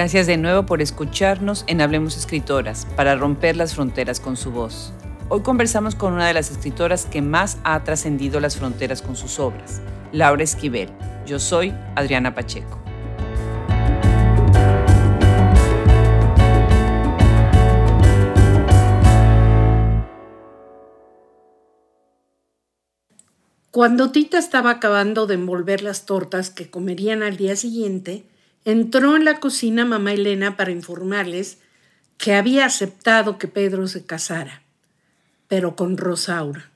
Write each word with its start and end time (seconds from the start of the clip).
Gracias 0.00 0.26
de 0.26 0.38
nuevo 0.38 0.64
por 0.64 0.80
escucharnos 0.80 1.62
en 1.66 1.82
Hablemos 1.82 2.16
Escritoras, 2.16 2.86
para 2.96 3.16
romper 3.16 3.54
las 3.54 3.74
fronteras 3.74 4.18
con 4.18 4.34
su 4.38 4.50
voz. 4.50 4.94
Hoy 5.28 5.42
conversamos 5.42 5.94
con 5.94 6.14
una 6.14 6.26
de 6.26 6.32
las 6.32 6.50
escritoras 6.50 7.04
que 7.04 7.20
más 7.20 7.58
ha 7.64 7.84
trascendido 7.84 8.40
las 8.40 8.56
fronteras 8.56 9.02
con 9.02 9.14
sus 9.14 9.38
obras, 9.38 9.82
Laura 10.10 10.42
Esquivel. 10.42 10.88
Yo 11.26 11.38
soy 11.38 11.74
Adriana 11.96 12.34
Pacheco. 12.34 12.80
Cuando 23.70 24.12
Tita 24.12 24.38
estaba 24.38 24.70
acabando 24.70 25.26
de 25.26 25.34
envolver 25.34 25.82
las 25.82 26.06
tortas 26.06 26.48
que 26.48 26.70
comerían 26.70 27.22
al 27.22 27.36
día 27.36 27.54
siguiente, 27.54 28.24
entró 28.64 29.16
en 29.16 29.24
la 29.24 29.40
cocina 29.40 29.84
mamá 29.84 30.12
Elena 30.12 30.56
para 30.56 30.70
informarles 30.70 31.58
que 32.18 32.34
había 32.34 32.66
aceptado 32.66 33.38
que 33.38 33.48
Pedro 33.48 33.88
se 33.88 34.04
casara, 34.04 34.62
pero 35.48 35.76
con 35.76 35.96
Rosaura. 35.96 36.70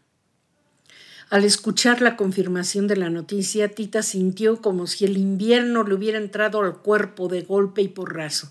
Al 1.31 1.45
escuchar 1.45 2.01
la 2.01 2.17
confirmación 2.17 2.87
de 2.87 2.97
la 2.97 3.11
noticia, 3.11 3.69
Tita 3.69 4.03
sintió 4.03 4.63
como 4.63 4.87
si 4.87 5.05
el 5.05 5.17
invierno 5.17 5.83
le 5.83 5.95
hubiera 5.95 6.19
entrado 6.19 6.61
al 6.61 6.79
cuerpo 6.79 7.29
de 7.29 7.43
golpe 7.43 7.83
y 7.83 7.89
porrazo. 7.89 8.51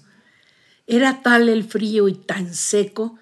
Era 0.85 1.21
tal 1.21 1.49
el 1.49 1.63
frío 1.63 2.07
y 2.07 2.13
tan 2.13 2.53
seco 2.53 3.17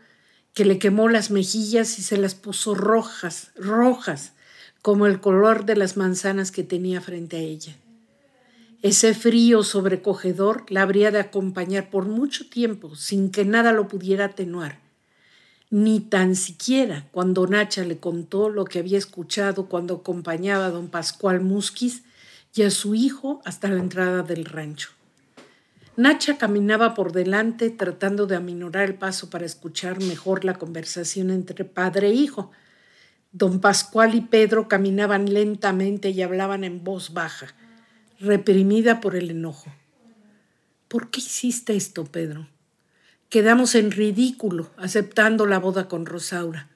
que 0.54 0.66
le 0.66 0.80
quemó 0.80 1.10
las 1.10 1.32
mejillas 1.32 2.00
y 2.00 2.02
se 2.02 2.18
las 2.18 2.36
puso 2.36 2.76
rojas, 2.76 3.52
rojas, 3.56 4.34
como 4.82 5.06
el 5.06 5.22
color 5.22 5.66
de 5.66 5.76
las 5.76 5.96
manzanas 5.96 6.52
que 6.52 6.64
tenía 6.64 7.00
frente 7.00 7.38
a 7.38 7.42
ella. 7.42 7.76
Ese 8.82 9.14
frío 9.14 9.62
sobrecogedor 9.62 10.66
la 10.70 10.82
habría 10.82 11.12
de 11.12 11.20
acompañar 11.20 11.92
por 11.92 12.06
mucho 12.06 12.50
tiempo 12.50 12.96
sin 12.96 13.30
que 13.30 13.46
nada 13.46 13.74
lo 13.74 13.88
pudiera 13.88 14.26
atenuar, 14.26 14.80
ni 15.70 16.00
tan 16.00 16.36
siquiera 16.36 17.06
cuando 17.12 17.46
Nacha 17.46 17.84
le 17.84 18.00
contó 18.00 18.50
lo 18.50 18.66
que 18.66 18.80
había 18.80 18.98
escuchado 18.98 19.68
cuando 19.68 19.98
acompañaba 19.98 20.66
a 20.66 20.72
don 20.72 20.88
Pascual 20.88 21.42
Musquiz 21.42 22.02
y 22.56 22.64
a 22.64 22.72
su 22.72 22.96
hijo 22.96 23.42
hasta 23.46 23.68
la 23.68 23.80
entrada 23.80 24.24
del 24.24 24.46
rancho. 24.46 24.90
Nacha 25.96 26.40
caminaba 26.40 26.96
por 26.96 27.12
delante 27.12 27.70
tratando 27.70 28.26
de 28.26 28.36
aminorar 28.36 28.86
el 28.90 28.96
paso 28.96 29.30
para 29.30 29.46
escuchar 29.46 30.02
mejor 30.02 30.44
la 30.44 30.56
conversación 30.56 31.30
entre 31.30 31.66
padre 31.66 32.08
e 32.08 32.14
hijo, 32.14 32.50
Don 33.32 33.62
Pascual 33.62 34.16
y 34.16 34.22
Pedro 34.22 34.68
caminaban 34.68 35.32
lentamente 35.32 36.10
y 36.10 36.22
hablaban 36.22 36.64
en 36.64 36.84
voz 36.84 37.14
baja, 37.14 37.54
reprimida 38.22 39.02
por 39.02 39.16
el 39.16 39.32
enojo. 39.32 39.74
¿Por 40.88 41.10
qué 41.10 41.20
hiciste 41.20 41.76
esto, 41.76 42.06
Pedro? 42.06 42.48
Quedamos 43.30 43.76
en 43.76 43.92
ridículo 43.92 44.70
aceptando 44.78 45.46
la 45.46 45.58
boda 45.58 45.88
con 45.88 46.06
Rosaura. 46.06 46.70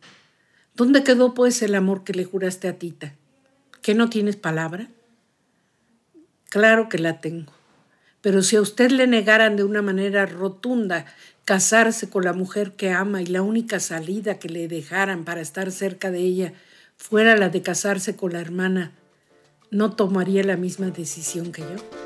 ¿Dónde 0.73 1.03
quedó 1.03 1.33
pues 1.33 1.61
el 1.61 1.75
amor 1.75 2.03
que 2.03 2.13
le 2.13 2.25
juraste 2.25 2.67
a 2.67 2.77
Tita? 2.79 3.13
¿Que 3.81 3.93
no 3.93 4.09
tienes 4.09 4.35
palabra? 4.35 4.89
Claro 6.49 6.89
que 6.89 6.97
la 6.97 7.21
tengo. 7.21 7.53
Pero 8.21 8.41
si 8.41 8.55
a 8.55 8.61
usted 8.61 8.89
le 8.91 9.05
negaran 9.05 9.55
de 9.55 9.63
una 9.63 9.81
manera 9.81 10.25
rotunda 10.25 11.05
casarse 11.43 12.09
con 12.09 12.23
la 12.23 12.33
mujer 12.33 12.71
que 12.71 12.91
ama 12.91 13.21
y 13.21 13.27
la 13.27 13.43
única 13.43 13.79
salida 13.79 14.39
que 14.39 14.49
le 14.49 14.67
dejaran 14.67 15.25
para 15.25 15.41
estar 15.41 15.71
cerca 15.71 16.09
de 16.09 16.19
ella 16.19 16.53
fuera 16.97 17.35
la 17.37 17.49
de 17.49 17.61
casarse 17.61 18.15
con 18.15 18.33
la 18.33 18.41
hermana, 18.41 18.93
¿no 19.71 19.91
tomaría 19.91 20.43
la 20.43 20.57
misma 20.57 20.89
decisión 20.91 21.51
que 21.51 21.61
yo? 21.61 22.05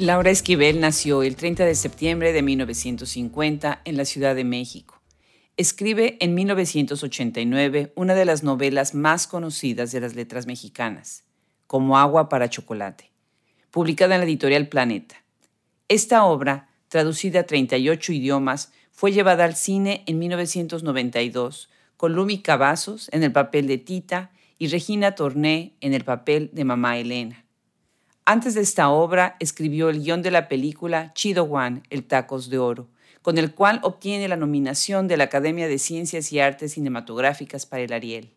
Laura 0.00 0.30
Esquivel 0.30 0.80
nació 0.80 1.24
el 1.24 1.34
30 1.34 1.64
de 1.64 1.74
septiembre 1.74 2.32
de 2.32 2.40
1950 2.40 3.82
en 3.84 3.96
la 3.96 4.04
Ciudad 4.04 4.36
de 4.36 4.44
México. 4.44 5.02
Escribe 5.56 6.16
en 6.20 6.34
1989 6.34 7.92
una 7.96 8.14
de 8.14 8.24
las 8.24 8.44
novelas 8.44 8.94
más 8.94 9.26
conocidas 9.26 9.90
de 9.90 10.00
las 10.00 10.14
letras 10.14 10.46
mexicanas, 10.46 11.24
Como 11.68 11.98
agua 11.98 12.30
para 12.30 12.48
chocolate, 12.48 13.12
publicada 13.70 14.14
en 14.14 14.22
la 14.22 14.26
editorial 14.26 14.68
Planeta. 14.68 15.16
Esta 15.86 16.24
obra, 16.24 16.70
traducida 16.88 17.40
a 17.40 17.42
38 17.42 18.14
idiomas, 18.14 18.72
fue 18.90 19.12
llevada 19.12 19.44
al 19.44 19.54
cine 19.54 20.02
en 20.06 20.18
1992 20.18 21.68
con 21.98 22.14
Lumi 22.14 22.40
Cavazos 22.40 23.10
en 23.12 23.22
el 23.22 23.32
papel 23.32 23.66
de 23.66 23.76
Tita 23.76 24.30
y 24.56 24.68
Regina 24.68 25.14
Torné 25.14 25.74
en 25.82 25.92
el 25.92 26.04
papel 26.04 26.48
de 26.54 26.64
Mamá 26.64 26.96
Elena. 26.96 27.44
Antes 28.24 28.54
de 28.54 28.62
esta 28.62 28.88
obra, 28.88 29.36
escribió 29.38 29.90
el 29.90 30.02
guion 30.02 30.22
de 30.22 30.30
la 30.30 30.48
película 30.48 31.12
Chido 31.12 31.44
One, 31.44 31.82
El 31.90 32.04
Tacos 32.04 32.48
de 32.48 32.56
Oro, 32.56 32.88
con 33.20 33.36
el 33.36 33.54
cual 33.54 33.80
obtiene 33.82 34.26
la 34.26 34.36
nominación 34.36 35.06
de 35.06 35.18
la 35.18 35.24
Academia 35.24 35.68
de 35.68 35.78
Ciencias 35.78 36.32
y 36.32 36.40
Artes 36.40 36.72
Cinematográficas 36.72 37.66
para 37.66 37.82
el 37.82 37.92
Ariel. 37.92 38.32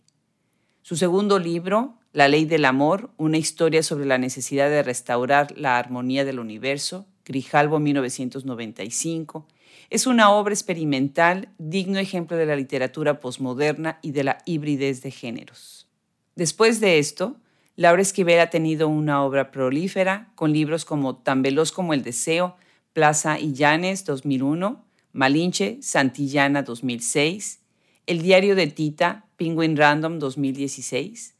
Su 0.81 0.97
segundo 0.97 1.39
libro, 1.39 2.00
La 2.13 2.27
Ley 2.27 2.43
del 2.43 2.65
Amor, 2.65 3.09
una 3.15 3.37
historia 3.37 3.83
sobre 3.83 4.05
la 4.05 4.17
necesidad 4.17 4.69
de 4.69 4.83
restaurar 4.83 5.57
la 5.57 5.77
armonía 5.77 6.25
del 6.25 6.39
universo, 6.39 7.05
Grijalvo 7.23 7.79
1995, 7.79 9.47
es 9.89 10.07
una 10.07 10.29
obra 10.29 10.53
experimental 10.53 11.47
digno 11.57 11.99
ejemplo 11.99 12.35
de 12.35 12.45
la 12.45 12.57
literatura 12.57 13.21
posmoderna 13.21 13.97
y 14.01 14.11
de 14.11 14.25
la 14.25 14.39
hibridez 14.45 15.01
de 15.01 15.11
géneros. 15.11 15.87
Después 16.35 16.81
de 16.81 16.99
esto, 16.99 17.37
Laura 17.77 18.01
Esquivel 18.01 18.41
ha 18.41 18.49
tenido 18.49 18.89
una 18.89 19.23
obra 19.23 19.49
prolífera 19.49 20.33
con 20.35 20.51
libros 20.51 20.83
como 20.83 21.15
Tan 21.15 21.41
veloz 21.41 21.71
como 21.71 21.93
el 21.93 22.03
deseo, 22.03 22.57
Plaza 22.91 23.39
y 23.39 23.53
Llanes 23.53 24.03
2001, 24.03 24.83
Malinche, 25.13 25.77
Santillana 25.81 26.63
2006, 26.63 27.61
El 28.05 28.21
diario 28.21 28.57
de 28.57 28.67
Tita, 28.67 29.27
Penguin 29.37 29.77
Random 29.77 30.19
2016, 30.19 31.35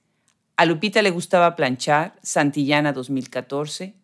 A 0.62 0.66
Lupita 0.68 1.02
le 1.02 1.10
gustaba 1.10 1.56
planchar, 1.56 2.14
Santillana 2.22 2.94
2014, 2.94 3.96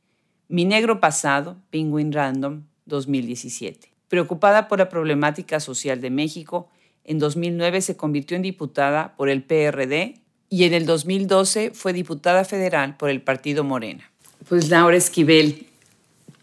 Mi 0.47 0.65
negro 0.65 0.99
pasado, 0.99 1.57
Penguin 1.69 2.11
Random 2.11 2.63
2017. 2.87 3.91
Preocupada 4.07 4.67
por 4.67 4.79
la 4.79 4.89
problemática 4.89 5.59
social 5.59 6.01
de 6.01 6.09
México, 6.09 6.67
en 7.03 7.19
2009 7.19 7.81
se 7.81 7.95
convirtió 7.95 8.35
en 8.35 8.41
diputada 8.41 9.15
por 9.17 9.29
el 9.29 9.43
PRD 9.43 10.15
y 10.49 10.63
en 10.63 10.73
el 10.73 10.87
2012 10.87 11.73
fue 11.75 11.93
diputada 11.93 12.43
federal 12.43 12.97
por 12.97 13.11
el 13.11 13.21
partido 13.21 13.63
Morena. 13.63 14.11
Pues 14.49 14.67
Laura 14.69 14.97
Esquivel, 14.97 15.67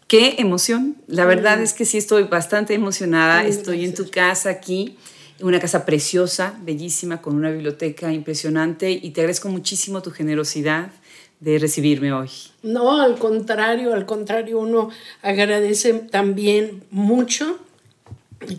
qué 0.07 0.35
emoción. 0.37 0.95
La 1.07 1.25
verdad 1.25 1.61
es 1.61 1.73
que 1.73 1.83
sí 1.83 1.97
estoy 1.97 2.23
bastante 2.23 2.73
emocionada. 2.73 3.43
estoy 3.43 3.83
en 3.83 3.93
tu 3.93 4.09
casa 4.09 4.49
aquí, 4.49 4.97
una 5.41 5.59
casa 5.59 5.85
preciosa, 5.85 6.57
bellísima, 6.63 7.21
con 7.21 7.35
una 7.35 7.51
biblioteca 7.51 8.11
impresionante 8.13 8.91
y 8.91 9.11
te 9.11 9.21
agradezco 9.21 9.49
muchísimo 9.49 10.01
tu 10.01 10.11
generosidad 10.11 10.91
de 11.39 11.59
recibirme 11.59 12.13
hoy. 12.13 12.29
No, 12.63 13.01
al 13.01 13.17
contrario, 13.17 13.93
al 13.93 14.05
contrario, 14.05 14.59
uno 14.59 14.89
agradece 15.21 15.93
también 15.93 16.83
mucho 16.89 17.59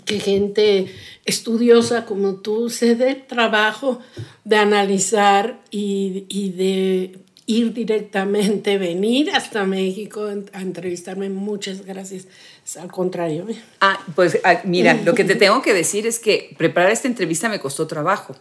que 0.05 0.21
gente 0.21 0.87
estudiosa 1.25 2.07
como 2.07 2.37
tú 2.37 2.71
se 2.71 2.95
dé 2.95 3.15
trabajo 3.15 4.01
de 4.45 4.57
analizar 4.57 5.61
y, 5.71 6.53
de 6.57 7.19
ir 7.47 7.73
directamente, 7.73 8.77
venir 8.79 9.31
hasta 9.31 9.65
México 9.65 10.29
a 10.53 10.61
entrevistarme. 10.61 11.31
Muchas 11.31 11.85
gracias. 11.85 12.27
Al 12.81 12.91
contrario. 12.91 13.47
¿eh? 13.49 13.57
Ah, 13.81 14.01
pues 14.15 14.39
ah, 14.45 14.61
mira, 14.65 14.95
lo 15.05 15.15
que 15.15 15.25
te 15.25 15.35
tengo 15.37 15.63
que 15.63 15.73
decir 15.73 16.07
es 16.07 16.19
que 16.19 16.55
preparar 16.59 16.91
esta 16.91 17.09
entrevista 17.09 17.49
me 17.49 17.61
costó 17.61 17.87
trabajo, 17.87 18.37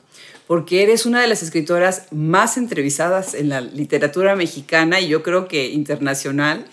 porque 0.47 0.83
eres 0.83 1.05
una 1.05 1.21
de 1.21 1.27
las 1.27 1.43
escritoras 1.43 2.07
más 2.11 2.57
entrevistadas 2.57 3.33
en 3.35 3.49
la 3.49 3.61
literatura 3.61 4.35
mexicana 4.35 4.99
y 4.99 5.07
yo 5.07 5.23
creo 5.23 5.47
que 5.47 5.69
internacional 5.69 6.65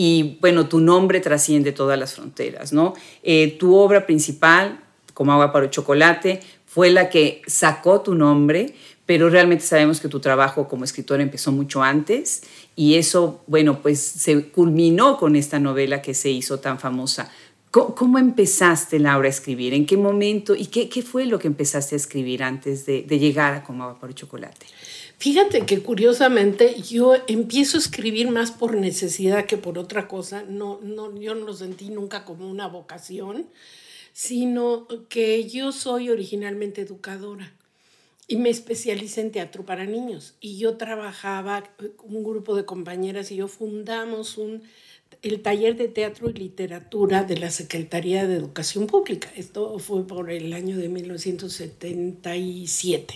y 0.00 0.38
bueno, 0.40 0.68
tu 0.68 0.78
nombre 0.78 1.18
trasciende 1.18 1.72
todas 1.72 1.98
las 1.98 2.14
fronteras, 2.14 2.72
¿no? 2.72 2.94
Eh, 3.24 3.56
tu 3.58 3.74
obra 3.74 4.06
principal, 4.06 4.78
como 5.12 5.32
agua 5.32 5.50
para 5.50 5.64
el 5.64 5.72
chocolate, 5.72 6.38
fue 6.66 6.90
la 6.90 7.10
que 7.10 7.42
sacó 7.48 8.02
tu 8.02 8.14
nombre, 8.14 8.76
pero 9.08 9.30
realmente 9.30 9.64
sabemos 9.64 10.00
que 10.02 10.08
tu 10.08 10.20
trabajo 10.20 10.68
como 10.68 10.84
escritora 10.84 11.22
empezó 11.22 11.50
mucho 11.50 11.82
antes 11.82 12.42
y 12.76 12.96
eso, 12.96 13.40
bueno, 13.46 13.80
pues 13.80 14.00
se 14.00 14.50
culminó 14.50 15.16
con 15.16 15.34
esta 15.34 15.58
novela 15.58 16.02
que 16.02 16.12
se 16.12 16.28
hizo 16.28 16.60
tan 16.60 16.78
famosa. 16.78 17.30
¿Cómo, 17.70 18.18
empezaste, 18.18 18.98
Laura, 18.98 19.26
a 19.26 19.30
escribir? 19.30 19.72
¿En 19.72 19.86
qué 19.86 19.96
momento? 19.96 20.54
¿Y 20.54 20.66
qué, 20.66 20.90
qué 20.90 21.00
fue 21.00 21.24
lo 21.24 21.38
que 21.38 21.46
empezaste 21.46 21.94
a 21.94 21.96
escribir 21.96 22.42
antes 22.42 22.84
de, 22.84 23.02
llegar 23.04 23.54
a 23.54 23.64
para 23.64 24.08
el 24.10 24.14
chocolate? 24.14 24.66
Fíjate 25.16 25.64
que 25.64 25.80
curiosamente 25.80 26.78
yo 26.82 27.14
empiezo 27.28 27.78
a 27.78 27.80
escribir 27.80 28.30
más 28.30 28.50
por 28.50 28.74
necesidad 28.76 29.46
que 29.46 29.56
por 29.56 29.78
otra 29.78 30.06
cosa. 30.06 30.44
No, 30.46 30.80
no, 30.82 31.18
yo 31.18 31.34
no 31.34 31.46
lo 31.46 31.54
sentí 31.54 31.88
nunca 31.88 32.26
como 32.26 32.46
una 32.46 32.68
vocación, 32.68 33.46
sino 34.12 34.86
que 35.08 35.48
yo 35.48 35.72
soy 35.72 36.10
originalmente 36.10 36.82
educadora 36.82 37.54
y 38.28 38.36
me 38.36 38.50
especialicé 38.50 39.22
en 39.22 39.32
teatro 39.32 39.64
para 39.64 39.86
niños. 39.86 40.34
Y 40.40 40.58
yo 40.58 40.76
trabajaba, 40.76 41.64
un 42.04 42.22
grupo 42.22 42.54
de 42.54 42.66
compañeras 42.66 43.32
y 43.32 43.36
yo 43.36 43.48
fundamos 43.48 44.36
un, 44.36 44.62
el 45.22 45.40
taller 45.40 45.76
de 45.76 45.88
teatro 45.88 46.28
y 46.28 46.34
literatura 46.34 47.24
de 47.24 47.38
la 47.38 47.50
Secretaría 47.50 48.26
de 48.26 48.36
Educación 48.36 48.86
Pública. 48.86 49.30
Esto 49.34 49.78
fue 49.78 50.06
por 50.06 50.30
el 50.30 50.52
año 50.52 50.76
de 50.76 50.90
1977. 50.90 53.14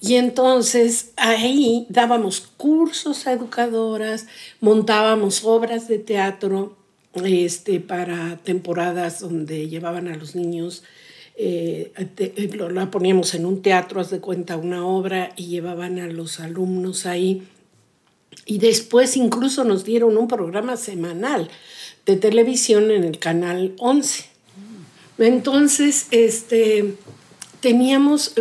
Y 0.00 0.14
entonces 0.14 1.10
ahí 1.16 1.86
dábamos 1.90 2.40
cursos 2.40 3.26
a 3.26 3.32
educadoras, 3.32 4.28
montábamos 4.60 5.44
obras 5.44 5.88
de 5.88 5.98
teatro 5.98 6.78
este, 7.14 7.80
para 7.80 8.38
temporadas 8.44 9.18
donde 9.20 9.68
llevaban 9.68 10.06
a 10.08 10.16
los 10.16 10.34
niños, 10.36 10.84
eh, 11.42 11.92
la 12.70 12.90
poníamos 12.90 13.34
en 13.34 13.46
un 13.46 13.62
teatro, 13.62 13.98
haz 13.98 14.10
de 14.10 14.20
cuenta, 14.20 14.58
una 14.58 14.84
obra 14.84 15.32
y 15.36 15.46
llevaban 15.46 15.98
a 15.98 16.06
los 16.06 16.38
alumnos 16.38 17.06
ahí. 17.06 17.48
Y 18.44 18.58
después 18.58 19.16
incluso 19.16 19.64
nos 19.64 19.84
dieron 19.84 20.18
un 20.18 20.28
programa 20.28 20.76
semanal 20.76 21.48
de 22.04 22.16
televisión 22.16 22.90
en 22.90 23.04
el 23.04 23.18
canal 23.18 23.74
11. 23.78 24.24
Entonces, 25.16 26.08
este, 26.10 26.96
teníamos, 27.60 28.34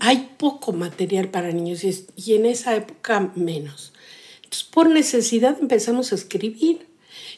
hay 0.00 0.30
poco 0.38 0.72
material 0.72 1.28
para 1.28 1.52
niños 1.52 1.84
y, 1.84 2.34
en 2.34 2.46
esa 2.46 2.74
época 2.74 3.32
menos. 3.34 3.92
Entonces, 4.36 4.64
por 4.64 4.88
necesidad 4.88 5.58
empezamos 5.60 6.12
a 6.12 6.14
escribir. 6.14 6.86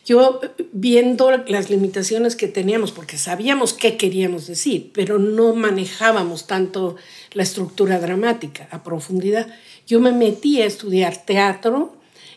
Yo 0.06 0.40
viendo 0.72 1.32
las 1.48 1.68
limitaciones 1.68 2.36
que 2.36 2.46
teníamos, 2.46 2.92
porque 2.92 3.18
sabíamos 3.18 3.74
qué 3.74 3.96
queríamos 3.96 4.46
decir, 4.46 4.90
pero 4.94 5.18
no 5.18 5.52
manejábamos 5.52 6.46
tanto 6.46 6.94
la 7.32 7.42
estructura 7.42 7.98
dramática 7.98 8.68
a 8.70 8.84
profundidad, 8.84 9.48
yo 9.88 9.98
me 9.98 10.12
metí 10.12 10.62
a 10.62 10.66
estudiar 10.66 11.26
teatro 11.26 11.96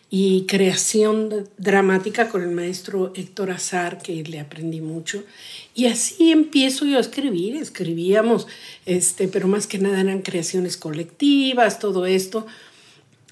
y 0.09 0.47
creación 0.47 1.47
dramática 1.59 2.29
con 2.29 2.41
el 2.41 2.49
maestro 2.49 3.13
Héctor 3.15 3.51
Azar, 3.51 3.99
que 3.99 4.23
le 4.23 4.39
aprendí 4.39 4.81
mucho. 4.81 5.23
Y 5.75 5.85
así 5.85 6.31
empiezo 6.31 6.85
yo 6.85 6.97
a 6.97 7.01
escribir, 7.01 7.55
escribíamos, 7.55 8.47
este, 8.87 9.27
pero 9.27 9.47
más 9.47 9.67
que 9.67 9.77
nada 9.77 10.01
eran 10.01 10.23
creaciones 10.23 10.77
colectivas, 10.77 11.77
todo 11.77 12.07
esto. 12.07 12.47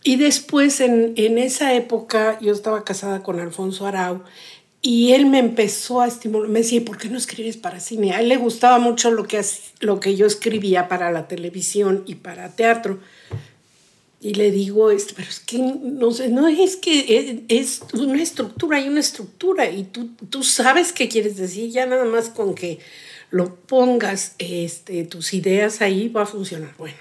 Y 0.03 0.15
después, 0.15 0.79
en, 0.79 1.13
en 1.15 1.37
esa 1.37 1.73
época, 1.73 2.37
yo 2.41 2.53
estaba 2.53 2.83
casada 2.83 3.23
con 3.23 3.39
Alfonso 3.39 3.85
Arau 3.85 4.23
y 4.81 5.13
él 5.13 5.25
me 5.25 5.39
empezó 5.39 6.01
a 6.01 6.07
estimular, 6.07 6.49
me 6.49 6.59
decía, 6.59 6.83
¿por 6.85 6.97
qué 6.97 7.09
no 7.09 7.17
escribes 7.17 7.57
para 7.57 7.79
cine? 7.79 8.13
A 8.13 8.21
él 8.21 8.29
le 8.29 8.37
gustaba 8.37 8.79
mucho 8.79 9.11
lo 9.11 9.27
que, 9.27 9.43
lo 9.79 9.99
que 9.99 10.15
yo 10.15 10.25
escribía 10.25 10.87
para 10.87 11.11
la 11.11 11.27
televisión 11.27 12.03
y 12.05 12.15
para 12.15 12.55
teatro. 12.55 12.99
Y 14.21 14.35
le 14.35 14.51
digo, 14.51 14.91
este, 14.91 15.13
pero 15.15 15.29
es 15.29 15.39
que 15.39 15.57
no 15.57 16.11
sé, 16.11 16.29
no 16.29 16.47
es 16.47 16.75
que 16.75 17.43
es, 17.49 17.81
una 17.93 18.21
estructura, 18.21 18.77
hay 18.77 18.87
una 18.87 18.99
estructura 18.99 19.69
y 19.69 19.83
tú, 19.83 20.09
tú 20.29 20.43
sabes 20.43 20.93
qué 20.93 21.09
quieres 21.09 21.37
decir, 21.37 21.69
ya 21.69 21.85
nada 21.85 22.05
más 22.05 22.29
con 22.29 22.55
que 22.55 22.79
lo 23.29 23.55
pongas 23.55 24.35
este, 24.37 25.03
tus 25.03 25.33
ideas 25.33 25.81
ahí 25.81 26.07
va 26.07 26.21
a 26.23 26.25
funcionar. 26.25 26.73
Bueno, 26.77 26.97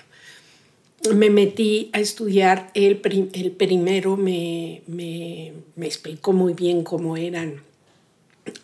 me 1.15 1.31
metí 1.31 1.91
a 1.93 2.01
estudiar, 2.01 2.71
el, 2.75 3.01
el 3.33 3.51
primero 3.53 4.17
me, 4.17 4.83
me, 4.87 5.53
me, 5.77 5.87
explicó 5.87 6.33
muy 6.33 6.55
bien 6.55 6.83
cómo 6.83 7.17
eran 7.17 7.63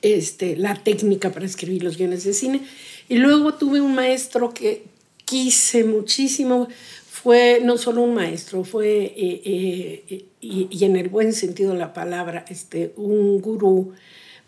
este, 0.01 0.57
la 0.57 0.75
técnica 0.75 1.31
para 1.31 1.47
escribir 1.47 1.83
los 1.83 1.97
guiones 1.97 2.25
de 2.25 2.33
cine. 2.33 2.63
Y 3.09 3.17
luego 3.17 3.55
tuve 3.55 3.81
un 3.81 3.95
maestro 3.95 4.53
que 4.55 4.85
quise 5.25 5.85
muchísimo, 5.85 6.69
fue 7.09 7.61
no 7.63 7.79
solo 7.79 8.03
un 8.03 8.15
maestro, 8.15 8.65
fue, 8.65 9.05
eh, 9.17 9.43
eh, 9.45 10.25
y, 10.41 10.85
en 10.85 10.97
el 10.97 11.09
buen 11.09 11.33
sentido 11.33 11.73
de 11.73 11.79
la 11.79 11.93
palabra, 11.93 12.45
este, 12.49 12.93
un 12.97 13.41
gurú, 13.41 13.93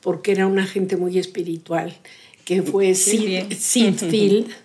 porque 0.00 0.32
era 0.32 0.46
una 0.46 0.66
gente 0.66 0.96
muy 0.96 1.18
espiritual, 1.18 1.94
que 2.44 2.62
fue 2.62 2.94
Sid, 2.94 3.52
Field, 3.52 4.48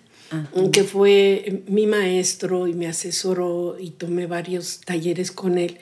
que 0.72 0.84
fue 0.84 1.62
mi 1.66 1.86
maestro 1.86 2.66
y 2.66 2.74
me 2.74 2.86
asesoró 2.86 3.76
y 3.78 3.90
tomé 3.90 4.26
varios 4.26 4.80
talleres 4.80 5.32
con 5.32 5.58
él. 5.58 5.78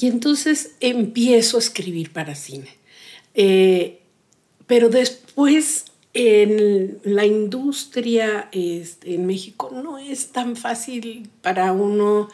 Y 0.00 0.06
entonces 0.06 0.72
empiezo 0.80 1.56
a 1.56 1.60
escribir 1.60 2.12
para 2.12 2.34
cine. 2.34 2.68
Eh, 3.34 4.00
pero 4.66 4.88
después 4.88 5.86
en 6.14 6.98
la 7.04 7.26
industria 7.26 8.48
este, 8.52 9.14
en 9.14 9.26
México 9.26 9.70
no 9.72 9.98
es 9.98 10.28
tan 10.28 10.56
fácil 10.56 11.28
para 11.42 11.72
uno 11.72 12.28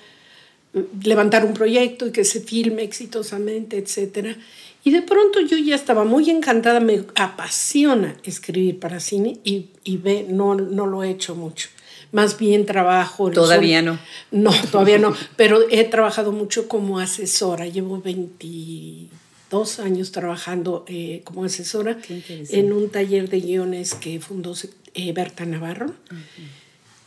eh, 0.73 0.85
levantar 1.03 1.45
un 1.45 1.55
proyecto 1.55 2.07
y 2.07 2.13
que 2.13 2.25
se 2.25 2.41
filme 2.41 2.83
exitosamente, 2.83 3.79
etc. 3.79 4.37
Y 4.85 4.91
de 4.91 5.03
pronto 5.03 5.41
yo 5.41 5.57
ya 5.57 5.75
estaba 5.75 6.05
muy 6.05 6.29
encantada, 6.31 6.79
me 6.79 7.05
apasiona 7.15 8.17
escribir 8.23 8.79
para 8.79 9.01
cine 9.01 9.39
y, 9.43 9.71
y 9.83 9.97
ve, 9.97 10.27
no, 10.29 10.55
no 10.55 10.87
lo 10.87 11.03
he 11.03 11.11
hecho 11.11 11.35
mucho. 11.35 11.71
Más 12.13 12.39
bien 12.39 12.67
trabajo. 12.67 13.31
Todavía 13.31 13.83
no. 13.83 13.99
No, 14.31 14.53
todavía 14.71 14.99
no, 14.99 15.15
pero 15.37 15.61
he 15.71 15.85
trabajado 15.85 16.31
mucho 16.33 16.69
como 16.69 16.99
asesora, 16.99 17.67
llevo 17.67 18.01
20 18.01 19.09
dos 19.51 19.79
años 19.79 20.11
trabajando 20.11 20.85
eh, 20.89 21.21
como 21.25 21.45
asesora 21.45 21.97
en 22.09 22.73
un 22.73 22.91
taller 22.91 23.29
de 23.29 23.41
guiones 23.41 23.95
que 23.95 24.19
fundó 24.19 24.55
eh, 24.95 25.13
Berta 25.13 25.45
Navarro, 25.45 25.95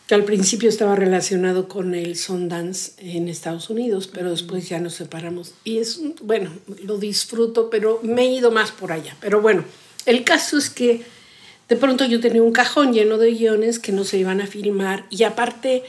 que 0.07 0.15
al 0.15 0.24
principio 0.24 0.69
estaba 0.69 0.95
relacionado 0.95 1.68
con 1.68 1.94
el 1.94 2.15
Sundance 2.15 2.94
en 2.98 3.27
Estados 3.27 3.69
Unidos, 3.69 4.09
pero 4.12 4.31
después 4.31 4.69
ya 4.69 4.80
nos 4.80 4.94
separamos. 4.94 5.54
Y 5.65 5.80
es, 5.80 6.00
bueno, 6.21 6.50
lo 6.83 6.98
disfruto, 6.98 7.69
pero 7.69 8.00
me 8.04 8.24
he 8.24 8.31
ido 8.38 8.50
más 8.50 8.71
por 8.71 8.94
allá. 8.94 9.18
Pero 9.19 9.42
bueno, 9.42 9.65
el 10.06 10.24
caso 10.24 10.57
es 10.57 10.69
que 10.69 11.04
de 11.68 11.75
pronto 11.75 12.05
yo 12.05 12.22
tenía 12.22 12.41
un 12.41 12.53
cajón 12.53 12.93
lleno 12.93 13.17
de 13.17 13.31
guiones 13.31 13.79
que 13.79 13.91
no 13.91 14.05
se 14.05 14.17
iban 14.17 14.39
a 14.39 14.48
filmar 14.48 15.05
y 15.10 15.24
aparte 15.24 15.84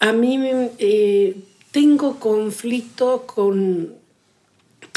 a 0.00 0.12
mí 0.12 0.40
eh, 0.78 1.36
tengo 1.70 2.18
conflicto 2.18 3.24
con 3.26 3.94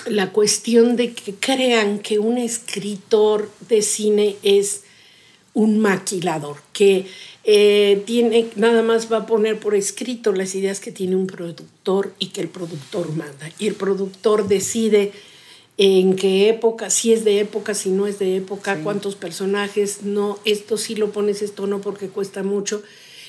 la 0.08 0.32
cuestión 0.32 0.96
de 0.96 1.14
que 1.14 1.36
crean 1.36 2.00
que 2.00 2.20
un 2.20 2.38
escritor 2.38 3.52
de 3.68 3.82
cine 3.82 4.38
es 4.44 4.84
un 5.54 5.80
maquilador, 5.80 6.58
que 6.74 7.08
eh, 7.48 8.02
tiene, 8.06 8.48
nada 8.56 8.82
más 8.82 9.12
va 9.12 9.18
a 9.18 9.26
poner 9.28 9.60
por 9.60 9.76
escrito 9.76 10.34
las 10.34 10.56
ideas 10.56 10.80
que 10.80 10.92
tiene 10.92 11.16
un 11.16 11.28
productor 11.28 12.14
y 12.18 12.28
que 12.30 12.42
el 12.42 12.48
productor 12.48 13.16
manda. 13.16 13.52
Y 13.60 13.68
el 13.68 13.76
productor 13.76 14.48
decide 14.48 15.12
en 15.78 16.16
qué 16.16 16.50
época, 16.50 16.90
si 16.90 17.14
es 17.14 17.24
de 17.24 17.40
época, 17.40 17.76
si 17.76 17.90
no 17.90 18.08
es 18.08 18.18
de 18.18 18.38
época, 18.38 18.82
cuántos 18.82 19.16
personajes, 19.16 20.04
no, 20.04 20.40
esto 20.44 20.78
sí 20.78 20.96
lo 20.96 21.12
pones, 21.12 21.44
esto 21.44 21.68
no 21.68 21.82
porque 21.82 22.08
cuesta 22.08 22.42
mucho. 22.42 22.82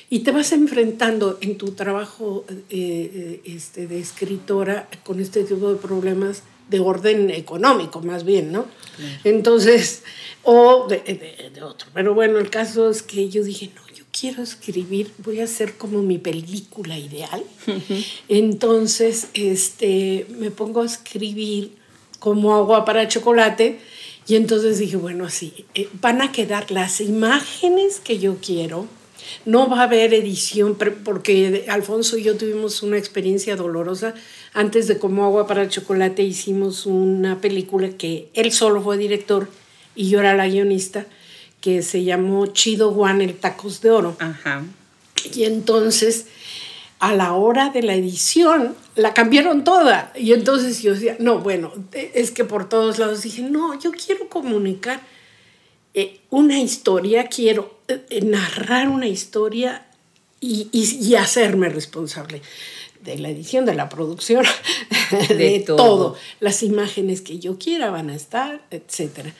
Y 0.08 0.20
te 0.20 0.30
vas 0.30 0.52
enfrentando 0.52 1.36
en 1.42 1.58
tu 1.58 1.72
trabajo 1.72 2.44
eh, 2.48 2.62
eh, 2.70 3.40
este, 3.44 3.86
de 3.86 3.98
escritora 3.98 4.88
con 5.04 5.20
este 5.20 5.44
tipo 5.44 5.70
de 5.70 5.76
problemas 5.76 6.42
de 6.70 6.80
orden 6.80 7.30
económico, 7.30 8.00
más 8.00 8.24
bien, 8.24 8.50
¿no? 8.50 8.66
Entonces, 9.24 10.02
o 10.42 10.86
de, 10.88 11.62
otro. 11.62 11.88
Pero 11.92 12.14
bueno, 12.14 12.38
el 12.38 12.50
caso 12.50 12.90
es 12.90 13.02
que 13.02 13.28
yo 13.28 13.42
dije, 13.42 13.70
no, 13.74 13.82
quiero 14.18 14.42
escribir, 14.42 15.10
voy 15.18 15.40
a 15.40 15.44
hacer 15.44 15.74
como 15.76 16.02
mi 16.02 16.18
película 16.18 16.98
ideal. 16.98 17.42
Entonces, 18.28 19.28
este, 19.34 20.26
me 20.38 20.50
pongo 20.50 20.82
a 20.82 20.86
escribir 20.86 21.72
como 22.18 22.54
agua 22.54 22.84
para 22.84 23.08
chocolate. 23.08 23.78
Y 24.26 24.34
entonces 24.34 24.78
dije, 24.78 24.96
bueno, 24.96 25.24
así, 25.24 25.66
eh, 25.74 25.88
van 26.00 26.20
a 26.20 26.32
quedar 26.32 26.70
las 26.70 27.00
imágenes 27.00 28.00
que 28.00 28.18
yo 28.18 28.38
quiero, 28.40 28.88
no 29.44 29.68
va 29.68 29.80
a 29.80 29.84
haber 29.84 30.14
edición 30.14 30.76
porque 31.04 31.66
Alfonso 31.68 32.16
y 32.18 32.24
yo 32.24 32.36
tuvimos 32.36 32.82
una 32.82 32.98
experiencia 32.98 33.56
dolorosa. 33.56 34.14
Antes 34.52 34.88
de 34.88 34.98
Como 34.98 35.24
Agua 35.24 35.46
para 35.46 35.62
el 35.62 35.68
Chocolate 35.68 36.22
hicimos 36.22 36.86
una 36.86 37.40
película 37.40 37.90
que 37.90 38.28
él 38.34 38.52
solo 38.52 38.82
fue 38.82 38.98
director 38.98 39.48
y 39.94 40.08
yo 40.08 40.20
era 40.20 40.34
la 40.34 40.48
guionista, 40.48 41.06
que 41.66 41.82
se 41.82 42.04
llamó 42.04 42.46
Chido 42.46 42.92
Juan, 42.92 43.20
el 43.20 43.34
Tacos 43.34 43.80
de 43.80 43.90
Oro. 43.90 44.16
Y 45.34 45.42
entonces, 45.42 46.26
a 47.00 47.12
la 47.12 47.32
hora 47.32 47.70
de 47.70 47.82
la 47.82 47.96
edición, 47.96 48.76
la 48.94 49.12
cambiaron 49.14 49.64
toda. 49.64 50.12
Y 50.14 50.32
entonces 50.32 50.80
yo 50.80 50.94
decía, 50.94 51.16
no, 51.18 51.40
bueno, 51.40 51.72
es 51.92 52.30
que 52.30 52.44
por 52.44 52.68
todos 52.68 53.00
lados 53.00 53.22
dije, 53.22 53.42
no, 53.42 53.76
yo 53.80 53.90
quiero 53.90 54.28
comunicar 54.28 55.00
eh, 55.92 56.20
una 56.30 56.60
historia, 56.60 57.26
quiero 57.26 57.80
eh, 57.88 58.20
narrar 58.22 58.88
una 58.88 59.08
historia 59.08 59.88
y, 60.40 60.68
y, 60.70 61.16
hacerme 61.16 61.68
responsable. 61.68 62.42
de 63.00 63.18
la 63.18 63.28
edición, 63.28 63.66
de 63.66 63.74
la 63.74 63.88
producción, 63.88 64.44
de, 65.30 65.64
todo. 65.66 66.14
Las 66.38 66.62
imágenes 66.62 67.22
que 67.22 67.40
yo 67.40 67.58
quiera 67.58 67.90
van 67.90 68.10
a 68.10 68.14
estar, 68.14 68.60
etc. 68.70 69.32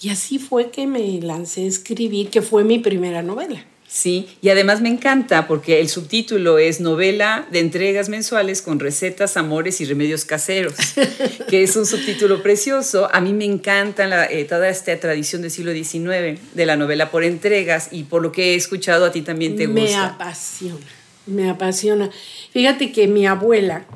Y 0.00 0.10
así 0.10 0.38
fue 0.38 0.70
que 0.70 0.86
me 0.86 1.20
lancé 1.20 1.62
a 1.64 1.66
escribir, 1.66 2.30
que 2.30 2.42
fue 2.42 2.64
mi 2.64 2.78
primera 2.78 3.22
novela. 3.22 3.64
Sí, 3.88 4.28
y 4.42 4.50
además 4.50 4.82
me 4.82 4.90
encanta 4.90 5.48
porque 5.48 5.80
el 5.80 5.88
subtítulo 5.88 6.58
es 6.58 6.78
novela 6.78 7.48
de 7.50 7.60
entregas 7.60 8.10
mensuales 8.10 8.60
con 8.60 8.80
recetas, 8.80 9.38
amores 9.38 9.80
y 9.80 9.86
remedios 9.86 10.26
caseros, 10.26 10.74
que 11.48 11.62
es 11.62 11.74
un 11.74 11.86
subtítulo 11.86 12.42
precioso. 12.42 13.08
A 13.14 13.22
mí 13.22 13.32
me 13.32 13.46
encanta 13.46 14.26
eh, 14.26 14.44
toda 14.44 14.68
esta 14.68 14.94
tradición 15.00 15.40
del 15.40 15.50
siglo 15.50 15.72
XIX 15.72 16.38
de 16.52 16.66
la 16.66 16.76
novela 16.76 17.10
por 17.10 17.24
entregas 17.24 17.88
y 17.90 18.02
por 18.02 18.20
lo 18.20 18.30
que 18.30 18.52
he 18.52 18.54
escuchado 18.56 19.06
a 19.06 19.10
ti 19.10 19.22
también 19.22 19.56
te 19.56 19.66
gusta. 19.66 19.82
Me 19.82 19.96
apasiona, 19.96 20.86
me 21.24 21.48
apasiona. 21.48 22.10
Fíjate 22.52 22.92
que 22.92 23.08
mi 23.08 23.26
abuela, 23.26 23.86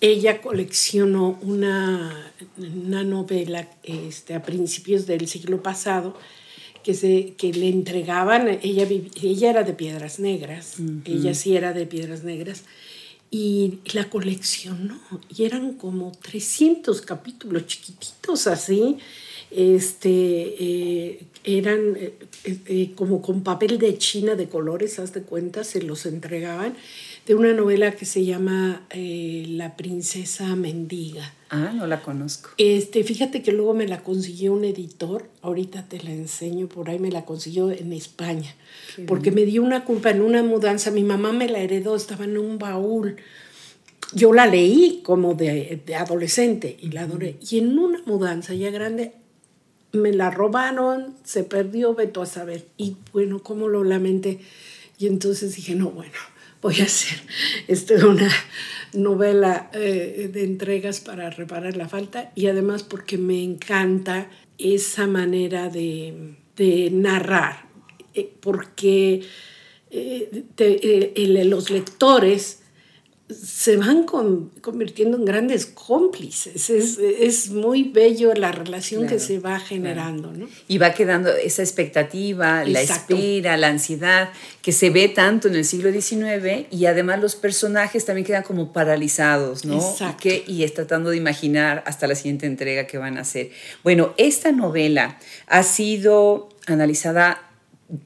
ella 0.00 0.40
coleccionó 0.42 1.40
una, 1.42 2.29
una 2.56 3.04
novela 3.04 3.68
este, 3.82 4.34
a 4.34 4.42
principios 4.42 5.06
del 5.06 5.26
siglo 5.28 5.62
pasado 5.62 6.16
que, 6.82 6.94
se, 6.94 7.34
que 7.36 7.52
le 7.52 7.68
entregaban, 7.68 8.48
ella, 8.62 8.86
ella 9.22 9.50
era 9.50 9.62
de 9.64 9.72
Piedras 9.72 10.18
Negras, 10.18 10.76
ella 11.04 11.34
sí 11.34 11.56
era 11.56 11.72
de 11.72 11.86
Piedras 11.86 12.24
Negras, 12.24 12.64
y 13.30 13.78
la 13.92 14.08
coleccionó, 14.08 14.98
y 15.34 15.44
eran 15.44 15.74
como 15.74 16.12
300 16.12 17.00
capítulos 17.02 17.66
chiquititos 17.66 18.46
así, 18.46 18.96
este, 19.50 20.54
eh, 20.58 21.24
eran 21.44 21.96
eh, 21.96 22.14
eh, 22.44 22.92
como 22.94 23.20
con 23.20 23.42
papel 23.42 23.78
de 23.78 23.98
China 23.98 24.34
de 24.34 24.48
colores, 24.48 24.98
haz 24.98 25.12
de 25.12 25.22
cuenta, 25.22 25.64
se 25.64 25.82
los 25.82 26.06
entregaban 26.06 26.74
de 27.30 27.36
una 27.36 27.52
novela 27.52 27.92
que 27.92 28.06
se 28.06 28.24
llama 28.24 28.82
eh, 28.90 29.44
La 29.50 29.76
princesa 29.76 30.56
mendiga. 30.56 31.32
Ah, 31.48 31.72
no 31.72 31.86
la 31.86 32.02
conozco. 32.02 32.50
Este, 32.58 33.04
fíjate 33.04 33.40
que 33.40 33.52
luego 33.52 33.72
me 33.72 33.86
la 33.86 34.02
consiguió 34.02 34.52
un 34.52 34.64
editor, 34.64 35.30
ahorita 35.40 35.86
te 35.86 36.02
la 36.02 36.10
enseño, 36.10 36.66
por 36.66 36.90
ahí 36.90 36.98
me 36.98 37.12
la 37.12 37.24
consiguió 37.24 37.70
en 37.70 37.92
España, 37.92 38.52
porque 39.06 39.30
me 39.30 39.44
dio 39.44 39.62
una 39.62 39.84
culpa 39.84 40.10
en 40.10 40.22
una 40.22 40.42
mudanza, 40.42 40.90
mi 40.90 41.04
mamá 41.04 41.32
me 41.32 41.48
la 41.48 41.60
heredó, 41.60 41.94
estaba 41.94 42.24
en 42.24 42.36
un 42.36 42.58
baúl. 42.58 43.14
Yo 44.12 44.32
la 44.32 44.46
leí 44.46 45.00
como 45.04 45.34
de, 45.34 45.80
de 45.86 45.94
adolescente 45.94 46.78
y 46.80 46.90
la 46.90 47.02
adoré. 47.02 47.36
Y 47.48 47.58
en 47.58 47.78
una 47.78 48.02
mudanza 48.06 48.54
ya 48.54 48.72
grande 48.72 49.12
me 49.92 50.12
la 50.12 50.32
robaron, 50.32 51.14
se 51.22 51.44
perdió, 51.44 51.94
veto 51.94 52.22
a 52.22 52.26
saber. 52.26 52.66
Y 52.76 52.96
bueno, 53.12 53.40
cómo 53.40 53.68
lo 53.68 53.84
lamenté. 53.84 54.40
Y 54.98 55.06
entonces 55.06 55.54
dije, 55.54 55.76
no, 55.76 55.90
bueno, 55.90 56.12
voy 56.60 56.80
a 56.80 56.84
hacer 56.84 57.20
este, 57.68 58.04
una 58.04 58.30
novela 58.92 59.70
eh, 59.72 60.30
de 60.32 60.44
entregas 60.44 61.00
para 61.00 61.30
reparar 61.30 61.76
la 61.76 61.88
falta. 61.88 62.32
Y 62.34 62.46
además 62.46 62.82
porque 62.82 63.18
me 63.18 63.42
encanta 63.42 64.30
esa 64.58 65.06
manera 65.06 65.68
de, 65.68 66.36
narrar, 66.92 67.64
eh, 68.14 68.30
porque 68.40 69.22
eh, 69.90 71.44
los 71.46 71.70
lectores 71.70 72.59
se 73.34 73.76
van 73.76 74.04
convirtiendo 74.04 75.16
en 75.16 75.24
grandes 75.24 75.66
cómplices. 75.66 76.70
Es, 76.70 77.50
muy 77.50 77.84
bello 77.84 78.32
la 78.34 78.52
relación 78.52 79.06
que 79.06 79.18
se 79.18 79.38
va 79.38 79.58
generando. 79.58 80.32
¿no? 80.32 80.48
Y 80.68 80.78
va 80.78 80.92
quedando 80.92 81.30
esa 81.30 81.62
expectativa, 81.62 82.64
la 82.64 82.80
espera, 82.80 83.56
la 83.56 83.68
ansiedad, 83.68 84.30
que 84.62 84.72
se 84.72 84.90
ve 84.90 85.08
tanto 85.08 85.48
en 85.48 85.56
el 85.56 85.64
siglo 85.64 85.92
XIX 85.92 86.66
y 86.70 86.86
además 86.86 87.20
los 87.20 87.36
personajes 87.36 88.04
también 88.04 88.26
quedan 88.26 88.42
como 88.42 88.72
paralizados, 88.72 89.64
¿no? 89.64 89.76
Exacto. 89.76 90.28
Y, 90.46 90.64
es 90.64 90.74
tratando 90.74 91.10
de 91.10 91.16
imaginar 91.16 91.82
hasta 91.86 92.06
la 92.06 92.14
siguiente 92.14 92.46
entrega 92.46 92.86
que 92.86 92.98
van 92.98 93.18
a 93.18 93.22
hacer. 93.22 93.50
Bueno, 93.82 94.14
esta 94.16 94.52
novela 94.52 95.18
ha 95.46 95.62
sido 95.62 96.48
analizada 96.66 97.49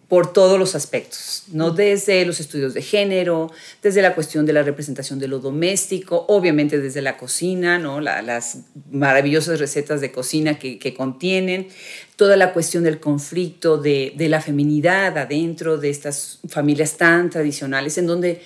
por 0.08 0.32
todos 0.32 0.58
los 0.58 0.74
aspectos, 0.74 1.44
¿no? 1.52 1.70
Desde 1.70 2.24
los 2.24 2.40
estudios 2.40 2.72
de 2.72 2.80
género, 2.80 3.50
desde 3.82 4.00
la 4.00 4.14
cuestión 4.14 4.46
de 4.46 4.54
la 4.54 4.62
representación 4.62 5.18
de 5.18 5.28
lo 5.28 5.40
doméstico, 5.40 6.24
obviamente 6.28 6.78
desde 6.78 7.02
la 7.02 7.16
cocina, 7.18 7.78
¿no? 7.78 8.00
las 8.00 8.58
maravillosas 8.90 9.60
recetas 9.60 10.00
de 10.00 10.10
cocina 10.10 10.58
que, 10.58 10.94
contienen, 10.94 11.68
toda 12.16 12.36
la 12.36 12.52
cuestión 12.52 12.84
del 12.84 12.98
conflicto 12.98 13.76
de, 13.76 14.14
de, 14.16 14.28
la 14.28 14.40
feminidad 14.40 15.18
adentro 15.18 15.76
de 15.76 15.90
estas 15.90 16.38
familias 16.48 16.96
tan 16.96 17.28
tradicionales, 17.28 17.98
en 17.98 18.06
donde 18.06 18.40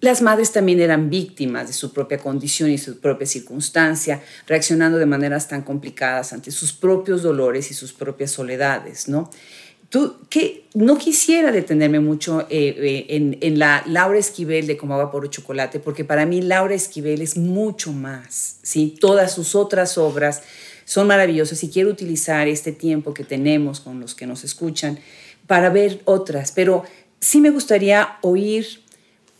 las 0.00 0.22
madres 0.22 0.50
también 0.50 0.80
eran 0.80 1.10
víctimas 1.10 1.66
de 1.68 1.74
su 1.74 1.92
propia 1.92 2.18
condición 2.18 2.70
y 2.70 2.78
su 2.78 2.98
propia 3.00 3.26
circunstancia, 3.26 4.22
reaccionando 4.46 4.98
de 4.98 5.06
maneras 5.06 5.46
tan 5.46 5.62
complicadas 5.62 6.32
ante 6.32 6.50
sus 6.50 6.72
propios 6.72 7.22
dolores 7.22 7.70
y 7.70 7.74
sus 7.74 7.92
propias 7.92 8.30
soledades, 8.30 9.08
¿no? 9.08 9.30
Tú, 9.90 10.16
que 10.28 10.64
no 10.72 10.96
quisiera 10.96 11.50
detenerme 11.50 12.00
mucho 12.00 12.42
eh, 12.42 12.46
eh, 12.78 13.06
en, 13.08 13.36
en, 13.40 13.58
la 13.58 13.82
Laura 13.86 14.18
Esquivel 14.18 14.68
de 14.68 14.76
Como 14.76 14.94
agua 14.94 15.10
por 15.10 15.28
chocolate, 15.28 15.80
porque 15.80 16.04
para 16.04 16.24
mí 16.26 16.42
Laura 16.42 16.74
Esquivel 16.74 17.20
es 17.20 17.36
mucho 17.36 17.92
más, 17.92 18.60
¿sí? 18.62 18.96
Todas 19.00 19.34
sus 19.34 19.56
otras 19.56 19.98
obras 19.98 20.42
son 20.84 21.08
maravillosas 21.08 21.62
y 21.64 21.70
quiero 21.70 21.90
utilizar 21.90 22.46
este 22.48 22.72
tiempo 22.72 23.12
que 23.14 23.24
tenemos 23.24 23.80
con 23.80 24.00
los 24.00 24.14
que 24.14 24.26
nos 24.26 24.44
escuchan 24.44 24.98
para 25.46 25.70
ver 25.70 26.00
otras, 26.04 26.52
pero 26.52 26.84
sí 27.20 27.40
me 27.40 27.50
gustaría 27.50 28.18
oír 28.22 28.66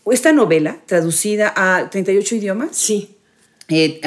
esta 0.05 0.31
novela 0.31 0.77
traducida 0.85 1.53
a 1.55 1.89
38 1.89 2.35
idiomas. 2.35 2.75
Sí. 2.75 3.15
Eh, 3.69 4.01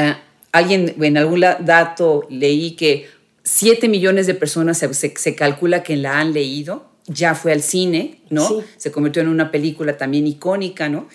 alguien, 0.52 0.94
en 1.00 1.16
algún 1.16 1.40
dato 1.40 2.26
leí 2.30 2.72
que 2.72 3.08
7 3.44 3.88
millones 3.88 4.26
de 4.26 4.34
personas 4.34 4.78
se, 4.78 5.34
calcula 5.34 5.82
que 5.82 5.96
la 5.96 6.18
han 6.18 6.32
leído, 6.32 6.90
ya 7.06 7.34
fue 7.34 7.52
al 7.52 7.62
cine, 7.62 8.22
¿no? 8.30 8.62
Se 8.78 8.90
convirtió 8.90 9.22
en 9.22 9.28
una 9.28 9.50
película 9.50 9.98
también 9.98 10.26
icónica, 10.26 10.88
¿no? 10.88 11.08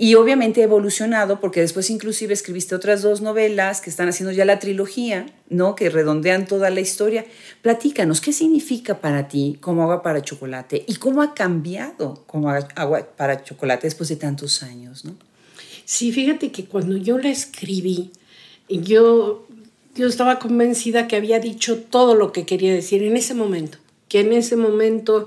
Y 0.00 0.14
obviamente 0.14 0.60
ha 0.60 0.64
evolucionado 0.64 1.40
porque 1.40 1.60
después 1.60 1.90
inclusive 1.90 2.32
escribiste 2.32 2.76
otras 2.76 3.02
dos 3.02 3.20
novelas 3.20 3.80
que 3.80 3.90
están 3.90 4.08
haciendo 4.08 4.32
ya 4.32 4.44
la 4.44 4.60
trilogía, 4.60 5.26
¿no? 5.48 5.74
Que 5.74 5.90
redondean 5.90 6.46
toda 6.46 6.70
la 6.70 6.80
historia. 6.80 7.26
Platícanos, 7.62 8.20
¿qué 8.20 8.32
significa 8.32 9.00
para 9.00 9.26
ti 9.26 9.58
como 9.60 9.82
agua 9.82 10.02
para 10.02 10.22
chocolate 10.22 10.84
y 10.86 10.96
cómo 10.96 11.20
ha 11.20 11.34
cambiado 11.34 12.22
como 12.28 12.48
agua 12.50 13.08
para 13.16 13.42
chocolate 13.42 13.88
después 13.88 14.08
de 14.08 14.16
tantos 14.16 14.62
años, 14.62 15.04
¿no? 15.04 15.16
Sí, 15.84 16.12
fíjate 16.12 16.52
que 16.52 16.66
cuando 16.66 16.96
yo 16.96 17.18
la 17.18 17.30
escribí, 17.30 18.12
yo 18.68 19.47
yo 19.98 20.06
estaba 20.06 20.38
convencida 20.38 21.08
que 21.08 21.16
había 21.16 21.40
dicho 21.40 21.82
todo 21.82 22.14
lo 22.14 22.30
que 22.30 22.46
quería 22.46 22.72
decir 22.72 23.02
en 23.02 23.16
ese 23.16 23.34
momento, 23.34 23.78
que 24.08 24.20
en 24.20 24.32
ese 24.32 24.54
momento 24.54 25.26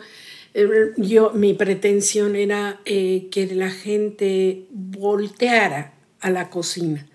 eh, 0.53 0.93
yo, 0.95 1.31
mi 1.31 1.53
pretensión 1.53 2.37
era 2.37 2.79
eh, 2.85 3.27
que 3.31 3.47
la 3.53 3.69
gente 3.69 4.65
volteara 4.71 5.93
a 6.21 6.29
la 6.29 6.49
cocina. 6.49 7.05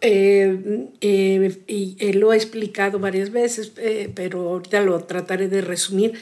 Eh, 0.00 0.88
y 1.00 2.12
lo 2.14 2.32
he 2.32 2.36
explicado 2.36 2.98
varias 2.98 3.30
veces, 3.30 3.72
pero 4.14 4.50
ahorita 4.50 4.82
lo 4.82 4.98
trataré 5.04 5.48
de 5.48 5.60
resumir. 5.60 6.14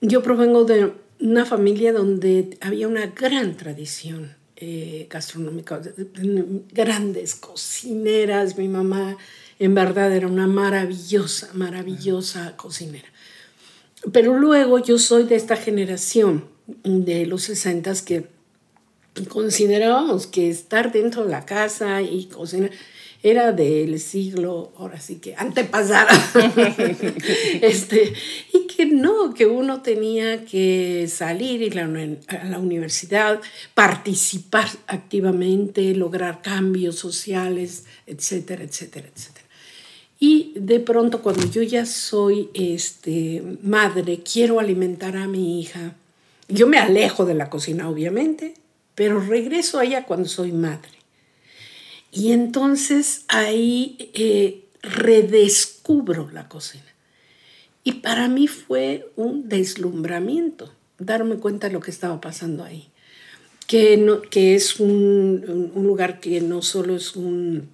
Yo 0.00 0.22
provengo 0.22 0.64
de 0.64 0.92
una 1.18 1.44
familia 1.44 1.92
donde 1.92 2.56
había 2.60 2.88
una 2.88 3.08
gran 3.08 3.56
tradición 3.56 4.36
gastronómica, 5.10 5.82
grandes 6.72 7.34
cocineras, 7.34 8.56
mi 8.56 8.68
mamá 8.68 9.18
en 9.60 9.74
verdad 9.74 10.10
era 10.12 10.26
una 10.26 10.46
maravillosa, 10.46 11.50
maravillosa 11.52 12.56
cocinera. 12.56 13.08
Pero 14.10 14.36
luego 14.36 14.78
yo 14.78 14.98
soy 14.98 15.24
de 15.24 15.36
esta 15.36 15.56
generación 15.56 16.46
de 16.82 17.26
los 17.26 17.42
60 17.42 17.92
que 18.06 18.26
considerábamos 19.28 20.26
que 20.26 20.48
estar 20.48 20.92
dentro 20.92 21.24
de 21.24 21.30
la 21.30 21.44
casa 21.44 22.00
y 22.00 22.24
cocinar 22.26 22.70
era 23.22 23.52
del 23.52 24.00
siglo, 24.00 24.72
ahora 24.78 24.98
sí 24.98 25.16
que 25.16 25.34
antepasada, 25.36 26.08
este, 27.60 28.14
y 28.54 28.66
que 28.66 28.86
no, 28.86 29.34
que 29.34 29.44
uno 29.44 29.82
tenía 29.82 30.46
que 30.46 31.06
salir 31.06 31.60
ir 31.60 31.78
a 31.78 32.44
la 32.44 32.58
universidad, 32.58 33.40
participar 33.74 34.68
activamente, 34.86 35.94
lograr 35.94 36.40
cambios 36.40 36.96
sociales, 36.96 37.84
etcétera, 38.06 38.64
etcétera, 38.64 39.08
etcétera. 39.14 39.39
Y 40.22 40.52
de 40.54 40.80
pronto 40.80 41.22
cuando 41.22 41.46
yo 41.50 41.62
ya 41.62 41.86
soy 41.86 42.50
este, 42.52 43.42
madre, 43.62 44.20
quiero 44.20 44.60
alimentar 44.60 45.16
a 45.16 45.26
mi 45.26 45.60
hija, 45.60 45.96
yo 46.48 46.66
me 46.66 46.78
alejo 46.78 47.24
de 47.24 47.34
la 47.34 47.48
cocina 47.48 47.88
obviamente, 47.88 48.54
pero 48.94 49.18
regreso 49.18 49.78
a 49.78 49.84
ella 49.84 50.04
cuando 50.04 50.28
soy 50.28 50.52
madre. 50.52 50.90
Y 52.12 52.32
entonces 52.32 53.24
ahí 53.28 54.10
eh, 54.14 54.64
redescubro 54.82 56.30
la 56.30 56.48
cocina. 56.48 56.84
Y 57.82 57.92
para 57.92 58.28
mí 58.28 58.46
fue 58.46 59.10
un 59.16 59.48
deslumbramiento 59.48 60.70
darme 60.98 61.36
cuenta 61.36 61.68
de 61.68 61.72
lo 61.72 61.80
que 61.80 61.90
estaba 61.90 62.20
pasando 62.20 62.62
ahí. 62.62 62.88
que, 63.66 63.96
no, 63.96 64.20
que 64.20 64.54
es 64.54 64.80
un, 64.80 65.70
un, 65.74 65.86
lugar 65.86 66.20
que 66.20 66.40
no 66.40 66.60
solo 66.60 66.94
es 66.94 67.16
un, 67.16 67.70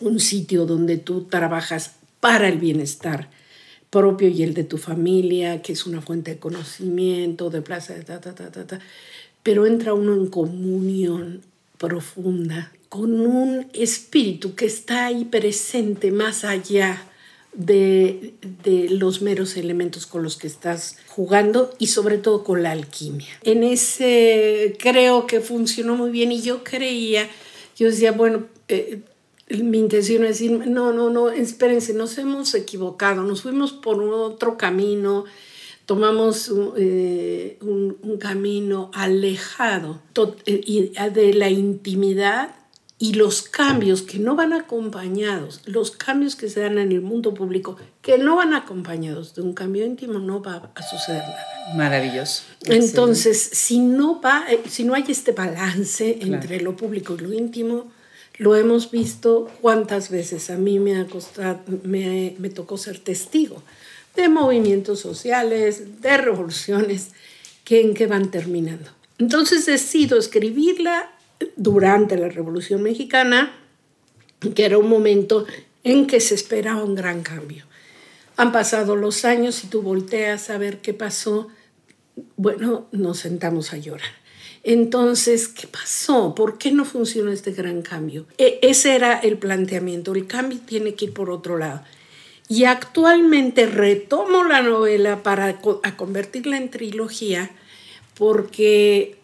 un 0.00 0.20
sitio 0.20 0.66
donde 0.66 0.96
tú 0.98 1.24
trabajas 1.24 1.96
para 2.20 2.48
el 2.48 2.58
bienestar 2.58 3.30
propio 3.90 4.28
y 4.28 4.42
el 4.42 4.54
de 4.54 4.64
tu 4.64 4.78
familia, 4.78 5.62
que 5.62 5.72
es 5.72 5.86
una 5.86 6.00
fuente 6.00 6.32
de 6.32 6.38
conocimiento, 6.38 7.50
de 7.50 7.60
de 7.60 7.64
ta, 8.04 8.20
ta, 8.20 8.34
ta, 8.34 8.50
ta, 8.50 8.66
ta, 8.66 8.80
pero 9.42 9.66
entra 9.66 9.94
uno 9.94 10.14
en 10.14 10.28
comunión 10.28 11.42
profunda 11.78 12.72
con 12.88 13.20
un 13.20 13.68
espíritu 13.72 14.54
que 14.54 14.66
está 14.66 15.06
ahí 15.06 15.24
presente 15.24 16.10
más 16.10 16.44
allá 16.44 17.06
de, 17.52 18.34
los 18.90 19.22
meros 19.22 19.56
elementos 19.56 20.06
con 20.06 20.22
los 20.22 20.36
que 20.36 20.46
estás 20.46 20.96
jugando 21.08 21.74
y 21.78 21.88
sobre 21.88 22.18
todo 22.18 22.44
con 22.44 22.62
la 22.62 22.72
alquimia. 22.72 23.28
En 23.42 23.64
ese 23.64 24.76
creo 24.78 25.26
que 25.26 25.40
funcionó 25.40 25.96
muy 25.96 26.10
bien 26.10 26.32
y 26.32 26.42
yo 26.42 26.62
creía, 26.64 27.28
yo 27.76 27.88
decía, 27.88 28.12
bueno, 28.12 28.46
eh, 28.68 29.00
mi 29.50 29.78
intención 29.78 30.24
es 30.24 30.38
decir, 30.38 30.52
no, 30.66 30.92
no, 30.92 31.10
no, 31.10 31.30
espérense, 31.30 31.92
nos 31.94 32.16
hemos 32.18 32.54
equivocado, 32.54 33.22
nos 33.22 33.42
fuimos 33.42 33.72
por 33.72 34.02
otro 34.02 34.56
camino, 34.56 35.24
tomamos 35.86 36.52
eh, 36.76 37.58
un, 37.60 37.98
un, 38.02 38.18
camino 38.18 38.90
alejado 38.94 40.00
eh, 40.46 40.92
de 41.12 41.34
la 41.34 41.50
intimidad 41.50 42.54
y 43.02 43.14
los 43.14 43.42
cambios 43.42 44.02
que 44.02 44.18
no 44.18 44.36
van 44.36 44.52
acompañados, 44.52 45.62
los 45.64 45.90
cambios 45.90 46.36
que 46.36 46.50
se 46.50 46.60
dan 46.60 46.76
en 46.76 46.92
el 46.92 47.00
mundo 47.00 47.32
público, 47.32 47.76
que 48.02 48.18
no 48.18 48.36
van 48.36 48.52
acompañados 48.52 49.34
de 49.34 49.40
un 49.40 49.54
cambio 49.54 49.86
íntimo, 49.86 50.18
no 50.18 50.42
va 50.42 50.70
a 50.74 50.82
suceder 50.82 51.22
nada. 51.22 51.74
Maravilloso. 51.76 52.42
Entonces, 52.66 53.40
si 53.40 53.78
no, 53.78 54.20
va, 54.20 54.44
eh, 54.50 54.60
si 54.68 54.84
no 54.84 54.94
hay 54.94 55.04
este 55.08 55.32
balance 55.32 56.18
entre 56.20 56.60
lo 56.60 56.76
público 56.76 57.16
y 57.18 57.22
lo 57.22 57.32
íntimo, 57.32 57.90
lo 58.40 58.56
hemos 58.56 58.90
visto 58.90 59.50
cuántas 59.60 60.08
veces 60.08 60.48
a 60.48 60.56
mí 60.56 60.78
me, 60.78 60.98
ha 60.98 61.06
costado, 61.06 61.60
me, 61.82 62.34
me 62.38 62.48
tocó 62.48 62.78
ser 62.78 62.98
testigo 62.98 63.62
de 64.16 64.30
movimientos 64.30 64.98
sociales, 64.98 66.00
de 66.00 66.16
revoluciones, 66.16 67.10
que 67.64 67.82
en 67.82 67.92
qué 67.92 68.06
van 68.06 68.30
terminando. 68.30 68.90
Entonces 69.18 69.66
decido 69.66 70.18
escribirla 70.18 71.12
durante 71.56 72.16
la 72.16 72.30
Revolución 72.30 72.82
Mexicana, 72.82 73.54
que 74.54 74.64
era 74.64 74.78
un 74.78 74.88
momento 74.88 75.44
en 75.84 76.06
que 76.06 76.20
se 76.20 76.34
esperaba 76.34 76.82
un 76.82 76.94
gran 76.94 77.22
cambio. 77.22 77.66
Han 78.38 78.52
pasado 78.52 78.96
los 78.96 79.26
años 79.26 79.64
y 79.64 79.66
tú 79.66 79.82
volteas 79.82 80.48
a 80.48 80.56
ver 80.56 80.78
qué 80.78 80.94
pasó. 80.94 81.48
Bueno, 82.38 82.86
nos 82.90 83.18
sentamos 83.18 83.74
a 83.74 83.76
llorar. 83.76 84.19
Entonces, 84.62 85.48
¿qué 85.48 85.66
pasó? 85.66 86.34
¿Por 86.34 86.58
qué 86.58 86.72
no 86.72 86.84
funcionó 86.84 87.32
este 87.32 87.52
gran 87.52 87.82
cambio? 87.82 88.26
E 88.36 88.58
ese 88.62 88.94
era 88.94 89.18
el 89.18 89.38
planteamiento. 89.38 90.12
El 90.12 90.26
cambio 90.26 90.58
tiene 90.64 90.94
que 90.94 91.06
ir 91.06 91.12
por 91.12 91.30
otro 91.30 91.56
lado. 91.56 91.82
Y 92.48 92.64
actualmente 92.64 93.66
retomo 93.66 94.44
la 94.44 94.60
novela 94.60 95.22
para 95.22 95.60
convertirla 95.60 96.56
en 96.56 96.68
trilogía 96.68 97.50
porque 98.14 99.18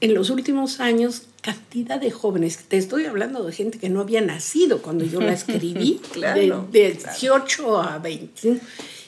en 0.00 0.14
los 0.14 0.30
últimos 0.30 0.80
años 0.80 1.28
cantidad 1.42 2.00
de 2.00 2.10
jóvenes, 2.10 2.58
te 2.68 2.78
estoy 2.78 3.04
hablando 3.04 3.42
de 3.44 3.52
gente 3.52 3.78
que 3.78 3.88
no 3.88 4.00
había 4.00 4.20
nacido 4.20 4.80
cuando 4.80 5.04
yo 5.04 5.20
la 5.20 5.32
escribí, 5.32 6.00
de, 6.14 6.54
18 6.72 7.82
a 7.82 7.98
20, 7.98 8.60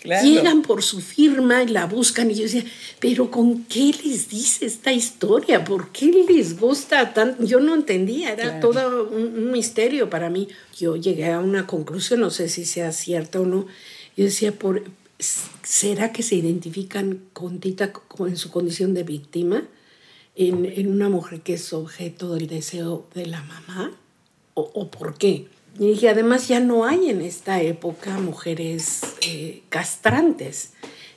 llegan 0.05 0.63
por 0.63 0.83
su 0.83 1.01
firma 1.01 1.63
y 1.63 1.69
la 1.69 1.87
buscan 1.87 2.31
y 2.31 2.35
yo 2.35 2.43
decía, 2.43 2.65
pero 3.01 3.31
¿con 3.31 3.65
qué 3.65 3.93
les 4.05 4.29
dice 4.29 4.67
esta 4.67 4.93
historia? 4.93 5.65
¿Por 5.65 5.91
qué 5.93 6.27
les 6.29 6.59
gusta 6.59 7.13
tanto? 7.15 7.45
Yo 7.45 7.61
no 7.61 7.75
entendía, 7.75 8.33
era 8.33 8.61
todo 8.61 9.09
un, 9.09 9.51
misterio 9.51 10.11
para 10.11 10.31
mí. 10.31 10.49
Yo 10.79 10.97
llegué 10.97 11.33
a 11.33 11.41
una 11.41 11.67
conclusión, 11.67 12.21
no 12.21 12.31
sé 12.31 12.49
si 12.49 12.65
sea 12.65 12.93
cierta 12.93 13.41
o 13.41 13.47
no, 13.47 13.67
yo 14.17 14.25
decía, 14.25 14.53
por, 14.53 14.85
¿será 15.63 16.13
que 16.13 16.23
se 16.23 16.37
identifican 16.37 17.21
con 17.33 17.61
Tita 17.61 17.93
en 18.21 18.37
su 18.37 18.51
condición 18.51 18.95
de 18.95 19.03
víctima? 19.03 19.65
en, 20.37 20.89
una 20.89 21.09
mujer 21.09 21.41
que 21.43 21.55
es 21.55 21.73
objeto 21.73 22.35
del 22.35 22.47
deseo 22.47 23.07
de 23.15 23.27
la 23.27 23.43
mamá? 23.43 23.93
¿O, 24.55 24.89
por 24.89 25.19
qué? 25.19 25.49
Y 25.79 25.89
dije, 25.89 26.09
además 26.09 26.49
ya 26.49 26.61
no 26.61 26.85
hay 26.85 27.11
en 27.11 27.21
esta 27.21 27.61
época 27.61 28.19
mujeres 28.19 29.01
eh, 29.27 29.63
castrantes, 29.71 30.71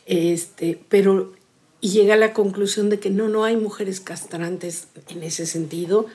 este, 0.05 0.79
pero 0.89 1.33
y 1.79 1.89
llega 1.89 2.15
a 2.15 2.17
la 2.17 2.33
conclusión 2.33 2.89
de 2.89 2.99
que 2.99 3.09
no, 3.09 3.27
no 3.27 3.43
hay 3.43 3.55
mujeres 3.55 3.99
castrantes 3.99 4.87
en 5.09 5.21
ese 5.23 5.45
sentido, 5.45 6.07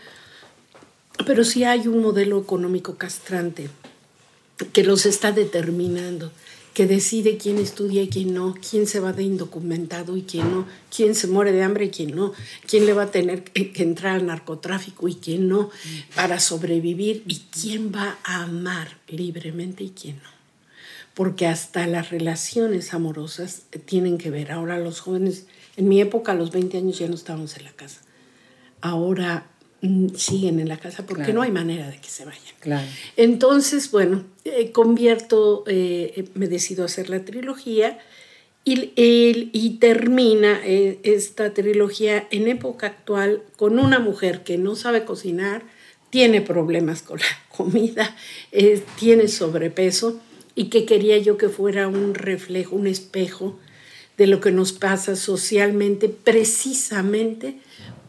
pero 1.25 1.45
sí 1.45 1.65
hay 1.65 1.87
un 1.87 2.01
modelo 2.03 2.41
económico 2.41 2.97
castrante 2.97 3.69
que 4.73 4.83
los 4.83 5.07
está 5.07 5.33
determinando 5.33 6.33
que 6.75 6.87
decide 6.87 7.37
quién 7.37 7.59
estudia 7.59 8.03
y 8.03 8.09
quién 8.09 8.33
no, 8.33 8.55
quién 8.69 8.87
se 8.87 9.01
va 9.01 9.13
de 9.13 9.23
indocumentado 9.23 10.17
y 10.17 10.23
quién 10.23 10.51
no, 10.51 10.67
quién 10.95 11.15
se 11.15 11.27
muere 11.27 11.53
de 11.53 11.63
hambre 11.63 11.87
y 11.87 11.91
quién 11.91 12.17
no, 12.17 12.33
quién 12.67 12.87
le 12.87 12.95
va 12.95 13.05
a 13.05 13.11
tener 13.11 13.45
que 13.45 13.83
entrar 13.83 14.17
al 14.17 14.27
narcotráfico 14.27 15.07
y 15.09 15.17
quién 15.17 15.49
no 15.49 15.71
para 16.15 16.41
sobrevivir 16.41 17.25
y 17.27 17.43
quién 17.51 17.93
va 17.95 18.19
a 18.25 18.45
amar 18.45 18.97
libremente 19.09 19.85
y 19.85 19.91
quién 19.91 20.17
no. 20.17 20.31
Porque 21.15 21.47
hasta 21.47 21.87
las 21.87 22.11
relaciones 22.11 22.95
amorosas 22.95 23.65
tienen 23.85 24.17
que 24.17 24.31
ver. 24.31 24.51
Ahora 24.51 24.79
los 24.79 25.01
jóvenes, 25.01 25.47
en 25.77 25.89
mi 25.89 26.01
época 26.01 26.33
a 26.33 26.35
los 26.35 26.53
20 26.53 26.79
años 26.79 26.99
ya 26.99 27.07
no 27.07 27.15
estábamos 27.15 27.55
en 27.59 27.65
la 27.65 27.73
casa. 27.73 28.01
Ahora 28.81 29.47
siguen 30.17 30.61
en 30.61 30.69
la 30.69 30.77
casa 30.77 31.05
porque 31.07 31.33
no 31.33 31.43
hay 31.43 31.51
manera 31.51 31.91
de 31.91 31.99
que 31.99 32.09
se 32.09 32.25
vayan. 32.25 32.87
Entonces, 33.17 33.91
bueno, 33.91 34.25
eh, 34.45 34.71
convierto, 34.71 35.65
eh, 35.67 36.29
me 36.35 36.47
decido 36.47 36.85
hacer 36.85 37.11
la 37.11 37.25
trilogía 37.25 37.99
y, 38.65 38.93
y 38.95 39.79
termina 39.81 40.61
eh, 40.65 41.01
esta 41.03 41.53
trilogía 41.53 42.29
en 42.31 42.47
época 42.47 42.87
actual 42.87 43.43
con 43.57 43.81
una 43.81 43.99
mujer 43.99 44.45
que 44.45 44.57
no 44.57 44.77
sabe 44.77 45.05
cocinar, 45.05 45.65
tiene 46.11 46.41
problemas 46.43 47.03
con 47.03 47.19
la 47.19 47.27
comida, 47.57 48.17
tiene 48.99 49.27
sobrepeso 49.27 50.21
y 50.55 50.67
que 50.67 50.85
quería 50.85 51.19
yo 51.19 51.37
que 51.37 51.49
fuera 51.49 51.89
un 51.89 52.15
reflejo, 52.15 52.77
un 52.77 52.87
espejo 52.87 53.59
de 54.17 54.29
lo 54.29 54.41
que 54.41 54.53
nos 54.53 54.73
pasa 54.73 55.17
socialmente 55.17 56.09
precisamente 56.09 57.57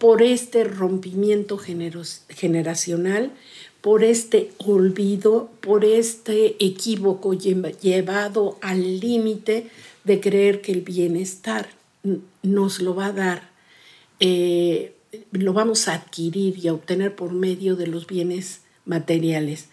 por 0.03 0.21
este 0.21 0.65
rompimiento 0.65 1.57
generacional, 1.57 3.31
por 3.79 4.03
este 4.03 4.51
olvido, 4.57 5.49
por 5.61 5.85
este 5.85 6.57
equívoco 6.59 7.33
llevado 7.33 8.57
al 8.59 8.99
límite 8.99 9.67
de 10.03 10.19
creer 10.19 10.59
que 10.59 10.73
el 10.73 10.81
bienestar 10.81 11.69
nos 12.41 12.81
lo 12.81 12.95
va 12.95 13.05
a 13.05 13.11
dar, 13.13 13.49
eh, 14.19 14.93
lo 15.31 15.53
vamos 15.53 15.87
a 15.87 15.93
adquirir 15.93 16.57
y 16.57 16.67
a 16.67 16.73
obtener 16.73 17.15
por 17.15 17.31
medio 17.31 17.77
de 17.77 17.87
los 17.87 18.05
bienes 18.05 18.59
materiales, 18.83 19.69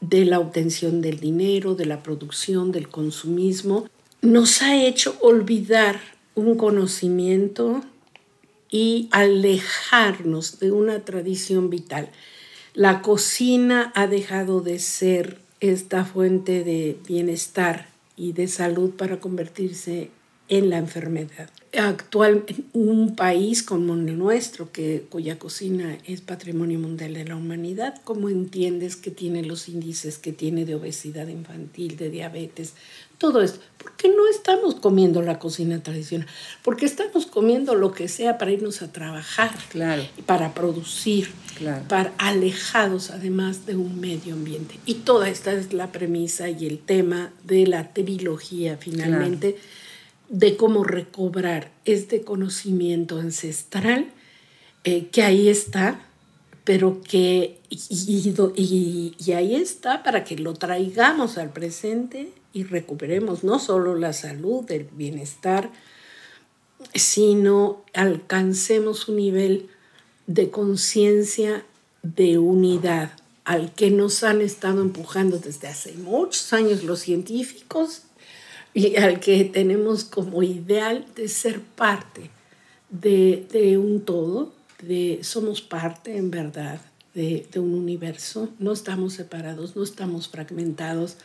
de 0.00 0.26
la 0.26 0.38
obtención 0.38 1.02
del 1.02 1.18
dinero, 1.18 1.74
de 1.74 1.86
la 1.86 2.04
producción, 2.04 2.70
del 2.70 2.88
consumismo, 2.88 3.88
nos 4.22 4.62
ha 4.62 4.80
hecho 4.80 5.16
olvidar 5.20 5.98
un 6.36 6.56
conocimiento 6.56 7.82
y 8.70 9.08
alejarnos 9.12 10.58
de 10.58 10.72
una 10.72 11.04
tradición 11.04 11.70
vital. 11.70 12.10
La 12.74 13.00
cocina 13.02 13.92
ha 13.94 14.06
dejado 14.06 14.60
de 14.60 14.78
ser 14.78 15.38
esta 15.60 16.04
fuente 16.04 16.62
de 16.64 16.98
bienestar 17.06 17.88
y 18.16 18.32
de 18.32 18.48
salud 18.48 18.90
para 18.90 19.20
convertirse 19.20 20.10
en 20.48 20.70
la 20.70 20.78
enfermedad. 20.78 21.50
Actual, 21.76 22.44
un 22.72 23.16
país 23.16 23.62
como 23.62 23.94
el 23.94 24.16
nuestro, 24.16 24.70
que, 24.72 25.04
cuya 25.10 25.38
cocina 25.38 25.98
es 26.06 26.20
patrimonio 26.20 26.78
mundial 26.78 27.14
de 27.14 27.24
la 27.24 27.36
humanidad, 27.36 28.00
¿cómo 28.04 28.28
entiendes 28.28 28.96
que 28.96 29.10
tiene 29.10 29.42
los 29.42 29.68
índices 29.68 30.18
que 30.18 30.32
tiene 30.32 30.64
de 30.64 30.76
obesidad 30.76 31.28
infantil, 31.28 31.96
de 31.96 32.10
diabetes, 32.10 32.74
todo 33.18 33.42
esto. 33.42 33.60
¿Por 33.78 33.92
qué 33.96 34.08
no 34.08 34.28
estamos 34.28 34.74
comiendo 34.74 35.22
la 35.22 35.38
cocina 35.38 35.82
tradicional? 35.82 36.26
Porque 36.62 36.86
estamos 36.86 37.26
comiendo 37.26 37.74
lo 37.74 37.92
que 37.92 38.08
sea 38.08 38.36
para 38.36 38.50
irnos 38.50 38.82
a 38.82 38.92
trabajar, 38.92 39.52
claro. 39.70 40.06
para 40.26 40.54
producir, 40.54 41.30
para 41.88 42.12
alejados 42.18 43.10
además 43.10 43.64
de 43.64 43.76
un 43.76 44.00
medio 44.00 44.34
ambiente. 44.34 44.78
Y 44.86 44.94
toda 44.94 45.28
esta 45.28 45.52
es 45.52 45.72
la 45.72 45.92
premisa 45.92 46.50
y 46.50 46.66
el 46.66 46.78
tema 46.78 47.32
de 47.44 47.66
la 47.66 47.92
trilogía 47.92 48.76
finalmente, 48.76 49.56
de 50.28 50.56
cómo 50.56 50.82
recobrar 50.84 51.70
este 51.84 52.22
conocimiento 52.22 53.18
ancestral 53.18 54.06
eh, 54.84 55.08
que 55.10 55.22
ahí 55.22 55.48
está, 55.48 56.00
pero 56.64 57.00
que 57.00 57.60
y, 57.70 59.14
y, 59.18 59.32
ahí 59.32 59.54
está 59.54 60.02
para 60.02 60.24
que 60.24 60.36
lo 60.36 60.54
traigamos 60.54 61.38
al 61.38 61.52
presente 61.52 62.32
y 62.56 62.64
recuperemos 62.64 63.44
no 63.44 63.58
solo 63.58 63.96
la 63.96 64.14
salud, 64.14 64.64
el 64.70 64.84
bienestar, 64.84 65.70
sino 66.94 67.84
alcancemos 67.92 69.08
un 69.08 69.16
nivel 69.16 69.68
de 70.26 70.48
conciencia 70.48 71.66
de 72.02 72.38
unidad 72.38 73.12
al 73.44 73.74
que 73.74 73.90
nos 73.90 74.22
han 74.22 74.40
estado 74.40 74.80
empujando 74.80 75.38
desde 75.38 75.68
hace 75.68 75.92
muchos 75.92 76.54
años 76.54 76.82
los 76.82 77.00
científicos 77.00 78.04
y 78.72 78.96
al 78.96 79.20
que 79.20 79.44
tenemos 79.44 80.04
como 80.04 80.42
ideal 80.42 81.04
de 81.14 81.28
ser 81.28 81.60
parte 81.60 82.30
de, 82.88 83.76
un 83.76 84.00
todo, 84.00 84.54
de 84.80 85.18
somos 85.22 85.60
parte 85.60 86.16
en 86.16 86.30
verdad 86.30 86.80
de, 87.12 87.46
un 87.56 87.74
universo, 87.74 88.48
no 88.58 88.72
estamos 88.72 89.12
separados, 89.12 89.76
no 89.76 89.82
estamos 89.82 90.28
fragmentados, 90.28 91.18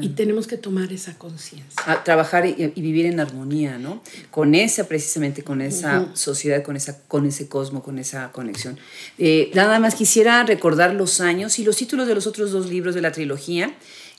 y 0.00 0.10
tenemos 0.10 0.46
que 0.46 0.56
tomar 0.56 0.92
esa 0.92 1.16
conciencia. 1.18 2.02
Trabajar 2.04 2.46
y, 2.46 2.72
vivir 2.80 3.06
en 3.06 3.20
armonía, 3.20 3.78
¿no? 3.78 4.02
Con 4.30 4.54
esa, 4.54 4.86
precisamente, 4.88 5.42
con 5.42 5.60
esa 5.60 6.08
sociedad, 6.14 6.62
con, 6.62 6.76
esa, 6.76 7.00
con 7.08 7.26
ese 7.26 7.48
cosmo, 7.48 7.82
con 7.82 7.98
esa 7.98 8.32
conexión. 8.32 8.78
Eh, 9.18 9.50
nada 9.54 9.78
más 9.78 9.94
quisiera 9.94 10.44
recordar 10.44 10.94
los 10.94 11.20
años 11.20 11.58
y 11.58 11.64
los 11.64 11.76
títulos 11.76 12.06
de 12.06 12.14
los 12.14 12.26
otros 12.26 12.52
dos 12.52 12.68
libros 12.68 12.94
de 12.94 13.00
la 13.00 13.12
trilogía. 13.12 13.74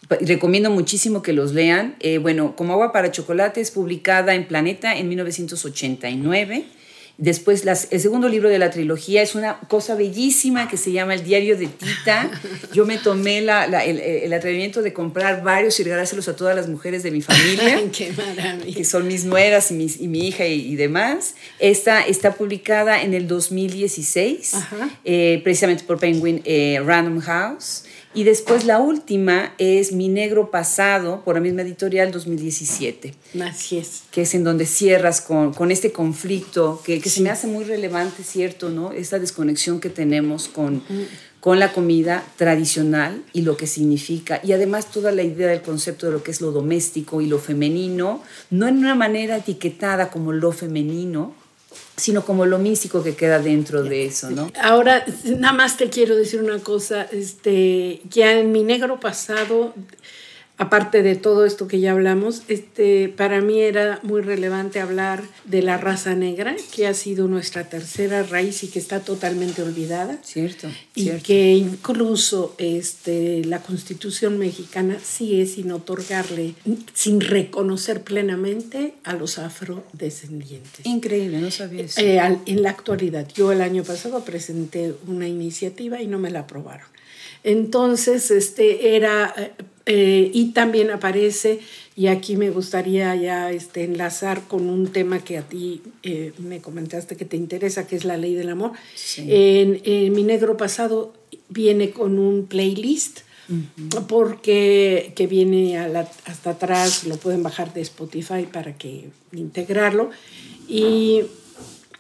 Recomiendo 0.09 0.71
muchísimo 0.71 1.21
que 1.21 1.33
los 1.33 1.53
lean. 1.53 1.95
Eh, 1.99 2.17
bueno, 2.17 2.55
Como 2.55 2.73
agua 2.73 2.91
para 2.91 3.11
chocolate 3.11 3.61
es 3.61 3.71
publicada 3.71 4.33
en 4.33 4.47
Planeta 4.47 4.97
en 4.97 5.09
1989. 5.09 6.65
Después, 7.17 7.63
el 7.65 7.99
segundo 7.99 8.27
libro 8.29 8.49
de 8.49 8.57
la 8.57 8.71
trilogía 8.71 9.21
es 9.21 9.35
una 9.35 9.59
cosa 9.59 9.95
bellísima 9.95 10.67
que 10.67 10.77
se 10.77 10.91
llama 10.91 11.13
El 11.13 11.23
diario 11.23 11.57
de 11.57 11.67
Tita. 11.67 12.31
Yo 12.73 12.85
me 12.85 12.97
tomé 12.97 13.39
el, 13.39 14.33
atrevimiento 14.33 14.81
de 14.81 14.93
comprar 14.93 15.43
varios 15.43 15.79
y 15.79 15.83
regalárselos 15.83 16.27
a 16.27 16.35
todas 16.35 16.55
las 16.55 16.67
mujeres 16.67 17.03
de 17.03 17.11
mi 17.11 17.21
familia. 17.21 17.81
¡Qué 17.91 18.11
maravilla! 18.11 18.75
Que 18.75 18.85
son 18.85 19.07
mis 19.07 19.25
nueras 19.25 19.71
y, 19.71 20.07
mi 20.07 20.27
hija 20.27 20.45
y, 20.45 20.75
demás. 20.75 21.35
Esta 21.59 22.01
está 22.01 22.33
publicada 22.33 23.01
en 23.03 23.13
el 23.13 23.27
2016, 23.27 24.55
eh, 25.05 25.41
precisamente 25.43 25.83
por 25.83 25.99
Penguin 25.99 26.41
eh, 26.45 26.81
Random 26.83 27.19
House. 27.19 27.83
Y 28.13 28.25
después 28.25 28.65
la 28.65 28.79
última 28.79 29.53
es 29.57 29.93
Mi 29.93 30.09
Negro 30.09 30.51
Pasado, 30.51 31.21
por 31.23 31.35
la 31.35 31.41
misma 31.41 31.61
editorial 31.61 32.11
2017. 32.11 33.13
Así 33.41 33.77
es. 33.77 34.03
Que 34.11 34.23
es 34.23 34.35
en 34.35 34.43
donde 34.43 34.65
cierras 34.65 35.21
con, 35.21 35.53
con 35.53 35.71
este 35.71 35.93
conflicto 35.93 36.81
que, 36.83 36.99
que 36.99 37.09
se 37.09 37.21
me 37.21 37.29
hace 37.29 37.47
muy 37.47 37.63
relevante, 37.63 38.23
¿cierto? 38.23 38.69
¿no? 38.69 38.91
Esta 38.91 39.17
desconexión 39.17 39.79
que 39.79 39.89
tenemos 39.89 40.49
con, 40.49 40.83
con 41.39 41.59
la 41.59 41.71
comida 41.71 42.23
tradicional 42.35 43.23
y 43.31 43.43
lo 43.43 43.55
que 43.55 43.65
significa. 43.65 44.41
Y 44.43 44.51
además 44.51 44.91
toda 44.91 45.13
la 45.13 45.23
idea 45.23 45.47
del 45.47 45.61
concepto 45.61 46.07
de 46.07 46.11
lo 46.11 46.21
que 46.21 46.31
es 46.31 46.41
lo 46.41 46.51
doméstico 46.51 47.21
y 47.21 47.27
lo 47.27 47.39
femenino, 47.39 48.21
no 48.49 48.67
en 48.67 48.77
una 48.77 48.95
manera 48.95 49.37
etiquetada 49.37 50.09
como 50.09 50.33
lo 50.33 50.51
femenino, 50.51 51.33
sino 51.95 52.25
como 52.25 52.45
lo 52.45 52.57
místico 52.57 53.03
que 53.03 53.15
queda 53.15 53.39
dentro 53.39 53.83
de 53.83 54.05
eso, 54.05 54.31
¿no? 54.31 54.51
Ahora, 54.61 55.05
nada 55.25 55.53
más 55.53 55.77
te 55.77 55.89
quiero 55.89 56.15
decir 56.15 56.41
una 56.41 56.59
cosa, 56.59 57.07
este, 57.11 58.01
ya 58.09 58.39
en 58.39 58.51
mi 58.51 58.63
negro 58.63 58.99
pasado 58.99 59.73
aparte 60.57 61.01
de 61.01 61.15
todo 61.15 61.45
esto 61.45 61.67
que 61.67 61.79
ya 61.79 61.91
hablamos, 61.91 62.43
este, 62.47 63.09
para 63.09 63.41
mí 63.41 63.61
era 63.61 63.99
muy 64.03 64.21
relevante 64.21 64.79
hablar 64.79 65.23
de 65.45 65.61
la 65.61 65.77
raza 65.77 66.15
negra, 66.15 66.55
que 66.73 66.85
ha 66.87 66.93
sido 66.93 67.27
nuestra 67.27 67.67
tercera 67.67 68.23
raíz 68.23 68.63
y 68.63 68.67
que 68.67 68.79
está 68.79 68.99
totalmente 68.99 69.63
olvidada. 69.63 70.19
Cierto. 70.23 70.67
Y 70.93 71.09
que 71.21 71.53
incluso 71.53 72.53
este, 72.57 73.43
la 73.45 73.61
constitución 73.61 74.37
mexicana 74.37 74.97
sigue 75.03 75.45
sin 75.47 75.71
otorgarle, 75.71 76.53
sin 76.93 77.21
reconocer 77.21 78.01
plenamente 78.03 78.93
a 79.03 79.13
los 79.13 79.39
afrodescendientes. 79.39 80.85
Increíble, 80.85 81.39
no 81.39 81.49
sabía 81.49 81.85
eso. 81.85 81.99
Eh, 81.99 82.19
en 82.45 82.61
la 82.61 82.69
actualidad, 82.69 83.27
yo 83.33 83.51
el 83.51 83.61
año 83.61 83.83
pasado 83.83 84.23
presenté 84.23 84.93
una 85.07 85.27
iniciativa 85.27 86.01
y 86.01 86.07
no 86.07 86.19
me 86.19 86.29
la 86.29 86.41
aprobaron. 86.41 86.87
Entonces, 87.43 88.29
este 88.29 88.95
era 88.95 89.33
eh, 89.85 90.31
y 90.33 90.51
también 90.51 90.91
aparece, 90.91 91.59
y 91.95 92.07
aquí 92.07 92.37
me 92.37 92.49
gustaría 92.49 93.15
ya 93.15 93.51
este, 93.51 93.83
enlazar 93.83 94.47
con 94.47 94.69
un 94.69 94.91
tema 94.91 95.19
que 95.19 95.37
a 95.37 95.41
ti 95.41 95.81
eh, 96.03 96.33
me 96.37 96.61
comentaste 96.61 97.15
que 97.15 97.25
te 97.25 97.37
interesa, 97.37 97.87
que 97.87 97.95
es 97.95 98.05
la 98.05 98.17
ley 98.17 98.35
del 98.35 98.49
amor. 98.49 98.71
En, 99.17 99.81
mi 100.13 100.23
negro 100.23 100.57
pasado 100.57 101.13
viene 101.49 101.91
con 101.91 102.19
un 102.19 102.45
playlist. 102.47 103.21
porque 104.07 105.11
que 105.13 105.27
viene 105.27 105.77
hasta 105.77 106.51
atrás, 106.51 107.03
lo 107.03 107.17
pueden 107.17 107.43
bajar 107.43 107.73
de 107.73 107.81
Spotify 107.81 108.47
para 108.49 108.77
que 108.77 109.09
integrarlo. 109.33 110.11
Y 110.69 111.23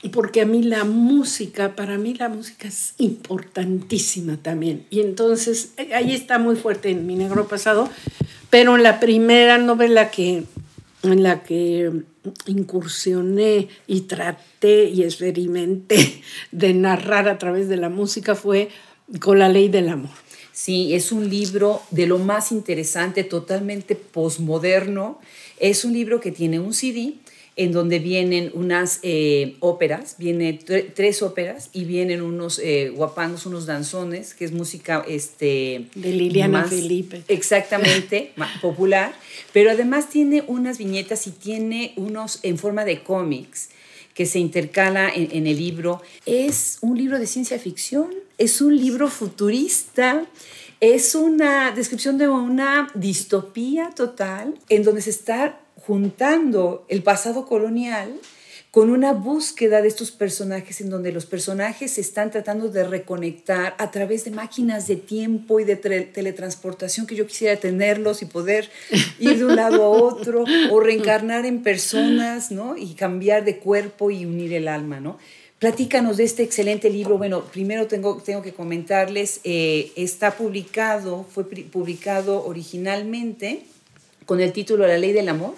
porque 0.09 0.41
a 0.41 0.45
mí 0.45 0.63
la 0.63 0.83
música, 0.83 1.75
para 1.75 1.97
mí 1.97 2.15
la 2.15 2.27
música 2.27 2.67
es 2.67 2.93
importantísima 2.97 4.37
también. 4.37 4.85
Y 4.89 5.01
entonces 5.01 5.73
eh, 5.77 5.93
ahí 5.93 6.13
está 6.13 6.39
muy 6.39 6.55
fuerte 6.55 6.89
en 6.89 7.05
mi 7.05 7.15
negro 7.15 7.47
pasado, 7.47 7.87
pero 8.49 8.75
en 8.75 8.83
la 8.83 8.99
primera 8.99 9.57
novela 9.59 10.09
que, 10.09 10.43
en 11.03 11.23
la 11.23 11.43
que 11.43 11.91
incursioné 12.47 13.67
y 13.87 14.01
traté 14.01 14.85
y 14.85 15.03
experimenté 15.03 16.21
de 16.51 16.73
narrar 16.73 17.29
a 17.29 17.37
través 17.37 17.67
de 17.67 17.77
la 17.77 17.89
música 17.89 18.35
fue 18.35 18.69
con 19.19 19.39
la 19.39 19.49
ley 19.49 19.69
del 19.69 19.89
amor. 19.89 20.11
Sí, 20.51 20.93
es 20.95 21.11
un 21.11 21.29
libro 21.29 21.81
de 21.91 22.07
lo 22.07 22.17
más 22.17 22.51
interesante, 22.51 23.23
totalmente 23.23 23.95
posmoderno. 23.95 25.19
Es 25.59 25.85
un 25.85 25.93
libro 25.93 26.19
que 26.19 26.31
tiene 26.31 26.59
un 26.59 26.73
CD 26.73 27.15
en 27.61 27.71
donde 27.71 27.99
vienen 27.99 28.49
unas 28.55 28.99
eh, 29.03 29.55
óperas, 29.59 30.15
viene 30.17 30.53
tres 30.53 31.21
óperas 31.21 31.69
y 31.71 31.85
vienen 31.85 32.23
unos 32.23 32.57
eh, 32.57 32.91
guapangos, 32.95 33.45
unos 33.45 33.67
danzones, 33.67 34.33
que 34.33 34.45
es 34.45 34.51
música 34.51 35.05
este, 35.07 35.85
de 35.93 36.11
Liliana 36.11 36.63
Felipe. 36.63 37.21
Exactamente, 37.27 38.33
popular, 38.63 39.13
pero 39.53 39.69
además 39.69 40.09
tiene 40.09 40.43
unas 40.47 40.79
viñetas 40.79 41.27
y 41.27 41.31
tiene 41.31 41.93
unos 41.97 42.39
en 42.41 42.57
forma 42.57 42.83
de 42.83 43.03
cómics 43.03 43.69
que 44.15 44.25
se 44.25 44.39
intercala 44.39 45.11
en, 45.13 45.45
el 45.45 45.55
libro. 45.55 46.01
Es 46.25 46.79
un 46.81 46.97
libro 46.97 47.19
de 47.19 47.27
ciencia 47.27 47.59
ficción, 47.59 48.09
es 48.39 48.59
un 48.59 48.75
libro 48.75 49.07
futurista, 49.07 50.25
es 50.79 51.13
una 51.13 51.71
descripción 51.71 52.17
de 52.17 52.27
una 52.27 52.89
distopía 52.95 53.91
total 53.95 54.55
en 54.67 54.81
donde 54.81 55.03
se 55.03 55.11
está 55.11 55.59
juntando 55.85 56.85
el 56.89 57.03
pasado 57.03 57.45
colonial 57.45 58.19
con 58.71 58.89
una 58.89 59.11
búsqueda 59.11 59.81
de 59.81 59.89
estos 59.89 60.11
personajes 60.11 60.79
en 60.79 60.89
donde 60.89 61.11
los 61.11 61.25
personajes 61.25 61.91
se 61.91 62.01
están 62.01 62.31
tratando 62.31 62.69
de 62.69 62.85
reconectar 62.85 63.75
a 63.77 63.91
través 63.91 64.23
de 64.23 64.31
máquinas 64.31 64.87
de 64.87 64.95
tiempo 64.95 65.59
y 65.59 65.65
de 65.65 65.75
teletransportación 65.75 67.05
que 67.05 67.15
yo 67.15 67.27
quisiera 67.27 67.59
tenerlos 67.59 68.21
y 68.21 68.25
poder 68.25 68.69
ir 69.19 69.39
de 69.39 69.45
un 69.45 69.57
lado 69.57 69.83
a 69.83 69.89
otro 69.89 70.45
o 70.71 70.79
reencarnar 70.79 71.45
en 71.45 71.63
personas, 71.63 72.49
¿no? 72.49 72.77
Y 72.77 72.93
cambiar 72.93 73.43
de 73.43 73.57
cuerpo 73.57 74.09
y 74.09 74.25
unir 74.25 74.53
el 74.53 74.69
alma, 74.69 75.01
¿no? 75.01 75.19
Platícanos 75.59 76.15
de 76.15 76.23
este 76.23 76.43
excelente 76.43 76.89
libro. 76.89 77.17
Bueno, 77.17 77.43
primero 77.43 77.87
tengo, 77.87 78.21
tengo 78.23 78.41
que 78.41 78.53
comentarles, 78.53 79.41
eh, 79.43 79.91
está 79.97 80.31
publicado, 80.37 81.25
fue 81.29 81.43
publicado 81.43 82.45
originalmente 82.45 83.63
con 84.25 84.39
el 84.39 84.53
título 84.53 84.87
La 84.87 84.97
Ley 84.97 85.11
del 85.11 85.27
Amor 85.27 85.55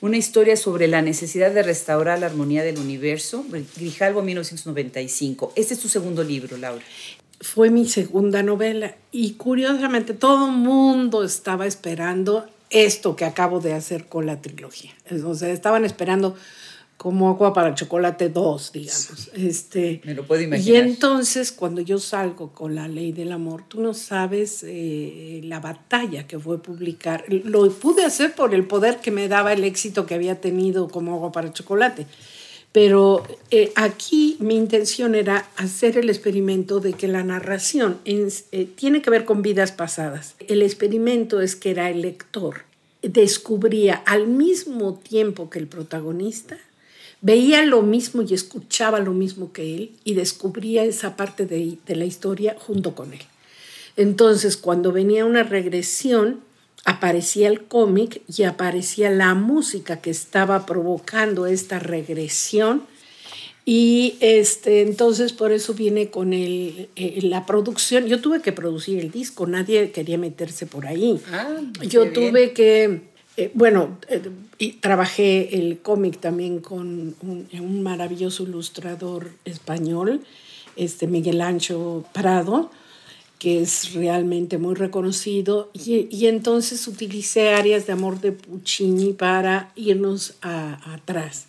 una 0.00 0.16
historia 0.16 0.56
sobre 0.56 0.88
la 0.88 1.02
necesidad 1.02 1.52
de 1.52 1.62
restaurar 1.62 2.18
la 2.18 2.26
armonía 2.26 2.62
del 2.62 2.78
universo, 2.78 3.44
Grijalvo 3.76 4.22
1995. 4.22 5.52
Este 5.56 5.74
es 5.74 5.80
tu 5.80 5.88
segundo 5.88 6.24
libro, 6.24 6.56
Laura. 6.56 6.84
Fue 7.40 7.70
mi 7.70 7.86
segunda 7.86 8.42
novela 8.42 8.94
y 9.12 9.32
curiosamente 9.32 10.14
todo 10.14 10.46
el 10.46 10.52
mundo 10.52 11.24
estaba 11.24 11.66
esperando 11.66 12.46
esto 12.70 13.16
que 13.16 13.24
acabo 13.24 13.60
de 13.60 13.74
hacer 13.74 14.06
con 14.06 14.26
la 14.26 14.40
trilogía. 14.40 14.92
O 15.24 15.34
sea, 15.34 15.50
estaban 15.50 15.84
esperando 15.84 16.36
como 17.00 17.30
agua 17.30 17.54
para 17.54 17.74
chocolate 17.74 18.28
2, 18.28 18.72
digamos. 18.72 19.30
Este, 19.32 20.02
Me 20.04 20.12
lo 20.12 20.26
puedo 20.26 20.42
imaginar. 20.42 20.70
Y 20.70 20.76
entonces, 20.76 21.50
cuando 21.50 21.80
yo 21.80 21.98
salgo 21.98 22.52
con 22.52 22.74
la 22.74 22.88
ley 22.88 23.10
del 23.12 23.32
amor, 23.32 23.64
tú 23.66 23.80
no 23.80 23.94
sabes 23.94 24.62
eh, 24.68 25.40
la 25.44 25.60
batalla 25.60 26.26
que 26.26 26.38
fue 26.38 26.62
publicar. 26.62 27.24
Lo 27.26 27.70
pude 27.70 28.04
hacer 28.04 28.34
por 28.34 28.54
el 28.54 28.66
poder 28.66 28.98
que 28.98 29.10
me 29.10 29.28
daba 29.28 29.54
el 29.54 29.64
éxito 29.64 30.04
que 30.04 30.14
había 30.14 30.42
tenido 30.42 30.88
como 30.88 31.14
agua 31.14 31.32
para 31.32 31.50
chocolate. 31.54 32.06
Pero 32.70 33.26
eh, 33.50 33.72
aquí 33.76 34.36
mi 34.38 34.56
intención 34.56 35.14
era 35.14 35.48
hacer 35.56 35.96
el 35.96 36.10
experimento 36.10 36.80
de 36.80 36.92
que 36.92 37.08
la 37.08 37.24
narración 37.24 37.96
eh, 38.04 38.68
tiene 38.76 39.00
que 39.00 39.08
ver 39.08 39.24
con 39.24 39.40
vidas 39.40 39.72
pasadas. 39.72 40.34
El 40.48 40.60
experimento 40.60 41.40
es 41.40 41.56
que 41.56 41.70
era 41.70 41.88
el 41.88 42.02
lector 42.02 42.68
descubría 43.02 43.94
al 43.94 44.26
mismo 44.26 44.92
tiempo 45.02 45.48
que 45.48 45.58
el 45.58 45.66
protagonista 45.66 46.58
veía 47.20 47.64
lo 47.64 47.82
mismo 47.82 48.22
y 48.22 48.34
escuchaba 48.34 48.98
lo 49.00 49.12
mismo 49.12 49.52
que 49.52 49.74
él 49.74 49.92
y 50.04 50.14
descubría 50.14 50.84
esa 50.84 51.16
parte 51.16 51.46
de, 51.46 51.78
la 51.86 52.04
historia 52.04 52.56
junto 52.58 52.94
con 52.94 53.12
él. 53.12 53.20
Entonces, 53.96 54.56
cuando 54.56 54.92
venía 54.92 55.24
una 55.24 55.42
regresión, 55.42 56.40
aparecía 56.84 57.48
el 57.48 57.64
cómic 57.64 58.22
y 58.34 58.44
aparecía 58.44 59.10
la 59.10 59.34
música 59.34 60.00
que 60.00 60.10
estaba 60.10 60.64
provocando 60.64 61.46
esta 61.46 61.78
regresión 61.78 62.84
Y 63.66 64.16
este, 64.20 64.80
entonces 64.80 65.34
por 65.34 65.52
eso 65.52 65.74
viene 65.74 66.08
con 66.08 66.32
el, 66.32 66.88
eh, 66.96 67.18
la 67.22 67.44
producción. 67.44 68.06
Yo 68.06 68.20
tuve 68.20 68.40
que 68.40 68.52
producir 68.52 68.98
el 68.98 69.10
disco, 69.10 69.46
nadie 69.46 69.90
quería 69.92 70.16
meterse 70.16 70.64
por 70.64 70.86
ahí. 70.86 71.20
Ah, 71.30 71.60
Yo 71.82 72.10
tuve 72.10 72.52
que, 72.52 73.09
eh, 73.40 73.50
bueno, 73.54 73.98
eh, 74.08 74.22
y 74.58 74.72
trabajé 74.72 75.56
el 75.58 75.78
cómic 75.78 76.20
también 76.20 76.60
con 76.60 77.14
un, 77.22 77.48
un 77.52 77.82
maravilloso 77.82 78.42
ilustrador 78.42 79.30
español, 79.44 80.20
este 80.76 81.06
Miguel 81.06 81.40
Ancho 81.40 82.04
Prado 82.12 82.70
que 83.40 83.62
es 83.62 83.94
realmente 83.94 84.58
muy 84.58 84.74
reconocido, 84.74 85.70
y, 85.72 86.14
y, 86.14 86.26
entonces 86.26 86.86
utilicé 86.86 87.54
áreas 87.54 87.86
de 87.86 87.94
amor 87.94 88.20
de 88.20 88.32
Puccini 88.32 89.14
para 89.14 89.72
irnos 89.76 90.34
a, 90.42 90.92
atrás. 90.92 91.46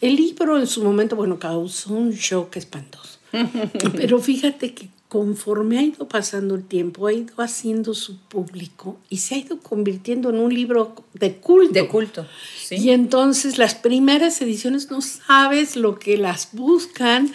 El 0.00 0.16
libro 0.16 0.58
en 0.58 0.66
su 0.66 0.82
momento, 0.82 1.16
bueno, 1.16 1.38
causó 1.38 1.92
un 1.92 2.12
shock 2.12 2.56
espantoso, 2.56 3.18
pero 3.94 4.18
fíjate 4.20 4.72
que 4.72 4.88
conforme 5.08 5.78
ha 5.78 5.82
ido 5.82 6.06
pasando 6.06 6.54
el 6.54 6.64
tiempo, 6.64 7.06
ha 7.06 7.12
ido 7.14 7.34
haciendo 7.38 7.94
su 7.94 8.18
público 8.18 8.98
y 9.08 9.18
se 9.18 9.34
ha 9.34 9.38
ido 9.38 9.58
convirtiendo 9.58 10.28
en 10.28 10.36
un 10.36 10.52
libro 10.52 10.94
de 11.14 11.36
culto. 11.36 11.72
De 11.72 11.88
culto, 11.88 12.26
sí. 12.58 12.76
Y 12.76 12.90
entonces 12.90 13.56
las 13.56 13.74
primeras 13.74 14.40
ediciones 14.42 14.90
no 14.90 15.00
sabes 15.00 15.76
lo 15.76 15.98
que 15.98 16.18
las 16.18 16.50
buscan 16.52 17.32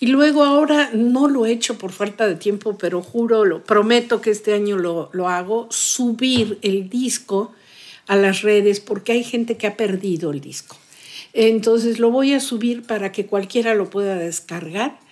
y 0.00 0.08
luego 0.08 0.44
ahora 0.44 0.90
no 0.92 1.28
lo 1.28 1.46
he 1.46 1.52
hecho 1.52 1.78
por 1.78 1.92
falta 1.92 2.26
de 2.26 2.34
tiempo, 2.34 2.76
pero 2.76 3.00
juro, 3.00 3.46
lo 3.46 3.64
prometo 3.64 4.20
que 4.20 4.30
este 4.30 4.52
año 4.52 4.76
lo, 4.76 5.08
lo 5.12 5.30
hago, 5.30 5.66
subir 5.70 6.58
el 6.60 6.90
disco 6.90 7.52
a 8.06 8.16
las 8.16 8.42
redes 8.42 8.80
porque 8.80 9.12
hay 9.12 9.24
gente 9.24 9.56
que 9.56 9.66
ha 9.66 9.78
perdido 9.78 10.30
el 10.30 10.42
disco. 10.42 10.76
Entonces 11.32 11.98
lo 11.98 12.10
voy 12.10 12.34
a 12.34 12.40
subir 12.40 12.82
para 12.82 13.12
que 13.12 13.24
cualquiera 13.24 13.74
lo 13.74 13.88
pueda 13.88 14.16
descargar 14.16 15.03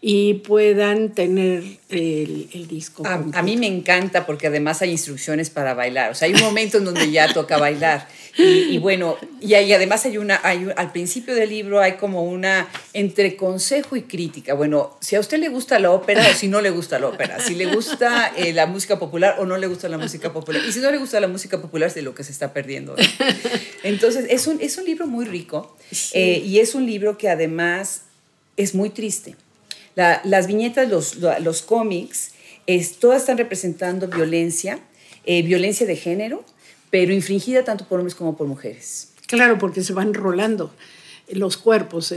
y 0.00 0.34
puedan 0.34 1.12
tener 1.12 1.64
el, 1.88 2.48
el 2.52 2.68
disco. 2.68 3.04
A, 3.04 3.14
a, 3.14 3.42
mí 3.42 3.56
me 3.56 3.66
encanta 3.66 4.26
porque 4.26 4.46
además 4.46 4.80
hay 4.80 4.92
instrucciones 4.92 5.50
para 5.50 5.74
bailar. 5.74 6.12
O 6.12 6.14
sea, 6.14 6.26
hay 6.26 6.34
un 6.34 6.40
momento 6.40 6.78
en 6.78 6.84
donde 6.84 7.10
ya 7.10 7.32
toca 7.32 7.58
bailar. 7.58 8.06
Y, 8.36 8.74
y 8.74 8.78
bueno, 8.78 9.16
y, 9.40 9.54
además 9.54 10.06
hay 10.06 10.18
una, 10.18 10.40
hay, 10.44 10.68
al 10.76 10.92
principio 10.92 11.34
del 11.34 11.48
libro 11.48 11.80
hay 11.80 11.94
como 11.94 12.22
una 12.22 12.68
entre 12.92 13.34
consejo 13.34 13.96
y 13.96 14.02
crítica. 14.02 14.54
Bueno, 14.54 14.96
si 15.00 15.16
a 15.16 15.20
usted 15.20 15.38
le 15.38 15.48
gusta 15.48 15.80
la 15.80 15.90
ópera 15.90 16.24
o 16.30 16.34
si 16.34 16.46
no 16.46 16.60
le 16.60 16.70
gusta 16.70 17.00
la 17.00 17.08
ópera, 17.08 17.40
si 17.40 17.56
le 17.56 17.66
gusta 17.66 18.32
eh, 18.36 18.52
la 18.52 18.66
música 18.66 19.00
popular 19.00 19.36
o 19.40 19.46
no 19.46 19.56
le 19.56 19.66
gusta 19.66 19.88
la 19.88 19.98
música 19.98 20.32
popular. 20.32 20.62
Y 20.64 20.70
si 20.70 20.78
no 20.78 20.92
le 20.92 20.98
gusta 20.98 21.18
la 21.18 21.26
música 21.26 21.60
popular, 21.60 21.88
es 21.88 21.96
de 21.96 22.02
lo 22.02 22.14
que 22.14 22.22
se 22.22 22.30
está 22.30 22.52
perdiendo. 22.52 22.94
Entonces, 23.82 24.26
es 24.30 24.46
un, 24.46 24.60
es 24.60 24.78
un 24.78 24.84
libro 24.84 25.08
muy 25.08 25.24
rico 25.24 25.76
sí. 25.90 26.12
eh, 26.14 26.42
y 26.46 26.60
es 26.60 26.76
un 26.76 26.86
libro 26.86 27.18
que 27.18 27.28
además 27.28 28.02
es 28.56 28.76
muy 28.76 28.90
triste. 28.90 29.34
La, 29.98 30.20
las 30.22 30.46
viñetas, 30.46 30.88
los, 30.88 31.16
los 31.16 31.62
cómics, 31.62 32.30
es, 32.68 33.00
todas 33.00 33.22
están 33.22 33.36
representando 33.36 34.06
violencia, 34.06 34.78
eh, 35.24 35.42
violencia 35.42 35.88
de 35.88 35.96
género, 35.96 36.44
pero 36.88 37.12
infringida 37.12 37.64
tanto 37.64 37.84
por 37.84 37.98
hombres 37.98 38.14
como 38.14 38.36
por 38.36 38.46
mujeres. 38.46 39.08
Claro, 39.26 39.58
porque 39.58 39.82
se 39.82 39.92
van 39.92 40.14
rolando 40.14 40.72
los 41.32 41.56
cuerpos 41.56 42.14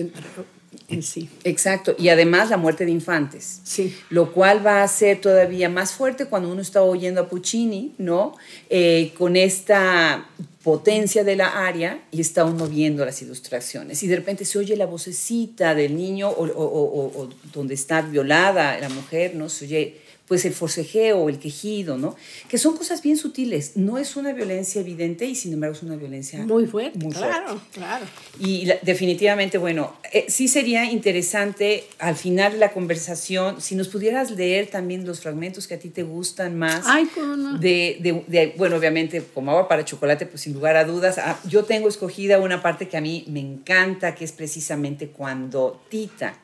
en, 0.87 0.97
en, 0.97 1.03
sí. 1.03 1.29
Exacto, 1.43 1.95
y 1.97 2.09
además 2.09 2.49
la 2.49 2.57
muerte 2.57 2.85
de 2.85 2.91
infantes, 2.91 3.61
sí. 3.63 3.95
lo 4.09 4.31
cual 4.31 4.65
va 4.65 4.83
a 4.83 4.87
ser 4.87 5.19
todavía 5.21 5.69
más 5.69 5.93
fuerte 5.93 6.25
cuando 6.25 6.51
uno 6.51 6.61
está 6.61 6.81
oyendo 6.81 7.21
a 7.21 7.29
Puccini, 7.29 7.93
¿no? 7.97 8.35
Eh, 8.69 9.13
con 9.17 9.35
esta 9.35 10.27
potencia 10.63 11.23
de 11.23 11.35
la 11.35 11.67
área 11.67 12.03
y 12.11 12.21
está 12.21 12.45
uno 12.45 12.67
viendo 12.67 13.03
las 13.03 13.21
ilustraciones 13.21 14.03
y 14.03 14.07
de 14.07 14.15
repente 14.15 14.45
se 14.45 14.59
oye 14.59 14.77
la 14.77 14.85
vocecita 14.85 15.73
del 15.73 15.95
niño 15.95 16.29
o, 16.29 16.45
o, 16.45 16.63
o, 16.63 17.21
o 17.21 17.29
donde 17.51 17.73
está 17.73 18.01
violada 18.03 18.77
la 18.79 18.89
mujer, 18.89 19.33
¿no? 19.35 19.49
Se 19.49 19.65
oye 19.65 20.01
pues 20.31 20.45
el 20.45 20.53
forcejeo 20.53 21.17
o 21.17 21.27
el 21.27 21.39
quejido, 21.39 21.97
¿no? 21.97 22.15
Que 22.47 22.57
son 22.57 22.77
cosas 22.77 23.01
bien 23.01 23.17
sutiles. 23.17 23.75
No 23.75 23.97
es 23.97 24.15
una 24.15 24.31
violencia 24.31 24.79
evidente 24.79 25.25
y 25.25 25.35
sin 25.35 25.51
embargo 25.51 25.75
es 25.75 25.83
una 25.83 25.97
violencia 25.97 26.45
muy 26.45 26.67
fuerte. 26.67 26.97
Muy 26.99 27.11
claro, 27.11 27.47
fuerte. 27.47 27.65
claro. 27.73 28.05
Y 28.39 28.63
la, 28.63 28.75
definitivamente, 28.81 29.57
bueno, 29.57 29.93
eh, 30.13 30.27
sí 30.29 30.47
sería 30.47 30.89
interesante 30.89 31.83
al 31.99 32.15
final 32.15 32.53
de 32.53 32.59
la 32.59 32.71
conversación, 32.71 33.59
si 33.59 33.75
nos 33.75 33.89
pudieras 33.89 34.31
leer 34.31 34.67
también 34.67 35.05
los 35.05 35.19
fragmentos 35.19 35.67
que 35.67 35.73
a 35.73 35.79
ti 35.79 35.89
te 35.89 36.03
gustan 36.03 36.57
más. 36.57 36.85
Ay, 36.87 37.09
¿cómo 37.13 37.35
no? 37.35 37.57
de, 37.57 37.97
de, 37.99 38.23
de, 38.27 38.53
bueno, 38.55 38.77
obviamente, 38.77 39.21
como 39.33 39.51
agua 39.51 39.67
para 39.67 39.83
chocolate, 39.83 40.27
pues 40.27 40.43
sin 40.43 40.53
lugar 40.53 40.77
a 40.77 40.85
dudas. 40.85 41.17
Ah, 41.17 41.37
yo 41.45 41.65
tengo 41.65 41.89
escogida 41.89 42.39
una 42.39 42.61
parte 42.61 42.87
que 42.87 42.95
a 42.95 43.01
mí 43.01 43.25
me 43.27 43.41
encanta, 43.41 44.15
que 44.15 44.23
es 44.23 44.31
precisamente 44.31 45.09
cuando 45.09 45.81
Tita 45.89 46.37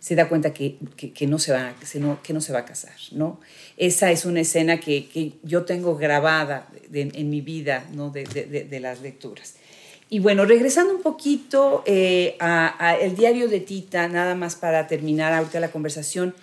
se 0.00 0.14
da 0.14 0.28
cuenta 0.28 0.54
que, 0.54 0.78
que, 0.96 1.26
no, 1.26 1.38
se 1.38 1.52
va, 1.52 1.74
que, 1.74 2.00
no, 2.00 2.22
que 2.22 2.32
no 2.32 2.40
se 2.40 2.54
va 2.54 2.60
a 2.60 2.64
casar, 2.64 2.96
¿no? 3.12 3.38
Esa 3.76 4.10
es 4.10 4.24
una 4.24 4.40
escena 4.40 4.80
que, 4.80 5.06
que 5.06 5.34
yo 5.42 5.64
tengo 5.64 5.94
grabada 5.96 6.68
de, 6.88 7.02
en 7.12 7.28
mi 7.28 7.42
vida, 7.42 7.86
¿no? 7.92 8.08
De, 8.08 8.24
de, 8.24 8.80
las 8.80 9.02
lecturas. 9.02 9.56
Y 10.08 10.18
bueno, 10.18 10.46
regresando 10.46 10.94
un 10.96 11.02
poquito 11.02 11.82
eh, 11.86 12.36
a, 12.40 12.96
diario 13.14 13.48
de 13.48 13.60
Tita, 13.60 14.08
nada 14.08 14.34
más 14.34 14.56
para 14.56 14.86
terminar 14.86 15.34
ahorita 15.34 15.60
la 15.60 15.70
conversación. 15.70 16.34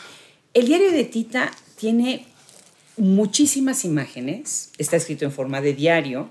El 0.53 0.67
diario 0.67 0.91
de 0.91 1.03
Tita 1.03 1.51
tiene 1.77 2.27
muchísimas 2.95 3.85
imágenes, 3.85 4.71
está 4.77 4.97
escrito 4.97 5.25
en 5.25 5.31
forma 5.31 5.61
de 5.61 5.73
diario, 5.73 6.29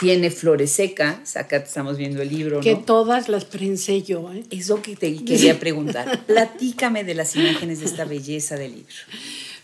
tiene 0.00 0.30
flores 0.30 0.72
secas, 0.72 1.36
acá 1.36 1.56
estamos 1.56 1.96
viendo 1.96 2.22
el 2.22 2.28
libro. 2.28 2.60
Que 2.60 2.74
¿no? 2.74 2.80
todas 2.80 3.28
las 3.28 3.44
prensé 3.44 4.02
yo. 4.02 4.32
¿eh? 4.32 4.44
Eso 4.50 4.82
que 4.82 4.96
te 4.96 5.14
quería 5.24 5.58
preguntar. 5.58 6.24
Platícame 6.26 7.04
de 7.04 7.14
las 7.14 7.36
imágenes 7.36 7.80
de 7.80 7.86
esta 7.86 8.04
belleza 8.04 8.56
del 8.56 8.72
libro. 8.76 8.94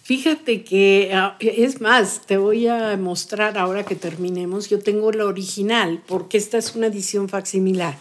Fíjate 0.03 0.65
que, 0.65 1.13
es 1.41 1.83
más, 1.83 2.23
te 2.25 2.39
voy 2.39 2.67
a 2.67 2.97
mostrar 2.97 3.59
ahora 3.59 3.85
que 3.85 3.95
terminemos. 3.95 4.71
Yo 4.71 4.79
tengo 4.79 5.13
la 5.13 5.27
original, 5.27 6.03
porque 6.07 6.39
esta 6.39 6.57
es 6.57 6.75
una 6.75 6.87
edición 6.87 7.29
facsimilar. 7.29 7.99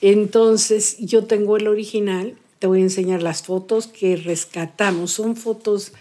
Entonces, 0.00 0.96
yo 0.98 1.24
tengo 1.26 1.56
el 1.56 1.68
original. 1.68 2.34
Te 2.58 2.66
voy 2.66 2.80
a 2.80 2.82
enseñar 2.82 3.22
las 3.22 3.42
fotos 3.42 3.86
que 3.86 4.16
rescatamos. 4.16 5.12
Son 5.12 5.36
fotos 5.36 5.92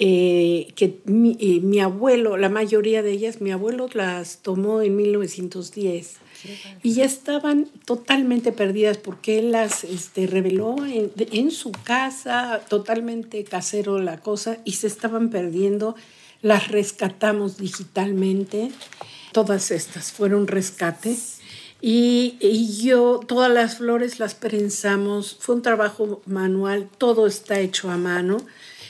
eh, 0.00 0.72
que 0.76 1.00
mi, 1.06 1.36
eh, 1.40 1.58
mi, 1.60 1.80
abuelo, 1.80 2.36
la 2.36 2.48
mayoría 2.48 3.02
de 3.02 3.10
ellas, 3.10 3.40
mi 3.40 3.50
abuelo 3.50 3.88
las 3.94 4.38
tomó 4.42 4.80
en 4.80 4.94
1910 4.96 6.18
y 6.84 6.94
ya 6.94 7.04
estaban 7.04 7.68
totalmente 7.84 8.52
perdidas 8.52 8.96
porque 8.96 9.40
él 9.40 9.50
las 9.50 9.82
este, 9.82 10.28
reveló 10.28 10.76
en, 10.86 11.10
en, 11.16 11.50
su 11.50 11.72
casa, 11.72 12.60
totalmente 12.68 13.42
casero 13.42 13.98
la 13.98 14.20
cosa, 14.20 14.58
y 14.64 14.74
se 14.74 14.86
estaban 14.86 15.30
perdiendo. 15.30 15.96
Las 16.42 16.68
rescatamos 16.68 17.56
digitalmente, 17.56 18.70
todas 19.32 19.72
estas 19.72 20.12
fueron 20.12 20.46
rescates. 20.46 21.40
Y, 21.80 22.36
y, 22.40 22.84
yo, 22.84 23.18
todas 23.26 23.50
las 23.50 23.78
flores 23.78 24.20
las 24.20 24.36
prensamos, 24.36 25.36
fue 25.40 25.56
un 25.56 25.62
trabajo 25.62 26.22
manual, 26.26 26.88
todo 26.98 27.26
está 27.26 27.58
hecho 27.58 27.90
a 27.90 27.96
mano 27.96 28.38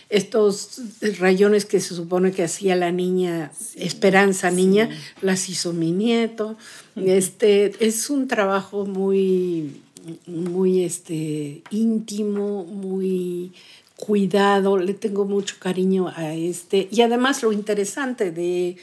estos 0.08 0.80
rayones 1.18 1.66
que 1.66 1.80
se 1.80 1.94
supone 1.94 2.32
que 2.32 2.42
hacía 2.42 2.76
la 2.76 2.90
niña, 2.92 3.52
sí, 3.58 3.82
Esperanza 3.82 4.50
Niña, 4.50 4.88
sí. 4.90 4.96
las 5.22 5.48
hizo 5.48 5.72
mi 5.72 5.92
nieto. 5.92 6.56
Este, 6.96 7.72
es 7.86 8.08
un 8.08 8.26
trabajo 8.26 8.86
muy, 8.86 9.82
muy 10.26 10.84
este, 10.84 11.62
íntimo, 11.70 12.64
muy 12.64 13.52
cuidado, 13.96 14.78
le 14.78 14.94
tengo 14.94 15.24
mucho 15.24 15.56
cariño 15.58 16.08
a 16.14 16.34
este. 16.34 16.88
Y 16.90 17.02
además 17.02 17.42
lo 17.42 17.52
interesante 17.52 18.30
de, 18.30 18.76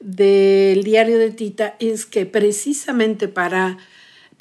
del 0.00 0.82
diario 0.82 1.18
de 1.18 1.30
Tita 1.30 1.76
es 1.78 2.06
que 2.06 2.26
precisamente 2.26 3.28
para 3.28 3.78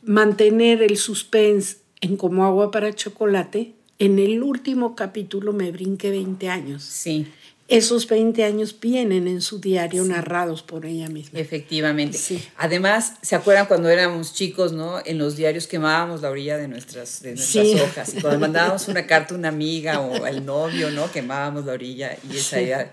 mantener 0.03 0.81
el 0.81 0.97
suspense 0.97 1.77
en 2.01 2.17
como 2.17 2.45
agua 2.45 2.71
para 2.71 2.93
chocolate, 2.93 3.73
en 4.03 4.19
el 4.19 4.43
último 4.43 4.95
capítulo 4.95 5.53
me 5.53 5.71
brinqué 5.71 6.09
20 6.09 6.49
años. 6.49 6.83
Sí. 6.83 7.25
Esos 7.69 8.05
20 8.09 8.43
años 8.43 8.75
vienen 8.77 9.29
en 9.29 9.41
su 9.41 9.61
diario 9.61 10.03
sí. 10.03 10.09
narrados 10.09 10.61
por 10.61 10.85
ella 10.85 11.07
misma. 11.07 11.39
Efectivamente. 11.39 12.17
Sí. 12.17 12.43
Además, 12.57 13.13
¿se 13.21 13.35
acuerdan 13.35 13.65
cuando 13.67 13.87
éramos 13.87 14.33
chicos, 14.33 14.73
no? 14.73 14.99
En 15.05 15.17
los 15.17 15.37
diarios 15.37 15.67
quemábamos 15.67 16.21
la 16.21 16.29
orilla 16.29 16.57
de 16.57 16.67
nuestras, 16.67 17.21
de 17.21 17.35
nuestras 17.35 17.65
sí. 17.65 17.79
hojas. 17.79 18.13
Y 18.15 18.19
cuando 18.19 18.41
mandábamos 18.41 18.89
una 18.89 19.07
carta 19.07 19.35
a 19.35 19.37
una 19.37 19.47
amiga 19.47 20.01
o 20.01 20.25
al 20.25 20.45
novio, 20.45 20.91
¿no? 20.91 21.09
Quemábamos 21.09 21.65
la 21.65 21.71
orilla 21.71 22.17
y 22.29 22.35
esa 22.35 22.59
era... 22.59 22.91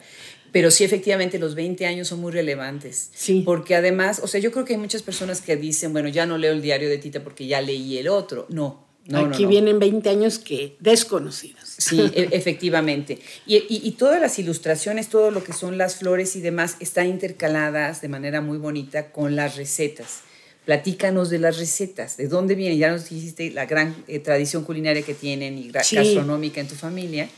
Pero 0.52 0.70
sí, 0.70 0.84
efectivamente, 0.84 1.40
los 1.40 1.56
20 1.56 1.86
años 1.86 2.08
son 2.08 2.20
muy 2.20 2.30
relevantes. 2.30 3.10
Sí. 3.14 3.42
Porque 3.44 3.74
además, 3.74 4.20
o 4.22 4.28
sea, 4.28 4.40
yo 4.40 4.52
creo 4.52 4.64
que 4.64 4.74
hay 4.74 4.80
muchas 4.80 5.02
personas 5.02 5.40
que 5.40 5.56
dicen, 5.56 5.92
bueno, 5.92 6.08
ya 6.08 6.26
no 6.26 6.38
leo 6.38 6.52
el 6.52 6.62
diario 6.62 6.88
de 6.88 6.98
Tita 6.98 7.22
porque 7.22 7.46
ya 7.48 7.60
leí 7.60 7.98
el 7.98 8.08
otro. 8.08 8.46
No, 8.48 8.89
no, 9.10 9.18
Aquí 9.26 9.42
no, 9.42 9.46
no. 9.46 9.48
vienen 9.48 9.78
20 9.80 10.08
años 10.08 10.38
que 10.38 10.76
desconocidos. 10.78 11.64
Sí, 11.66 12.00
e 12.14 12.28
efectivamente. 12.30 13.18
Y, 13.44 13.56
y, 13.56 13.80
y, 13.82 13.92
todas 13.92 14.20
las 14.20 14.38
ilustraciones, 14.38 15.08
todo 15.08 15.32
lo 15.32 15.42
que 15.42 15.52
son 15.52 15.78
las 15.78 15.96
flores 15.96 16.36
y 16.36 16.40
demás, 16.40 16.76
están 16.78 17.08
intercaladas 17.08 18.00
de 18.02 18.08
manera 18.08 18.40
muy 18.40 18.58
bonita 18.58 19.10
con 19.10 19.34
las 19.34 19.56
recetas. 19.56 20.20
Platícanos 20.64 21.28
de 21.28 21.40
las 21.40 21.58
recetas, 21.58 22.16
de 22.18 22.28
dónde 22.28 22.54
vienen. 22.54 22.78
Ya 22.78 22.92
nos 22.92 23.10
dijiste 23.10 23.50
la 23.50 23.66
gran 23.66 23.96
eh, 24.06 24.20
tradición 24.20 24.62
culinaria 24.62 25.02
que 25.02 25.14
tienen 25.14 25.58
y 25.58 25.70
gastronómica 25.70 26.60
en 26.60 26.68
tu 26.68 26.76
familia. 26.76 27.28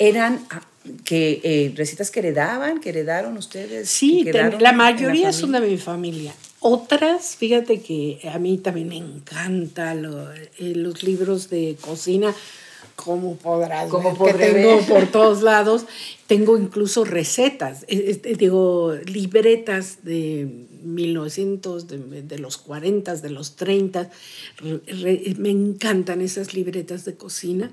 ¿Eran 0.00 0.44
ah, 0.50 0.66
que, 1.04 1.40
eh, 1.44 1.72
recetas 1.76 2.10
que 2.10 2.18
heredaban, 2.18 2.80
que 2.80 2.88
heredaron 2.88 3.36
ustedes? 3.36 3.88
Sí, 3.88 4.24
la 4.24 4.72
mayoría 4.72 5.32
son 5.32 5.52
de 5.52 5.60
mi 5.60 5.76
familia. 5.76 6.34
Otras, 6.68 7.36
fíjate 7.36 7.80
que 7.80 8.18
a 8.34 8.40
mí 8.40 8.58
también 8.58 8.88
me 8.88 8.96
encantan 8.96 10.04
eh, 10.58 10.72
los 10.74 11.04
libros 11.04 11.48
de 11.48 11.76
cocina 11.80 12.34
como 12.96 13.36
podrás 13.36 13.88
ver, 13.92 14.36
que 14.36 14.52
tengo 14.52 14.80
por 14.80 15.06
todos 15.12 15.42
lados. 15.42 15.86
Tengo 16.26 16.58
incluso 16.58 17.04
recetas, 17.04 17.84
eh, 17.84 18.20
eh, 18.20 18.34
digo, 18.36 18.94
libretas 19.04 20.02
de 20.02 20.48
1900, 20.82 21.86
de, 21.86 22.38
los 22.40 22.56
40, 22.56 23.14
de 23.14 23.30
los 23.30 23.54
30. 23.54 24.10
me 25.38 25.50
encantan 25.50 26.20
esas 26.20 26.52
libretas 26.52 27.04
de 27.04 27.14
cocina. 27.14 27.70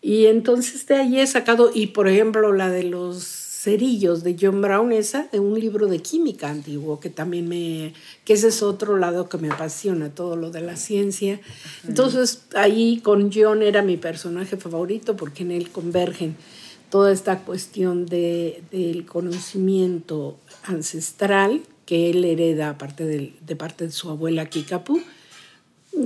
Y 0.00 0.26
entonces 0.26 0.86
de 0.86 0.94
ahí 0.94 1.20
he 1.20 1.26
sacado, 1.26 1.70
y 1.74 1.88
por 1.88 2.08
ejemplo 2.08 2.54
la 2.54 2.70
de 2.70 2.84
los 2.84 3.49
cerillos 3.62 4.24
de 4.24 4.36
John 4.40 4.62
Brown, 4.62 4.90
esa 4.90 5.28
de 5.30 5.38
un 5.38 5.60
libro 5.60 5.86
de 5.86 5.98
química 5.98 6.48
antiguo, 6.48 6.98
que 6.98 7.10
también 7.10 7.46
me, 7.46 7.92
que 8.24 8.32
ese 8.32 8.48
es 8.48 8.62
otro 8.62 8.96
lado 8.96 9.28
que 9.28 9.36
me 9.36 9.50
apasiona, 9.50 10.08
todo 10.08 10.34
lo 10.34 10.50
de 10.50 10.62
la 10.62 10.76
ciencia. 10.76 11.40
Entonces 11.86 12.44
ahí 12.54 13.00
con 13.00 13.30
John 13.30 13.62
era 13.62 13.82
mi 13.82 13.98
personaje 13.98 14.56
favorito 14.56 15.14
porque 15.14 15.42
en 15.42 15.50
él 15.50 15.68
convergen 15.68 16.36
toda 16.88 17.12
esta 17.12 17.40
cuestión 17.40 18.06
de, 18.06 18.62
del 18.70 19.04
conocimiento 19.04 20.38
ancestral 20.62 21.60
que 21.84 22.08
él 22.08 22.24
hereda 22.24 22.70
aparte 22.70 23.04
de, 23.04 23.34
de 23.44 23.56
parte 23.56 23.84
de 23.84 23.92
su 23.92 24.08
abuela 24.08 24.46
Kikapu, 24.46 25.02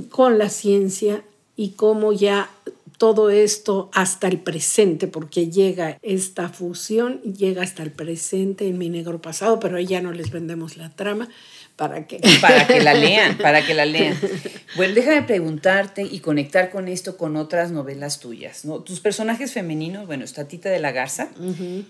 con 0.09 0.37
la 0.37 0.49
ciencia 0.49 1.23
y 1.55 1.69
cómo 1.69 2.11
ya 2.11 2.49
todo 2.97 3.29
esto 3.29 3.89
hasta 3.93 4.27
el 4.27 4.39
presente, 4.39 5.07
porque 5.07 5.49
llega 5.49 5.99
esta 6.01 6.49
fusión, 6.49 7.21
llega 7.21 7.63
hasta 7.63 7.83
el 7.83 7.91
presente 7.91 8.67
en 8.67 8.77
mi 8.77 8.89
negro 8.89 9.21
pasado, 9.21 9.59
pero 9.59 9.79
ya 9.79 10.01
no 10.01 10.11
les 10.11 10.31
vendemos 10.31 10.77
la 10.77 10.89
trama. 10.95 11.29
¿Para 11.75 12.07
que 12.07 12.21
Para 12.39 12.67
que 12.67 12.79
la 12.81 12.93
lean, 12.93 13.37
para 13.41 13.65
que 13.65 13.73
la 13.73 13.85
lean. 13.85 14.17
Bueno, 14.77 14.93
déjame 14.93 15.23
preguntarte 15.23 16.03
y 16.03 16.19
conectar 16.19 16.69
con 16.69 16.87
esto 16.87 17.17
con 17.17 17.35
otras 17.35 17.71
novelas 17.71 18.19
tuyas, 18.19 18.63
¿no? 18.63 18.79
Tus 18.79 19.01
personajes 19.01 19.51
femeninos, 19.51 20.07
bueno, 20.07 20.23
está 20.23 20.47
Tita 20.47 20.69
de 20.69 20.79
la 20.79 20.93
Garza, 20.93 21.29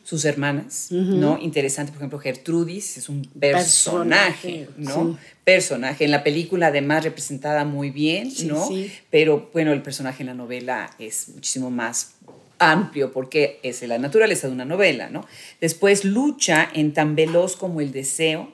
sus 0.04 0.26
hermanas, 0.26 0.88
¿no? 0.90 1.38
Interesante, 1.40 1.92
por 1.92 2.00
ejemplo, 2.00 2.20
Gertrudis 2.20 2.98
es 2.98 3.10
un 3.10 3.24
personaje, 3.40 4.70
¿no? 4.78 5.18
Personaje. 5.44 6.06
En 6.06 6.12
la 6.12 6.24
película, 6.24 6.68
además, 6.68 7.04
representada 7.04 7.64
muy 7.64 7.92
bien, 7.92 8.32
¿no? 8.46 8.68
Pero, 9.12 9.50
bueno, 9.54 9.72
el 9.72 9.84
personaje 9.84 10.24
en 10.24 10.28
la 10.28 10.34
novela 10.34 10.90
es 10.98 11.30
muchísimo 11.30 11.70
más 11.70 12.16
amplio 12.58 13.12
porque 13.12 13.60
es 13.64 13.82
la 13.84 13.98
naturaleza 13.98 14.48
de 14.48 14.54
una 14.54 14.66
novela, 14.66 15.10
¿no? 15.10 15.26
Después 15.62 16.06
lucha 16.06 16.70
en 16.74 16.94
tan 16.94 17.16
veloz 17.16 17.56
como 17.56 17.82
el 17.82 17.92
deseo, 17.92 18.52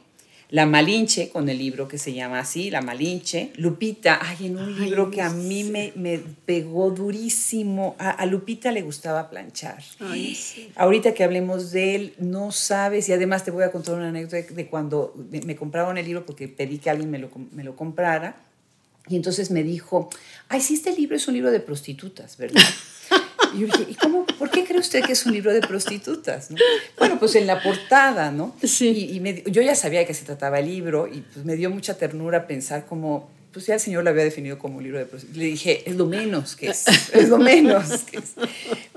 la 0.51 0.65
Malinche, 0.65 1.29
con 1.29 1.47
el 1.47 1.57
libro 1.57 1.87
que 1.87 1.97
se 1.97 2.13
llama 2.13 2.39
así, 2.39 2.69
La 2.69 2.81
Malinche. 2.81 3.53
Lupita, 3.55 4.19
ay, 4.21 4.47
en 4.47 4.57
un 4.57 4.77
libro 4.77 5.09
que 5.09 5.21
a 5.21 5.29
mí 5.29 5.63
me, 5.63 5.93
me 5.95 6.19
pegó 6.19 6.91
durísimo. 6.91 7.95
A, 7.97 8.25
Lupita 8.25 8.69
le 8.73 8.81
gustaba 8.81 9.29
planchar. 9.29 9.81
Ay, 10.01 10.35
sí. 10.35 10.69
Ahorita 10.75 11.13
que 11.13 11.23
hablemos 11.23 11.71
de 11.71 11.95
él, 11.95 12.13
no 12.19 12.51
sabes, 12.51 13.07
y 13.07 13.13
además 13.13 13.45
te 13.45 13.51
voy 13.51 13.63
a 13.63 13.71
contar 13.71 13.95
una 13.95 14.09
anécdota 14.09 14.53
de 14.53 14.67
cuando 14.67 15.15
me, 15.31 15.55
compraron 15.55 15.97
el 15.97 16.05
libro 16.05 16.25
porque 16.25 16.49
pedí 16.49 16.79
que 16.79 16.89
alguien 16.89 17.09
me 17.09 17.17
lo, 17.17 17.31
me 17.53 17.63
lo 17.63 17.77
comprara. 17.77 18.35
Y 19.07 19.15
entonces 19.15 19.51
me 19.51 19.63
dijo, 19.63 20.09
ay, 20.49 20.59
sí, 20.59 20.73
este 20.73 20.93
libro 20.93 21.15
es 21.15 21.29
un 21.29 21.33
libro 21.33 21.51
de 21.51 21.61
prostitutas, 21.61 22.35
¿verdad? 22.35 22.61
Y 23.53 23.59
yo 23.59 23.65
dije, 23.67 23.87
¿y 23.89 23.95
cómo, 23.95 24.25
por 24.25 24.49
qué 24.49 24.63
cree 24.63 24.79
usted 24.79 25.03
que 25.03 25.13
es 25.13 25.25
un 25.25 25.33
libro 25.33 25.53
de 25.53 25.61
prostitutas? 25.61 26.49
Bueno, 26.97 27.19
pues 27.19 27.35
en 27.35 27.47
la 27.47 27.61
portada, 27.61 28.31
¿no? 28.31 28.55
Sí. 28.63 28.89
Y, 28.89 29.51
yo 29.51 29.61
ya 29.61 29.75
sabía 29.75 30.05
que 30.05 30.13
se 30.13 30.25
trataba 30.25 30.59
el 30.59 30.67
libro 30.67 31.07
y 31.07 31.21
pues 31.21 31.45
me 31.45 31.55
dio 31.55 31.69
mucha 31.69 31.97
ternura 31.97 32.47
pensar 32.47 32.85
como, 32.85 33.29
pues 33.53 33.67
ya 33.67 33.75
el 33.75 33.79
Señor 33.79 34.03
lo 34.03 34.09
había 34.09 34.23
definido 34.23 34.59
como 34.59 34.77
un 34.77 34.83
libro 34.83 34.99
de 34.99 35.05
prostitutas. 35.05 35.37
Le 35.37 35.45
dije, 35.45 35.89
es 35.89 35.95
lo 35.95 36.05
menos 36.05 36.55
que 36.55 36.69
es, 36.69 36.85
es 37.13 37.29
lo 37.29 37.37
menos 37.37 37.89
que 38.03 38.17
es. 38.17 38.33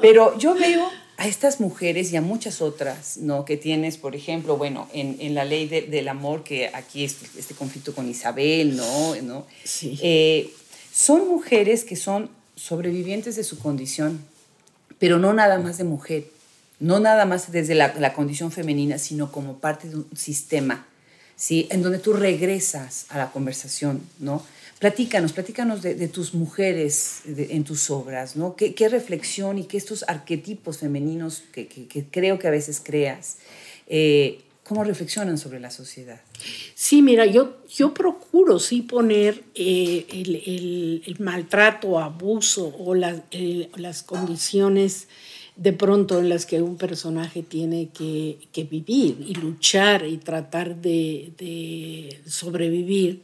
Pero 0.01 0.38
yo 0.38 0.55
veo 0.55 0.90
a 1.17 1.29
estas 1.29 1.61
mujeres 1.61 2.12
y 2.12 2.17
a 2.17 2.21
muchas 2.21 2.61
otras, 2.61 3.19
¿no? 3.19 3.45
Que 3.45 3.57
tienes, 3.57 3.99
por 3.99 4.17
ejemplo, 4.17 4.57
bueno, 4.57 4.88
en, 4.93 5.17
en 5.21 5.35
la 5.35 5.45
ley 5.45 5.67
del 5.69 6.09
amor, 6.09 6.43
que 6.43 6.71
aquí 6.73 7.05
es 7.05 7.17
este 7.38 7.55
conflicto 7.55 7.95
con 7.95 8.09
Isabel, 8.09 8.77
¿no? 8.77 9.14
¿No? 9.23 9.47
Sí. 9.62 9.99
Eh, 10.03 10.53
son 10.93 11.29
mujeres 11.29 11.85
que 11.85 11.97
son 11.97 12.31
sobrevivientes 12.57 13.37
de 13.37 13.45
su 13.45 13.59
condición, 13.59 14.25
pero 14.99 15.19
no 15.19 15.33
nada 15.33 15.59
más 15.59 15.79
de 15.79 15.85
mujer, 15.85 16.25
no 16.81 17.01
nada 17.01 17.25
más 17.25 17.51
desde 17.53 17.75
la, 17.75 18.13
condición 18.13 18.51
femenina, 18.51 18.99
sino 18.99 19.33
como 19.33 19.59
parte 19.59 19.89
de 19.89 19.97
un 19.97 20.07
sistema, 20.17 20.87
¿sí? 21.37 21.67
En 21.71 21.83
donde 21.83 21.99
tú 21.99 22.13
regresas 22.13 23.07
a 23.09 23.19
la 23.19 23.31
conversación, 23.31 24.01
¿no? 24.19 24.45
Platícanos, 24.81 25.33
platícanos 25.33 25.83
de, 25.83 26.09
tus 26.09 26.35
mujeres 26.35 27.21
en 27.27 27.65
tus 27.65 27.91
obras, 27.91 28.37
¿no? 28.37 28.57
¿Qué, 28.57 28.89
reflexión 28.89 29.59
y 29.59 29.65
qué 29.65 29.77
estos 29.79 30.05
arquetipos 30.09 30.79
femeninos 30.79 31.45
que, 31.53 31.69
creo 32.11 32.39
que 32.39 32.49
a 32.49 32.51
veces 32.51 32.83
creas, 32.85 33.39
eh, 33.87 34.41
cómo 34.64 34.83
reflexionan 34.83 35.38
sobre 35.38 35.61
la 35.61 35.70
sociedad? 35.70 36.20
Sí, 36.74 37.03
mira, 37.03 37.27
yo, 37.27 37.59
yo 37.68 37.94
procuro 37.94 38.59
sí 38.59 38.83
poner 38.83 39.44
eh, 39.55 41.03
el, 41.07 41.16
maltrato, 41.20 42.00
abuso 42.00 42.74
o 42.79 42.94
las 42.94 44.03
condiciones 44.03 45.07
de 45.57 45.72
pronto 45.72 46.18
en 46.18 46.29
las 46.29 46.46
que 46.46 46.62
un 46.62 46.77
personaje 46.77 47.42
tiene 47.42 47.88
que, 47.92 48.38
vivir 48.70 49.24
y 49.27 49.35
luchar 49.35 50.07
y 50.07 50.16
tratar 50.16 50.77
de, 50.77 52.20
sobrevivir, 52.27 53.22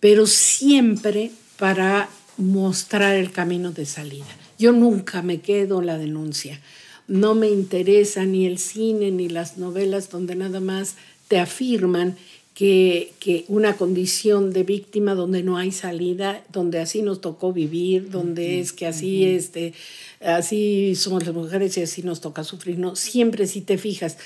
pero 0.00 0.26
siempre 0.26 1.30
para 1.58 2.08
mostrar 2.36 3.16
el 3.16 3.32
camino 3.32 3.72
de 3.72 3.84
salida. 3.84 4.26
Yo 4.58 4.72
nunca 4.72 5.22
me 5.22 5.40
quedo 5.40 5.80
en 5.80 5.86
la 5.86 5.98
denuncia. 5.98 6.60
No 7.08 7.34
me 7.34 7.48
interesa 7.48 8.24
ni 8.24 8.46
el 8.46 8.58
cine 8.58 9.10
ni 9.10 9.28
las 9.28 9.58
novelas 9.58 10.10
donde 10.10 10.36
nada 10.36 10.60
más 10.60 10.96
te 11.26 11.38
afirman 11.38 12.16
que, 12.54 13.44
una 13.46 13.76
condición 13.76 14.52
de 14.52 14.64
víctima 14.64 15.14
donde 15.14 15.44
no 15.44 15.56
hay 15.58 15.70
salida, 15.70 16.42
donde 16.52 16.80
así 16.80 17.02
nos 17.02 17.20
tocó 17.20 17.52
vivir, 17.52 18.10
donde 18.10 18.58
es 18.58 18.72
que 18.72 18.86
así, 18.86 19.24
este, 19.24 19.74
así 20.20 20.96
somos 20.96 21.24
las 21.24 21.34
mujeres 21.34 21.78
y 21.78 21.82
así 21.82 22.02
nos 22.02 22.20
toca 22.20 22.42
sufrir. 22.42 22.78
No, 22.78 22.96
siempre 22.96 23.46
si 23.46 23.60
te 23.60 23.78
fijas, 23.78 24.18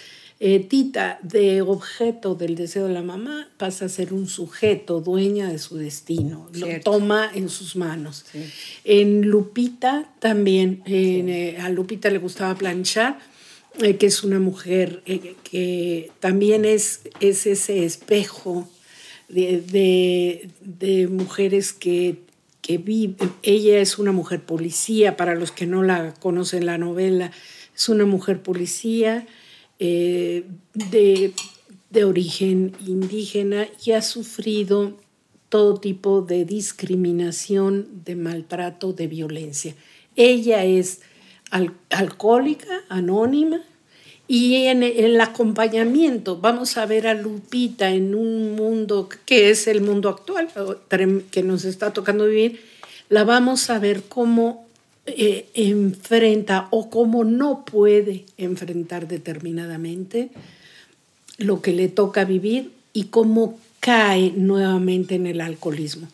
eh, 0.44 0.58
Tita, 0.58 1.20
de 1.22 1.62
objeto 1.62 2.34
del 2.34 2.56
deseo 2.56 2.88
de 2.88 2.92
la 2.92 3.02
mamá, 3.02 3.48
pasa 3.58 3.84
a 3.84 3.88
ser 3.88 4.12
un 4.12 4.26
sujeto, 4.26 5.00
dueña 5.00 5.48
de 5.48 5.60
su 5.60 5.76
destino, 5.76 6.50
lo 6.52 6.66
toma 6.80 7.30
en 7.32 7.48
sus 7.48 7.76
manos. 7.76 8.24
En 8.82 9.28
Lupita 9.28 10.12
también, 10.18 10.82
eh, 10.84 11.56
a 11.60 11.68
Lupita 11.68 12.10
le 12.10 12.18
gustaba 12.18 12.56
planchar, 12.56 13.20
eh, 13.78 13.98
que 13.98 14.06
es 14.06 14.24
una 14.24 14.40
mujer 14.40 15.04
que 15.44 16.10
también 16.18 16.64
es, 16.64 17.02
es 17.20 17.46
ese 17.46 17.84
espejo 17.84 18.68
de, 19.28 20.50
de, 20.60 21.06
mujeres 21.06 21.72
que, 21.72 22.16
que 22.62 22.78
viven. 22.78 23.30
Ella 23.44 23.78
es 23.78 23.96
una 23.96 24.10
mujer 24.10 24.40
policía, 24.40 25.16
para 25.16 25.36
los 25.36 25.52
que 25.52 25.66
no 25.66 25.84
la 25.84 26.14
conocen 26.14 26.66
la 26.66 26.78
novela, 26.78 27.30
es 27.76 27.88
una 27.88 28.06
mujer 28.06 28.42
policía 28.42 29.24
eh, 29.84 30.44
de, 30.74 31.32
de 31.90 32.04
origen 32.04 32.72
indígena 32.86 33.66
y 33.84 33.90
ha 33.90 34.00
sufrido 34.00 34.96
todo 35.48 35.80
tipo 35.80 36.22
de 36.22 36.44
discriminación, 36.44 38.04
de 38.04 38.14
maltrato, 38.14 38.92
de 38.92 39.08
violencia. 39.08 39.74
Ella 40.14 40.64
es 40.64 41.00
alcohólica, 41.90 42.84
anónima, 42.88 43.60
y 44.28 44.66
en 44.66 44.84
el 44.84 45.20
acompañamiento 45.20 46.36
vamos 46.36 46.76
a 46.76 46.86
ver 46.86 47.08
a 47.08 47.14
Lupita 47.14 47.90
en 47.90 48.14
un 48.14 48.54
mundo 48.54 49.08
que 49.26 49.50
es 49.50 49.66
el 49.66 49.80
mundo 49.80 50.08
actual, 50.08 50.48
que 51.32 51.42
nos 51.42 51.64
está 51.64 51.92
tocando 51.92 52.26
vivir, 52.26 52.60
la 53.08 53.24
vamos 53.24 53.68
a 53.68 53.80
ver 53.80 54.04
cómo 54.04 54.68
eh, 55.06 55.48
enfrenta 55.54 56.68
o 56.70 56.88
cómo 56.88 57.24
no 57.24 57.64
puede 57.64 58.24
enfrentar 58.36 59.08
determinadamente 59.08 60.30
lo 61.38 61.60
que 61.60 61.72
le 61.72 61.88
toca 61.88 62.24
vivir 62.24 62.70
y 62.92 63.04
cómo 63.04 63.58
cae 63.80 64.32
nuevamente 64.36 65.16
en 65.16 65.26
el 65.26 65.40
alcoholismo. 65.40 66.06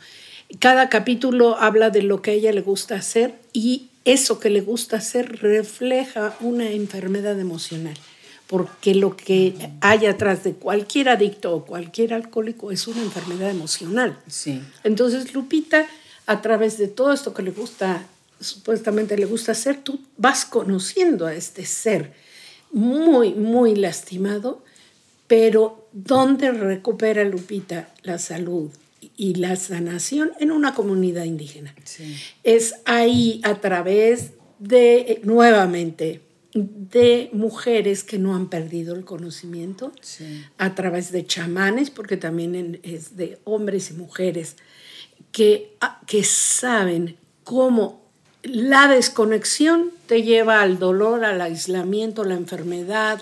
Cada 0.59 0.89
capítulo 0.89 1.59
habla 1.59 1.91
de 1.91 2.03
lo 2.03 2.23
que 2.23 2.31
a 2.31 2.35
ella 2.35 2.53
le 2.53 2.63
gusta 2.63 2.95
hacer 2.95 3.35
y 3.53 3.89
eso 4.07 4.41
que 4.41 4.49
le 4.49 4.63
gusta 4.63 4.97
hacer 4.97 5.43
refleja 5.43 6.35
una 6.41 6.71
enfermedad 6.71 7.39
emocional. 7.39 7.95
porque 8.47 8.95
lo 8.95 9.15
que 9.15 9.55
hay 9.83 10.07
atrás 10.07 10.43
de 10.43 10.55
cualquier 10.55 11.11
adicto 11.11 11.55
o 11.55 11.67
cualquier 11.67 12.15
alcohólico 12.15 12.73
es 12.73 12.89
una 12.89 13.03
enfermedad 13.03 13.51
emocional. 13.51 14.19
Sí. 14.27 14.63
Entonces, 14.85 15.35
Lupita, 15.35 15.87
a 16.25 16.41
través 16.41 16.79
de 16.79 16.89
todo 16.89 17.13
esto 17.13 17.35
que 17.35 17.43
le 17.43 17.51
gusta, 17.51 18.07
supuestamente 18.41 19.17
le 19.17 19.27
gusta 19.27 19.53
hacer, 19.53 19.79
tú 19.83 20.01
vas 20.17 20.45
conociendo 20.45 21.27
a 21.27 21.35
este 21.35 21.65
ser 21.67 22.13
muy, 22.73 23.35
muy 23.35 23.75
lastimado, 23.77 24.63
pero 25.27 25.89
¿dónde 25.93 26.51
recupera 26.53 27.25
Lupita 27.25 27.93
la 28.03 28.19
salud 28.19 28.71
y 29.17 29.35
la 29.35 29.57
sanación? 29.57 30.33
En 30.41 30.51
una 30.51 30.75
comunidad 30.75 31.25
indígena. 31.25 31.75
Sí. 31.85 32.17
Es 32.45 32.77
ahí 32.85 33.41
a 33.45 33.61
través 33.61 34.33
de, 34.59 35.21
nuevamente, 35.25 36.23
de 36.55 37.29
mujeres 37.33 38.05
que 38.05 38.19
no 38.19 38.35
han 38.35 38.49
perdido 38.49 38.95
el 38.97 39.05
conocimiento, 39.05 39.93
Sí. 40.01 40.45
a 40.57 40.75
través 40.75 41.13
de 41.13 41.27
chamanes, 41.27 41.91
porque 41.91 42.17
también 42.17 42.81
es 42.83 43.17
de 43.17 43.39
hombres 43.45 43.91
y 43.91 43.95
mujeres 43.95 44.57
que, 45.31 45.77
ah, 45.81 46.01
que 46.07 46.25
saben 46.25 47.17
cómo 47.45 48.08
la 48.43 48.89
desconexión 48.89 49.91
te 50.07 50.23
lleva 50.23 50.63
al 50.63 50.79
dolor, 50.79 51.25
al 51.25 51.41
aislamiento, 51.41 52.23
a 52.23 52.27
la 52.27 52.35
enfermedad, 52.35 53.21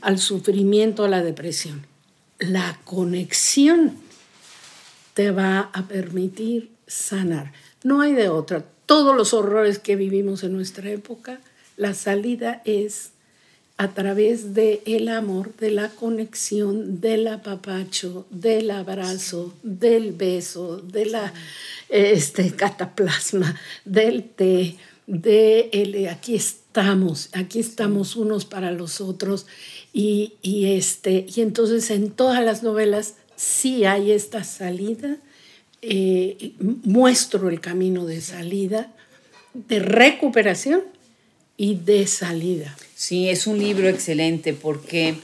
al 0.00 0.18
sufrimiento, 0.18 1.04
a 1.04 1.08
la 1.08 1.22
depresión. 1.22 1.86
La 2.38 2.78
conexión 2.84 3.96
te 5.14 5.30
va 5.30 5.70
a 5.72 5.86
permitir 5.88 6.70
sanar. 6.86 7.52
No 7.82 8.00
hay 8.00 8.12
de 8.12 8.28
otra. 8.28 8.64
Todos 8.86 9.16
los 9.16 9.34
horrores 9.34 9.78
que 9.78 9.96
vivimos 9.96 10.42
en 10.42 10.52
nuestra 10.52 10.90
época, 10.90 11.40
la 11.76 11.94
salida 11.94 12.62
es 12.64 13.12
a 13.76 13.94
través 13.94 14.54
de 14.54 14.82
el 14.86 15.08
amor, 15.08 15.56
de 15.56 15.70
la 15.70 15.88
conexión, 15.88 17.00
del 17.00 17.26
apapacho, 17.28 18.26
del 18.30 18.70
abrazo, 18.70 19.54
del 19.62 20.12
beso, 20.12 20.78
de 20.78 21.06
la 21.06 21.32
este 21.88 22.50
cataplasma, 22.52 23.58
del 23.84 24.24
té, 24.24 24.76
de 25.06 25.68
el 25.72 26.08
aquí 26.08 26.34
estamos, 26.34 27.28
aquí 27.32 27.60
estamos 27.60 28.16
unos 28.16 28.44
para 28.44 28.70
los 28.72 29.00
otros. 29.00 29.46
Y, 29.92 30.34
y 30.42 30.72
este 30.72 31.26
y 31.34 31.40
entonces 31.40 31.90
en 31.90 32.10
todas 32.10 32.42
las 32.44 32.62
novelas 32.62 33.14
sí 33.36 33.84
hay 33.84 34.12
esta 34.12 34.44
salida, 34.44 35.16
eh, 35.82 36.52
muestro 36.84 37.48
el 37.48 37.60
camino 37.60 38.06
de 38.06 38.20
salida, 38.20 38.92
de 39.54 39.80
recuperación 39.80 40.82
y 41.56 41.74
de 41.74 42.06
salida. 42.06 42.76
Sí, 43.02 43.28
es 43.28 43.48
un 43.48 43.58
libro 43.58 43.88
excelente 43.88 44.52
porque 44.52 45.16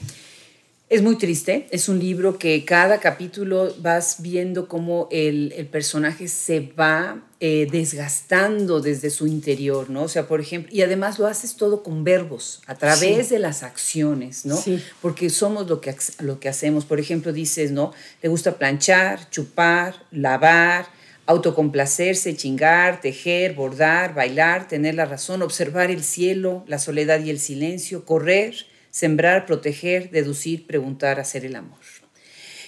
es 0.89 1.01
muy 1.01 1.17
triste. 1.17 1.65
Es 1.71 1.87
un 1.87 1.97
libro 1.97 2.37
que 2.37 2.65
cada 2.65 2.99
capítulo 2.99 3.73
vas 3.79 4.17
viendo 4.19 4.67
cómo 4.67 5.07
el, 5.11 5.53
el 5.55 5.65
personaje 5.65 6.27
se 6.27 6.59
va 6.77 7.23
eh, 7.39 7.69
desgastando 7.71 8.81
desde 8.81 9.09
su 9.09 9.27
interior, 9.27 9.89
¿no? 9.89 10.03
O 10.03 10.07
sea, 10.09 10.27
por 10.27 10.41
ejemplo, 10.41 10.69
y 10.75 10.81
además 10.81 11.19
lo 11.19 11.27
haces 11.27 11.55
todo 11.55 11.81
con 11.81 12.03
verbos, 12.03 12.61
a 12.67 12.75
través 12.75 13.27
Sí. 13.27 13.33
de 13.35 13.39
las 13.39 13.63
acciones, 13.63 14.45
¿no? 14.45 14.57
Sí. 14.57 14.83
Porque 15.01 15.29
somos 15.29 15.69
lo 15.69 15.79
que, 15.79 15.95
lo 16.19 16.37
que 16.41 16.49
hacemos. 16.49 16.83
Por 16.83 16.99
ejemplo, 16.99 17.31
dices, 17.31 17.71
¿no? 17.71 17.93
Le 18.21 18.27
gusta 18.27 18.57
planchar, 18.57 19.29
chupar, 19.29 19.95
lavar, 20.11 20.85
autocomplacerse, 21.29 22.35
chingar, 22.35 23.01
tejer, 23.01 23.53
bordar, 23.53 24.15
bailar, 24.15 24.67
tener 24.67 24.95
la 24.95 25.05
razón, 25.05 25.41
observar 25.43 25.91
el 25.91 26.03
cielo, 26.03 26.63
la 26.67 26.79
soledad 26.79 27.19
y 27.23 27.29
el 27.29 27.39
silencio, 27.39 28.03
correr, 28.03 28.55
sembrar, 28.89 29.45
proteger, 29.45 30.09
deducir, 30.09 30.65
preguntar, 30.65 31.19
hacer 31.19 31.45
el 31.45 31.55
amor. 31.55 31.77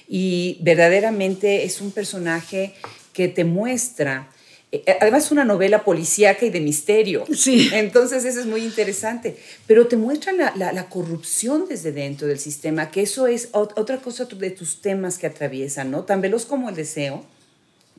Y 0.07 0.57
verdaderamente 0.61 1.63
es 1.63 1.81
un 1.81 1.91
personaje 1.91 2.73
que 3.13 3.27
te 3.27 3.45
muestra, 3.45 4.29
eh, 4.71 4.83
además 5.01 5.25
es 5.25 5.31
una 5.31 5.43
novela 5.45 5.83
policíaca 5.83 6.45
y 6.45 6.49
de 6.49 6.61
misterio. 6.61 7.25
Sí. 7.33 7.69
Entonces 7.73 8.25
eso 8.25 8.39
es 8.41 8.45
muy 8.45 8.61
interesante, 8.63 9.37
pero 9.67 9.87
te 9.87 9.97
muestra 9.97 10.33
la, 10.33 10.53
la- 10.55 10.71
la 10.71 10.87
corrupción 10.87 11.65
desde 11.67 11.91
dentro 11.91 12.27
del 12.27 12.39
sistema, 12.39 12.91
que 12.91 13.01
eso 13.01 13.25
es 13.27 13.51
ot- 13.53 13.73
otra 13.75 13.97
cosa 13.97 14.25
de 14.25 14.51
tus 14.51 14.81
temas 14.81 15.17
que 15.17 15.27
atraviesan, 15.27 15.91
¿no? 15.91 16.03
Tan 16.03 16.21
veloz 16.21 16.45
como 16.45 16.69
el 16.69 16.75
deseo, 16.75 17.25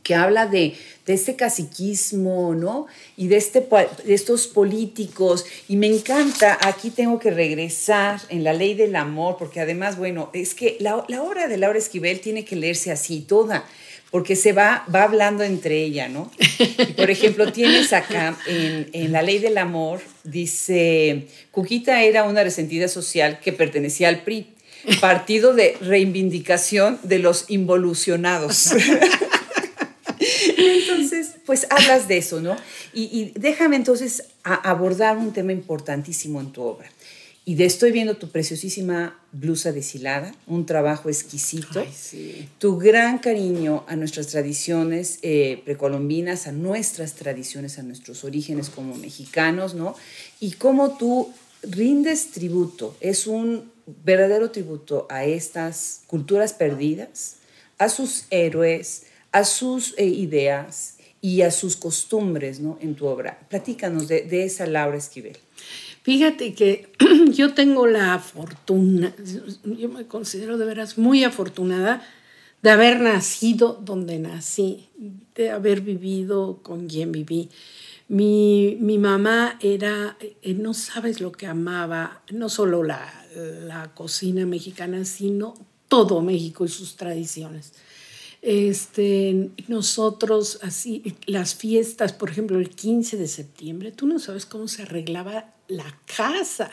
que 0.03 0.15
habla 0.15 0.47
de, 0.47 0.75
de 1.07 1.15
este 1.15 1.37
caciquismo, 1.37 2.55
¿no? 2.55 2.87
Y 3.17 3.29
de, 3.29 3.37
este, 3.37 3.61
de 4.05 4.15
estos 4.15 4.47
políticos. 4.47 5.45
Y 5.69 5.77
me 5.77 5.87
encanta, 5.87 6.59
aquí 6.61 6.91
tengo 6.91 7.19
que 7.19 7.31
regresar 7.31 8.21
en 8.29 8.45
la 8.45 8.53
ley 8.53 8.75
del 8.75 8.97
amor, 8.97 9.37
porque 9.39 9.61
además, 9.61 9.97
bueno, 9.97 10.31
es 10.33 10.55
que 10.55 10.77
la, 10.81 11.05
la 11.09 11.23
obra 11.23 11.49
de 11.49 11.57
Laura 11.57 11.79
Esquivel 11.79 12.21
tiene 12.21 12.45
que 12.45 12.57
leerse 12.57 12.91
así 12.91 13.21
toda, 13.21 13.65
porque 14.11 14.37
se 14.37 14.53
va, 14.53 14.85
va 14.95 15.05
hablando 15.05 15.43
entre 15.43 15.83
ella, 15.83 16.09
¿no? 16.09 16.31
Y, 16.59 16.93
por 16.93 17.11
ejemplo, 17.11 17.51
tienes 17.53 17.93
acá 17.93 18.37
en, 18.47 18.89
en 18.93 19.13
la 19.13 19.23
ley 19.23 19.39
del 19.39 19.57
amor, 19.57 20.01
dice, 20.25 21.29
Cuquita 21.51 22.03
era 22.03 22.25
una 22.25 22.45
resentida 22.45 22.89
social 22.89 23.41
que 23.41 23.53
pertenecía 23.53 24.09
al 24.09 24.23
PRI. 24.23 24.49
Partido 25.01 25.55
de 25.55 25.77
Reivindicación 25.81 26.99
de 27.05 27.21
los 27.21 27.45
Involucionados. 27.49 28.73
Entonces, 30.67 31.33
pues 31.47 31.67
hablas 31.71 32.09
de 32.09 32.19
eso, 32.19 32.41
¿no? 32.41 32.57
Y, 32.93 33.05
y 33.05 33.33
déjame 33.39 33.77
entonces 33.77 34.25
a- 34.45 34.55
abordar 34.71 35.17
un 35.17 35.33
tema 35.33 35.53
importantísimo 35.53 36.41
en 36.41 36.53
tu 36.53 36.63
obra. 36.63 36.91
Y 37.45 37.57
de 37.57 37.65
estoy 37.65 37.91
viendo 37.91 38.17
tu 38.17 38.31
preciosísima 38.31 39.19
blusa 39.33 39.73
deshilada, 39.73 40.33
un 40.47 40.65
trabajo 40.65 41.09
exquisito, 41.09 41.81
Ay, 41.81 41.93
sí. 41.93 42.49
tu 42.59 42.79
gran 42.79 43.19
cariño 43.19 43.85
a 43.89 43.97
nuestras 43.97 44.29
tradiciones 44.29 45.19
eh, 45.23 45.61
precolombinas, 45.65 46.47
a 46.47 46.53
nuestras 46.53 47.15
tradiciones, 47.15 47.81
a 47.81 47.83
nuestros 47.83 48.23
orígenes 48.23 48.71
como 48.71 48.95
mexicanos, 48.95 49.75
¿no? 49.75 49.97
Y 50.39 50.53
cómo 50.53 50.97
tú 50.97 51.33
rindes 51.63 52.31
tributo, 52.31 52.97
es 53.01 53.27
un 53.27 53.73
verdadero 54.05 54.53
tributo 54.53 55.09
a 55.11 55.25
estas 55.25 56.03
culturas 56.07 56.53
perdidas, 56.53 57.37
a 57.79 57.89
sus 57.89 58.27
héroes, 58.31 59.05
a 59.33 59.45
sus 59.45 59.95
eh, 59.97 60.07
ideas 60.07 60.99
y 61.21 61.43
a 61.43 61.51
sus 61.51 61.77
costumbres, 61.77 62.61
¿no? 62.61 62.79
En 62.81 62.95
tu 62.95 63.07
obra. 63.07 63.39
Platícanos 63.49 64.09
de, 64.09 64.45
esa 64.45 64.67
Laura 64.67 64.99
Esquivel. 64.99 65.39
Fíjate 66.03 66.53
que 66.55 66.91
yo 67.33 67.55
tengo 67.55 67.87
la 67.87 68.19
fortuna, 68.19 69.15
yo 69.65 69.89
me 69.89 70.07
considero 70.07 70.59
de 70.59 70.67
veras 70.67 70.99
muy 70.99 71.25
afortunada 71.25 72.03
de 72.61 72.71
haber 72.71 73.01
nacido 73.01 73.81
donde 73.85 74.19
nací, 74.19 74.89
de 75.35 75.51
haber 75.51 75.81
vivido 75.81 76.61
con 76.63 76.89
quien 76.89 77.13
viví. 77.13 77.49
Mi, 78.09 78.77
mi 78.81 78.99
mamá 78.99 79.59
era, 79.63 80.17
eh, 80.21 80.55
no 80.55 80.75
sabes 80.75 81.21
lo 81.21 81.33
que 81.33 81.47
amaba, 81.47 82.23
no 82.31 82.49
solo 82.49 82.83
la, 82.83 83.25
la 83.65 83.95
cocina 83.95 84.45
mexicana, 84.45 85.05
sino 85.05 85.55
todo 85.89 86.21
México 86.21 86.65
y 86.65 86.69
sus 86.69 86.97
tradiciones. 86.97 87.73
Este, 88.43 89.51
nosotros, 89.69 90.59
así, 90.63 91.17
las 91.27 91.55
fiestas, 91.55 92.13
por 92.13 92.29
ejemplo, 92.29 92.59
el 92.59 92.71
15 92.71 93.17
de 93.17 93.29
septiembre, 93.29 93.93
tú 93.93 94.07
no 94.09 94.19
sabes 94.19 94.47
cómo 94.47 94.67
se 94.67 94.83
arreglaba 94.83 95.55
la 95.69 95.97
casa. 96.17 96.71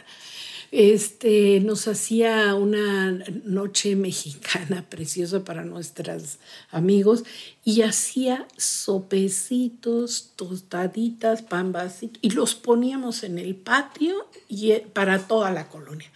Este, 0.72 1.60
nos 1.62 1.88
hacía 1.88 2.54
una 2.56 3.12
noche 3.44 3.96
mexicana 3.96 4.86
preciosa 4.90 5.44
para 5.44 5.64
nuestros 5.64 6.38
amigos 6.70 7.24
y 7.66 7.82
hacía 7.82 8.48
sopecitos, 8.58 10.32
tostaditas, 10.36 11.42
pambas 11.42 12.00
y 12.22 12.30
los 12.32 12.56
poníamos 12.56 13.24
en 13.24 13.40
el 13.40 13.56
patio 13.56 14.28
y 14.48 14.72
eh, 14.72 14.88
para 14.94 15.28
toda 15.28 15.52
la 15.52 15.70
colonia. 15.70 16.10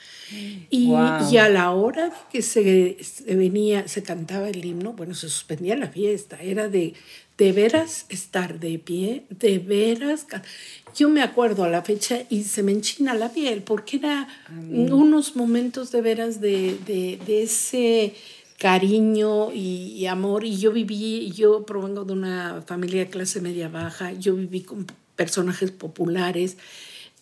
Y, 0.69 0.87
Wow. 0.87 1.31
y 1.31 1.37
a 1.37 1.49
la 1.49 1.71
hora 1.71 2.11
que 2.31 2.41
se, 2.41 2.97
se 3.03 3.35
venía, 3.35 3.87
se 3.87 4.03
cantaba 4.03 4.49
el 4.49 4.63
himno, 4.63 4.93
bueno, 4.93 5.13
se 5.15 5.29
suspendía 5.29 5.75
la 5.75 5.87
fiesta, 5.89 6.41
era 6.41 6.69
de 6.69 6.93
de 7.37 7.51
veras 7.51 8.05
estar 8.09 8.59
de 8.59 8.77
pie, 8.79 9.23
de 9.29 9.59
veras. 9.59 10.25
Yo 10.95 11.09
me 11.09 11.21
acuerdo 11.23 11.63
a 11.63 11.69
la 11.69 11.81
fecha 11.81 12.21
y 12.29 12.43
se 12.43 12.61
me 12.63 12.71
enchina 12.71 13.13
la 13.15 13.29
piel 13.33 13.63
porque 13.63 13.97
era 13.97 14.27
unos 14.69 15.35
momentos 15.35 15.91
de 15.91 16.01
veras 16.01 16.39
de, 16.41 16.77
de- 16.85 17.19
de 17.25 17.43
ese 17.43 18.13
cariño 18.59 19.51
y, 19.51 19.93
y 19.97 20.05
amor. 20.05 20.45
Y 20.45 20.57
yo 20.57 20.71
viví, 20.71 21.31
yo 21.31 21.65
provengo 21.65 22.05
de 22.05 22.13
una 22.13 22.63
familia 22.65 23.01
de 23.05 23.09
clase 23.09 23.41
media 23.41 23.67
baja, 23.67 24.13
yo 24.13 24.35
viví 24.35 24.61
con 24.61 24.85
personajes 25.15 25.71
populares 25.71 26.57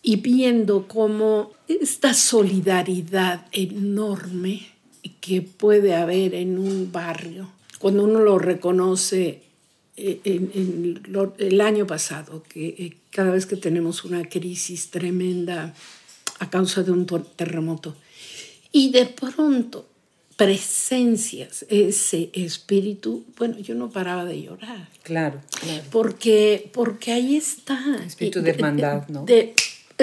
y 0.02 0.16
viendo 0.16 0.86
cómo 0.88 1.52
esta 1.68 2.12
solidaridad 2.14 3.46
enorme 3.52 4.66
que 5.20 5.42
puede 5.42 5.94
haber 5.94 6.34
en 6.34 6.58
un 6.58 6.90
barrio, 6.92 7.48
cuando 7.78 8.04
uno 8.04 8.20
lo 8.20 8.38
reconoce 8.38 9.42
en, 9.96 10.50
en 10.54 11.02
lo- 11.08 11.34
el 11.38 11.60
año 11.60 11.86
pasado, 11.86 12.42
que 12.44 12.68
eh, 12.68 12.96
cada 13.10 13.30
vez 13.32 13.46
que 13.46 13.56
tenemos 13.56 14.04
una 14.04 14.24
crisis 14.28 14.90
tremenda 14.90 15.74
a 16.38 16.50
causa 16.50 16.82
de 16.82 16.92
un 16.92 17.06
to- 17.06 17.22
terremoto, 17.22 17.94
Y 18.72 18.90
de 18.90 19.04
pronto, 19.06 19.86
presencias, 20.36 21.66
ese 21.68 22.30
espíritu, 22.32 23.24
bueno, 23.36 23.58
yo 23.58 23.74
no 23.74 23.90
paraba 23.90 24.24
de 24.24 24.42
llorar. 24.42 24.88
Claro, 25.02 25.40
claro. 25.60 25.82
Porque, 25.90 26.70
porque 26.72 27.12
ahí 27.12 27.36
está. 27.36 27.78
Espíritu 28.06 28.40
de 28.40 28.50
hermandad, 28.50 29.08
¿no? 29.08 29.24
De, 29.24 29.54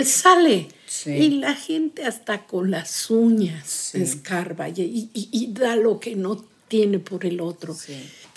sale. 0.04 0.68
Y 1.06 1.30
la 1.40 1.56
gente 1.56 2.04
hasta 2.06 2.46
con 2.46 2.72
las 2.72 3.10
uñas 3.10 3.94
escarba 3.96 4.70
y, 4.70 5.10
y, 5.14 5.48
da 5.54 5.76
lo 5.76 6.00
que 6.00 6.16
no 6.16 6.44
tiene 6.68 7.00
por 7.00 7.26
el 7.26 7.42
otro. 7.42 7.76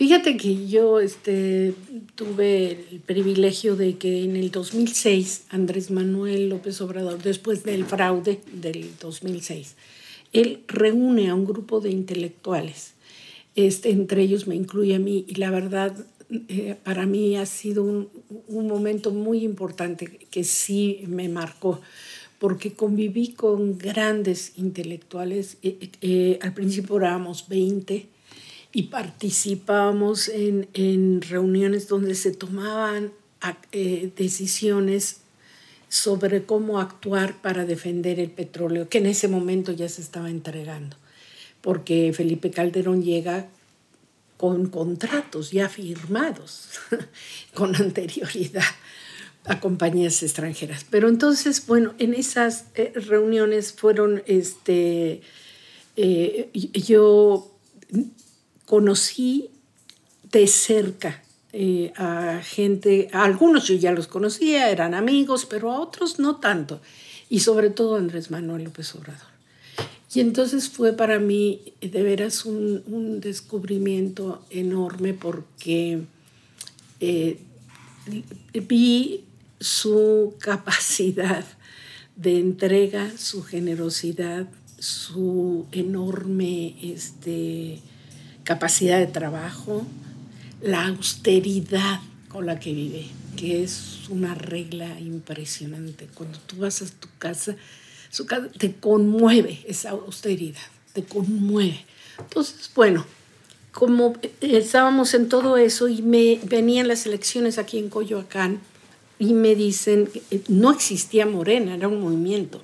Fíjate 0.03 0.37
que 0.37 0.67
yo 0.67 0.99
este, 0.99 1.75
tuve 2.17 2.87
el 2.91 2.99
privilegio 2.99 3.77
de 3.77 3.99
que 3.99 4.25
en 4.25 4.35
el 4.35 4.51
2006 4.51 5.45
Andrés 5.51 5.93
Manuel 5.93 6.49
López 6.49 6.81
Obrador, 6.81 7.23
después 7.23 7.63
del 7.63 7.85
fraude 7.85 8.41
del 8.53 8.91
2006, 9.01 9.77
él 10.33 10.65
reúne 10.67 11.31
a 11.31 11.37
un 11.37 11.45
grupo 11.45 11.79
de 11.79 11.93
intelectuales. 11.93 12.95
Este, 13.55 13.91
entre 13.91 14.23
ellos 14.23 14.49
me 14.49 14.57
incluye 14.57 14.97
a 14.97 14.99
mí 14.99 15.25
y 15.29 15.37
la 15.37 15.53
verdad 15.53 15.95
eh, 16.49 16.75
para 16.83 17.07
mí 17.07 17.37
ha 17.37 17.47
sido 17.47 17.85
un, 17.85 18.09
un, 18.49 18.67
momento 18.67 19.13
muy 19.13 19.45
importante 19.45 20.19
que 20.33 20.43
sí 20.43 21.05
me 21.07 21.29
marcó 21.29 21.81
porque 22.41 22.73
conviví 22.73 23.35
con 23.35 23.79
grandes 23.79 24.55
intelectuales. 24.57 25.59
Eh, 25.63 25.91
eh, 26.01 26.41
al 26.43 26.55
principio 26.55 26.97
éramos 26.97 27.47
20 27.49 28.11
y 28.73 28.85
participábamos 28.85 30.29
en, 30.29 30.69
en 30.75 31.21
reuniones 31.23 31.89
donde 31.89 32.15
se 32.15 32.33
tomaban 32.33 33.13
decisiones 34.17 35.23
sobre 35.89 36.45
cómo 36.45 36.81
actuar 36.81 37.43
para 37.43 37.67
defender 37.67 38.19
el 38.19 38.31
petróleo, 38.31 38.89
que 38.89 38.99
en 38.99 39.07
ese 39.07 39.29
momento 39.29 39.73
ya 39.73 39.91
se 39.91 40.01
estaba 40.01 40.31
entregando, 40.31 40.97
porque 41.61 42.13
Felipe 42.15 42.51
Calderón 42.51 43.03
llega 43.03 43.49
con 44.43 44.71
contratos 44.71 45.51
ya 45.51 45.69
firmados 45.69 46.71
con 47.55 47.77
anterioridad 47.77 48.65
a 49.45 49.61
compañías 49.61 50.23
extranjeras. 50.23 50.87
Pero 50.89 51.09
entonces, 51.09 51.67
bueno, 51.67 51.95
en 51.99 52.15
esas 52.15 52.65
eh, 52.75 52.93
reuniones 52.95 53.73
fueron, 53.73 54.23
este, 54.27 55.21
eh, 55.97 56.51
yo 56.55 57.55
conocí 58.67 59.51
de 60.31 60.47
cerca 60.47 61.23
eh, 61.55 61.93
a 61.97 62.41
gente, 62.43 63.09
a 63.13 63.25
algunos 63.25 63.69
yo 63.69 63.75
ya 63.75 63.93
los 63.93 64.07
conocía, 64.07 64.71
eran 64.71 64.95
amigos, 64.95 65.45
pero 65.45 65.71
a 65.71 65.81
otros 65.81 66.19
no 66.19 66.37
tanto, 66.37 66.81
y 67.29 67.41
sobre 67.41 67.69
todo 67.69 67.97
Andrés 67.97 68.31
Manuel 68.31 68.65
López 68.65 68.95
Obrador. 68.95 69.33
Y 70.15 70.21
entonces 70.21 70.69
fue 70.69 70.95
para 70.95 71.19
mí 71.19 71.75
de 71.81 72.03
veras 72.03 72.45
un, 72.45 73.21
descubrimiento 73.21 74.45
enorme 74.51 75.15
porque 75.15 76.03
eh, 77.01 77.39
vi 78.55 79.25
su 79.61 80.35
capacidad 80.39 81.45
de 82.17 82.39
entrega, 82.39 83.11
su 83.17 83.43
generosidad, 83.43 84.49
su 84.79 85.67
enorme 85.73 86.77
este, 86.83 87.81
capacidad 88.45 88.99
de 88.99 89.07
trabajo, 89.07 89.87
la 90.61 90.87
austeridad 90.87 92.01
con 92.29 92.47
la 92.47 92.59
que 92.59 92.73
vive, 92.73 93.07
que 93.37 93.63
es 93.63 94.09
una 94.09 94.35
regla 94.35 94.99
impresionante. 95.01 96.09
Cuando 96.15 96.39
tú 96.41 96.57
vas 96.57 96.83
a 96.83 96.87
tu 96.87 97.09
casa, 97.19 97.57
su 98.11 98.27
casa 98.27 98.49
te 98.57 98.75
conmueve 98.75 99.61
esa 99.67 99.91
austeridad, 99.91 100.61
te 100.93 101.05
conmueve. 101.05 101.85
Entonces, 102.19 102.71
bueno, 102.75 103.05
como 103.73 104.15
estábamos 104.41 105.15
en 105.15 105.29
todo 105.29 105.57
eso 105.57 105.89
y 105.89 106.03
me 106.03 106.41
venían 106.45 106.89
las 106.89 107.07
elecciones 107.07 107.59
aquí 107.59 107.79
en 107.79 107.89
Coyoacán 107.89 108.61
y 109.19 109.35
me 109.35 109.55
dicen, 109.55 110.09
no 110.49 110.73
existía 110.73 111.27
Morena, 111.27 111.75
era 111.75 111.89
un 111.89 112.01
movimiento, 112.01 112.63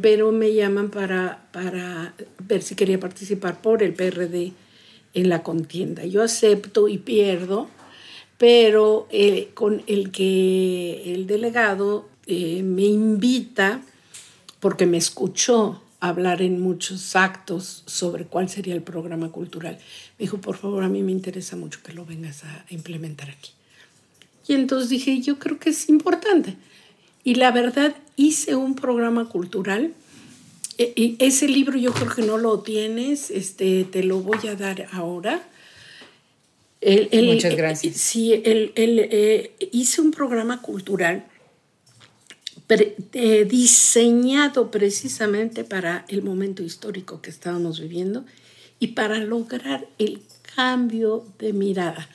pero 0.00 0.30
me 0.30 0.54
llaman 0.54 0.90
para, 0.90 1.48
para 1.52 2.14
ver 2.46 2.62
si 2.62 2.74
quería 2.74 3.00
participar 3.00 3.60
por 3.60 3.82
el 3.82 3.94
PRD 3.94 4.52
en 5.14 5.28
la 5.28 5.42
contienda. 5.42 6.04
Yo 6.04 6.22
acepto 6.22 6.88
y 6.88 6.98
pierdo, 6.98 7.68
pero 8.38 9.06
eh, 9.10 9.50
con 9.54 9.82
el 9.86 10.10
que 10.10 11.14
el 11.14 11.26
delegado 11.26 12.08
eh, 12.26 12.62
me 12.62 12.84
invita, 12.84 13.80
porque 14.60 14.86
me 14.86 14.96
escuchó 14.96 15.80
hablar 16.00 16.42
en 16.42 16.60
muchos 16.60 17.16
actos 17.16 17.82
sobre 17.86 18.26
cuál 18.26 18.50
sería 18.50 18.74
el 18.74 18.82
programa 18.82 19.30
cultural, 19.30 19.78
me 20.18 20.24
dijo, 20.24 20.38
por 20.38 20.56
favor, 20.56 20.84
a 20.84 20.88
mí 20.88 21.02
me 21.02 21.12
interesa 21.12 21.56
mucho 21.56 21.80
que 21.82 21.94
lo 21.94 22.04
vengas 22.04 22.44
a 22.44 22.66
implementar 22.68 23.30
aquí. 23.30 23.52
Y 24.46 24.52
entonces 24.54 24.90
dije, 24.90 25.20
yo 25.22 25.38
creo 25.38 25.58
que 25.58 25.70
es 25.70 25.88
importante. 25.88 26.56
Y 27.22 27.36
la 27.36 27.50
verdad, 27.52 27.96
hice 28.16 28.54
un 28.54 28.74
programa 28.74 29.30
cultural 29.30 29.94
e, 30.78 31.16
ese 31.18 31.48
libro 31.48 31.76
yo 31.78 31.92
creo 31.92 32.14
que 32.14 32.22
no 32.22 32.38
lo 32.38 32.60
tienes, 32.60 33.30
este, 33.30 33.84
te 33.84 34.02
lo 34.02 34.20
voy 34.20 34.46
a 34.48 34.54
dar 34.54 34.88
ahora. 34.92 35.42
Muchas 37.12 37.56
gracias. 37.56 37.96
Sí, 37.96 38.32
el, 38.32 38.72
eh, 38.76 39.52
hice 39.72 40.02
un 40.02 40.10
programa 40.10 40.60
cultural 40.60 41.24
eh, 42.68 43.46
diseñado 43.48 44.70
precisamente 44.70 45.64
para 45.64 46.04
el 46.08 46.22
momento 46.22 46.62
histórico 46.62 47.20
que 47.20 47.30
estábamos 47.30 47.80
viviendo 47.80 48.24
y 48.78 48.88
para 48.88 49.18
lograr 49.18 49.86
el 49.98 50.22
cambio 50.54 51.26
de 51.38 51.52
mirada. 51.52 52.08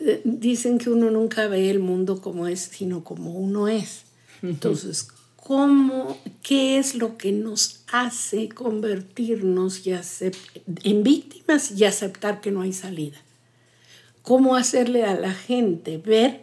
Eh, 0.00 0.20
dicen 0.24 0.78
que 0.78 0.90
uno 0.90 1.10
nunca 1.10 1.48
ve 1.48 1.70
el 1.70 1.80
mundo 1.80 2.20
como 2.20 2.46
es, 2.46 2.60
sino 2.60 3.04
como 3.04 3.32
uno 3.32 3.68
es. 3.68 4.02
Entonces, 4.42 5.08
cómo, 5.44 6.18
qué 6.42 6.78
es 6.78 6.94
lo 6.94 7.18
que 7.18 7.30
nos 7.30 7.84
hace 7.92 8.48
convertirnos 8.48 9.82
en 9.86 11.02
víctimas 11.02 11.70
y 11.70 11.84
aceptar 11.84 12.40
que 12.40 12.50
no 12.50 12.62
hay 12.62 12.72
salida. 12.72 13.18
Cómo 14.22 14.56
hacerle 14.56 15.04
a 15.04 15.14
la 15.14 15.32
gente 15.32 15.98
ver, 15.98 16.42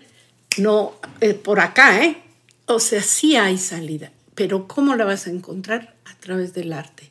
no, 0.60 0.94
eh, 1.20 1.34
por 1.34 1.60
acá, 1.60 2.06
¿eh? 2.06 2.22
O 2.68 2.80
sea, 2.80 3.02
sí 3.02 3.36
hay 3.36 3.58
salida, 3.58 4.12
pero 4.36 4.68
¿cómo 4.68 4.96
la 4.96 5.06
vas 5.06 5.26
a 5.26 5.32
encontrar? 5.32 5.96
A 6.06 6.16
través 6.20 6.54
del 6.54 6.72
arte. 6.72 7.10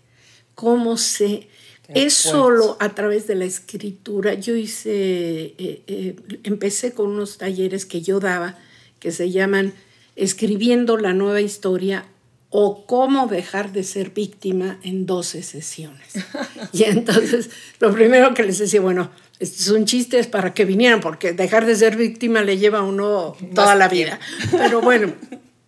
¿Cómo 0.55 0.97
se... 0.97 1.49
es 1.89 2.15
solo 2.15 2.77
a 2.79 2.91
través 2.91 3.27
de 3.27 3.35
la 3.35 3.47
escritura. 3.47 4.35
Yo 4.35 4.55
hice, 4.55 5.55
eh, 5.59 5.83
eh, 5.89 6.17
empecé 6.45 6.95
con 6.95 7.09
unos 7.09 7.37
talleres 7.37 7.85
que 7.85 8.01
yo 8.01 8.21
daba 8.21 8.57
que 9.01 9.11
se 9.11 9.33
llaman 9.33 9.73
escribiendo 10.17 10.97
la 10.97 11.13
nueva 11.13 11.41
historia 11.41 12.07
o 12.51 12.85
cómo 12.85 13.29
dejar 13.29 13.73
de 13.73 13.85
ser 13.85 14.11
víctima 14.11 14.79
en 14.83 15.07
12 15.07 15.43
sesiones. 15.43 16.15
Y 16.73 16.85
entonces, 16.85 17.51
lo 17.81 17.93
primero 17.93 18.33
que 18.35 18.43
les 18.43 18.59
decía, 18.59 18.81
bueno, 18.81 19.11
este 19.41 19.63
es 19.63 19.69
un 19.71 19.87
chiste 19.87 20.19
es 20.19 20.27
para 20.27 20.53
que 20.55 20.65
vinieran, 20.65 21.01
porque 21.01 21.33
dejar 21.33 21.67
de 21.67 21.75
ser 21.75 21.97
víctima 21.97 22.43
le 22.43 22.59
lleva 22.59 22.81
a 22.81 22.83
uno 22.83 23.37
toda 23.55 23.75
la 23.75 23.89
vida. 23.89 24.21
Pero 24.53 24.81
bueno, 24.81 25.13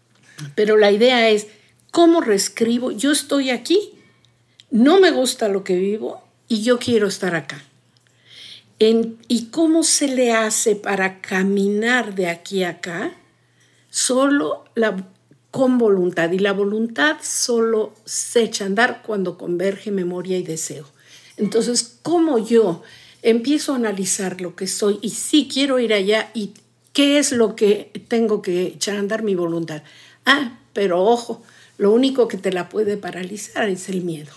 pero 0.54 0.76
la 0.76 0.92
idea 0.92 1.28
es, 1.30 1.48
¿cómo 1.90 2.20
reescribo? 2.20 2.92
Yo 2.92 3.10
estoy 3.10 3.50
aquí, 3.50 3.94
no 4.70 5.00
me 5.00 5.10
gusta 5.10 5.48
lo 5.48 5.64
que 5.64 5.76
vivo 5.76 6.22
y 6.48 6.62
yo 6.62 6.78
quiero 6.78 7.08
estar 7.08 7.34
acá. 7.34 7.62
¿Y 9.28 9.46
cómo 9.46 9.84
se 9.84 10.08
le 10.08 10.32
hace 10.32 10.74
para 10.74 11.20
caminar 11.20 12.16
de 12.16 12.28
aquí 12.28 12.64
a 12.64 12.70
acá? 12.70 13.12
Solo 13.92 14.64
la, 14.74 15.06
con 15.50 15.76
voluntad 15.76 16.32
y 16.32 16.38
la 16.38 16.54
voluntad 16.54 17.18
solo 17.22 17.92
se 18.06 18.42
echa 18.42 18.64
a 18.64 18.68
andar 18.68 19.02
cuando 19.06 19.36
converge 19.36 19.90
memoria 19.90 20.38
y 20.38 20.42
deseo. 20.42 20.86
Entonces, 21.36 21.98
¿cómo 22.02 22.38
yo 22.38 22.82
empiezo 23.20 23.74
a 23.74 23.76
analizar 23.76 24.40
lo 24.40 24.56
que 24.56 24.66
soy 24.66 24.98
y 25.02 25.10
sí 25.10 25.46
quiero 25.52 25.78
ir 25.78 25.92
allá 25.92 26.30
y 26.32 26.52
qué 26.94 27.18
es 27.18 27.32
lo 27.32 27.54
que 27.54 27.92
tengo 28.08 28.40
que 28.40 28.62
echar 28.68 28.96
a 28.96 29.00
andar 29.00 29.22
mi 29.22 29.34
voluntad? 29.34 29.82
Ah, 30.24 30.58
pero 30.72 31.04
ojo, 31.04 31.42
lo 31.76 31.92
único 31.92 32.28
que 32.28 32.38
te 32.38 32.50
la 32.50 32.70
puede 32.70 32.96
paralizar 32.96 33.68
es 33.68 33.90
el 33.90 34.00
miedo. 34.00 34.32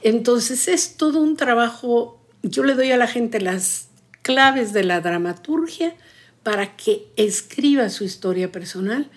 Entonces 0.00 0.68
es 0.68 0.96
todo 0.96 1.20
un 1.20 1.36
trabajo, 1.36 2.18
yo 2.42 2.64
le 2.64 2.74
doy 2.74 2.92
a 2.92 2.96
la 2.96 3.06
gente 3.06 3.42
las 3.42 3.88
claves 4.22 4.72
de 4.72 4.84
la 4.84 5.02
dramaturgia, 5.02 5.94
para 6.42 6.76
que 6.76 7.06
escriba 7.16 7.88
su 7.88 8.04
historia 8.04 8.50
personal 8.50 9.10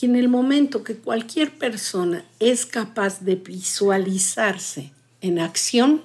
y 0.00 0.06
en 0.06 0.16
el 0.16 0.28
momento 0.28 0.84
que 0.84 0.96
cualquier 0.96 1.56
persona 1.56 2.24
es 2.38 2.66
capaz 2.66 3.24
de 3.24 3.36
visualizarse 3.36 4.92
en 5.22 5.38
acción, 5.38 6.02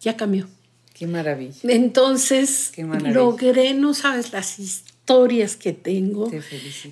ya 0.00 0.16
cambió. 0.16 0.48
Qué 0.92 1.06
maravilla. 1.06 1.56
Entonces, 1.62 2.72
logré, 2.76 3.72
no 3.72 3.94
sabes, 3.94 4.32
las 4.32 4.58
historias 4.58 5.56
que 5.56 5.72
tengo. 5.72 6.30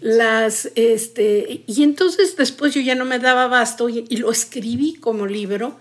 las, 0.01 0.71
este, 0.77 1.63
y 1.67 1.83
entonces 1.83 2.37
después 2.37 2.73
yo 2.75 2.81
ya 2.81 2.95
no 2.95 3.05
me 3.05 3.19
daba 3.19 3.47
basto 3.49 3.91
y, 3.91 4.07
y 4.09 4.17
lo 4.17 4.33
escribí 4.33 4.95
como 4.95 5.27
libro 5.27 5.79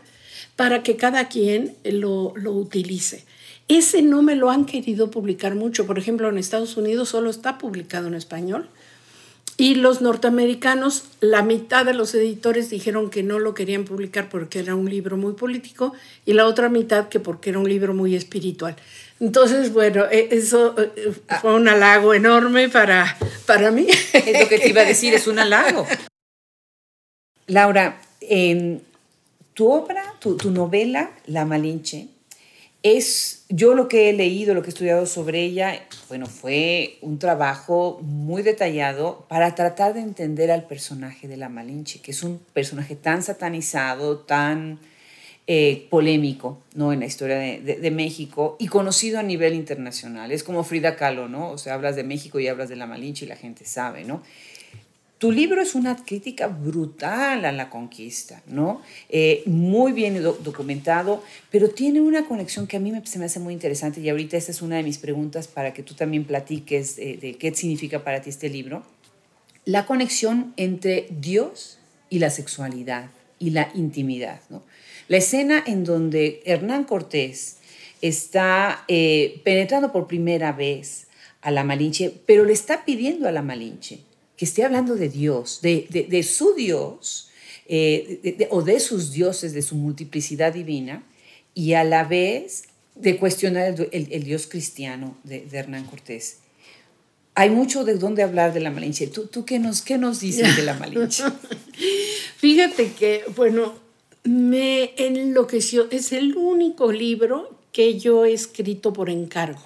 para 0.57 0.83
que 0.83 0.97
cada 0.97 1.29
quien 1.29 1.77
lo, 1.85 2.33
lo 2.35 2.51
utilice. 2.51 3.23
Ese 3.67 4.01
no 4.01 4.21
me 4.21 4.35
lo 4.35 4.49
han 4.49 4.65
querido 4.65 5.11
publicar 5.11 5.55
mucho. 5.55 5.85
Por 5.85 5.99
ejemplo, 5.99 6.29
en 6.29 6.37
Estados 6.37 6.77
Unidos 6.77 7.09
solo 7.09 7.29
está 7.29 7.57
publicado 7.57 8.07
en 8.07 8.13
español. 8.13 8.69
Y 9.59 9.73
los 9.73 10.01
norteamericanos, 10.01 11.05
la 11.19 11.41
mitad 11.41 11.83
de 11.83 11.95
los 11.95 12.13
editores 12.13 12.69
dijeron 12.69 13.09
que 13.09 13.23
no 13.23 13.39
lo 13.39 13.55
querían 13.55 13.85
publicar 13.85 14.29
porque 14.29 14.59
era 14.59 14.75
un 14.75 14.87
libro 14.87 15.17
muy 15.17 15.33
político 15.33 15.93
y 16.27 16.33
la 16.33 16.45
otra 16.45 16.69
mitad 16.69 17.09
que 17.09 17.19
porque 17.19 17.49
era 17.49 17.57
un 17.57 17.67
libro 17.67 17.95
muy 17.95 18.15
espiritual. 18.15 18.75
Entonces, 19.19 19.73
bueno, 19.73 20.05
e, 20.11 20.29
eso 20.31 20.75
eh, 20.77 21.11
fue 21.41 21.55
un 21.55 21.67
halago 21.67 22.13
enorme 22.13 22.69
para, 22.69 23.17
para 23.47 23.71
mí. 23.71 23.87
Es 24.13 24.39
lo 24.39 24.47
que 24.47 24.59
te 24.59 24.69
iba 24.69 24.81
a 24.81 24.85
decir, 24.85 25.15
es 25.15 25.25
un 25.25 25.39
halago. 25.39 25.87
Laura, 27.47 27.99
en 28.21 28.83
tu 29.55 29.71
obra, 29.71 30.13
tu, 30.19 30.37
tu 30.37 30.51
novela, 30.51 31.09
La 31.25 31.45
Malinche, 31.45 32.09
es, 32.83 33.45
yo 33.49 33.73
lo 33.73 33.87
que 33.87 34.09
he 34.09 34.13
leído, 34.13 34.53
lo 34.53 34.61
que 34.61 34.67
he 34.67 34.69
estudiado 34.69 35.05
sobre 35.05 35.43
ella, 35.43 35.85
bueno, 36.09 36.27
fue 36.27 36.97
un 37.01 37.19
trabajo 37.19 37.99
muy 38.01 38.43
detallado 38.43 39.25
para 39.27 39.55
tratar 39.55 39.93
de 39.93 40.01
entender 40.01 40.51
al 40.51 40.67
personaje 40.67 41.27
de 41.27 41.37
la 41.37 41.49
Malinche, 41.49 41.99
que 41.99 42.11
es 42.11 42.23
un 42.23 42.39
personaje 42.53 42.95
tan 42.95 43.23
satanizado, 43.23 44.19
tan 44.19 44.79
eh, 45.47 45.87
polémico, 45.89 46.61
¿no? 46.75 46.91
En 46.91 46.99
la 46.99 47.05
historia 47.05 47.37
de, 47.37 47.59
de, 47.59 47.91
México 47.91 48.57
y 48.59 48.67
conocido 48.67 49.17
a 49.17 49.23
nivel 49.23 49.53
internacional. 49.53 50.31
Es 50.31 50.43
como 50.43 50.63
Frida 50.63 50.97
Kahlo, 50.97 51.29
¿no? 51.29 51.51
O 51.51 51.57
sea, 51.57 51.73
hablas 51.73 51.95
de 51.95 52.03
México 52.03 52.39
y 52.39 52.47
hablas 52.47 52.69
de 52.69 52.75
la 52.75 52.85
Malinche 52.85 53.25
y 53.25 53.29
la 53.29 53.37
gente 53.37 53.63
sabe, 53.63 54.03
¿no? 54.03 54.23
Tu 55.17 55.31
libro 55.31 55.63
es 55.63 55.73
una 55.73 55.95
crítica 55.95 56.45
brutal 56.45 57.43
a 57.45 57.51
la 57.51 57.71
conquista, 57.71 58.43
¿no? 58.45 58.83
Eh, 59.09 59.41
muy 59.47 59.91
bien 59.91 60.21
documentado, 60.21 61.23
pero 61.49 61.69
tiene 61.69 62.01
una 62.01 62.27
conexión 62.27 62.67
que 62.67 62.77
a 62.77 62.79
mí 62.79 62.91
me, 62.91 63.03
se 63.03 63.17
me 63.17 63.25
hace 63.25 63.39
muy 63.39 63.55
interesante 63.55 63.99
y 63.99 64.09
ahorita 64.09 64.37
esta 64.37 64.51
es 64.51 64.61
una 64.61 64.75
de 64.75 64.83
mis 64.83 64.99
preguntas 64.99 65.47
para 65.47 65.73
que 65.73 65.81
tú 65.81 65.95
también 65.95 66.23
platiques 66.23 66.99
eh, 66.99 67.17
de 67.19 67.33
qué 67.33 67.51
significa 67.55 68.03
para 68.03 68.21
ti 68.21 68.29
este 68.29 68.47
libro. 68.47 68.83
La 69.65 69.87
conexión 69.87 70.53
entre 70.55 71.07
Dios 71.09 71.79
y 72.11 72.19
la 72.19 72.29
sexualidad 72.29 73.09
y 73.39 73.49
la 73.49 73.71
intimidad, 73.73 74.41
¿no? 74.49 74.61
La 75.07 75.17
escena 75.17 75.63
en 75.65 75.83
donde 75.83 76.41
Hernán 76.45 76.83
Cortés 76.83 77.57
está 78.03 78.83
eh, 78.87 79.41
penetrando 79.43 79.91
por 79.91 80.05
primera 80.05 80.51
vez 80.51 81.07
a 81.41 81.49
la 81.49 81.63
Malinche, 81.63 82.13
pero 82.27 82.45
le 82.45 82.53
está 82.53 82.85
pidiendo 82.85 83.27
a 83.27 83.31
la 83.31 83.41
Malinche 83.41 84.01
que 84.37 84.45
esté 84.45 84.63
hablando 84.63 84.95
de 84.95 85.09
Dios, 85.09 85.59
de, 85.61 86.23
su 86.23 86.53
Dios, 86.53 87.29
eh, 87.67 88.47
o 88.51 88.61
de 88.61 88.79
sus 88.79 89.11
dioses, 89.11 89.53
de 89.53 89.63
su 89.63 89.75
multiplicidad 89.75 90.53
divina, 90.53 91.03
y 91.53 91.73
a 91.73 91.83
la 91.83 92.03
vez 92.03 92.65
de 92.95 93.17
cuestionar 93.17 93.75
el, 93.91 94.23
Dios 94.23 94.47
cristiano 94.47 95.17
de, 95.23 95.47
Hernán 95.51 95.85
Cortés. 95.85 96.37
Hay 97.33 97.49
mucho 97.49 97.83
de 97.83 97.95
dónde 97.95 98.23
hablar 98.23 98.53
de 98.53 98.59
la 98.59 98.71
Malinche. 98.71 99.07
¿Tú, 99.07 99.27
tú 99.27 99.43
qué, 99.43 99.59
nos, 99.59 99.81
qué 99.81 99.97
nos 99.97 100.19
dices 100.19 100.55
de 100.55 100.63
la 100.63 100.75
Malinche? 100.75 101.23
Fíjate 102.37 102.91
que, 102.93 103.23
bueno, 103.35 103.73
me 104.23 104.93
enloqueció. 104.97 105.87
Es 105.91 106.11
el 106.13 106.35
único 106.35 106.91
libro 106.91 107.59
que 107.71 107.99
yo 107.99 108.25
he 108.25 108.33
escrito 108.33 108.93
por 108.93 109.09
encargo. 109.09 109.61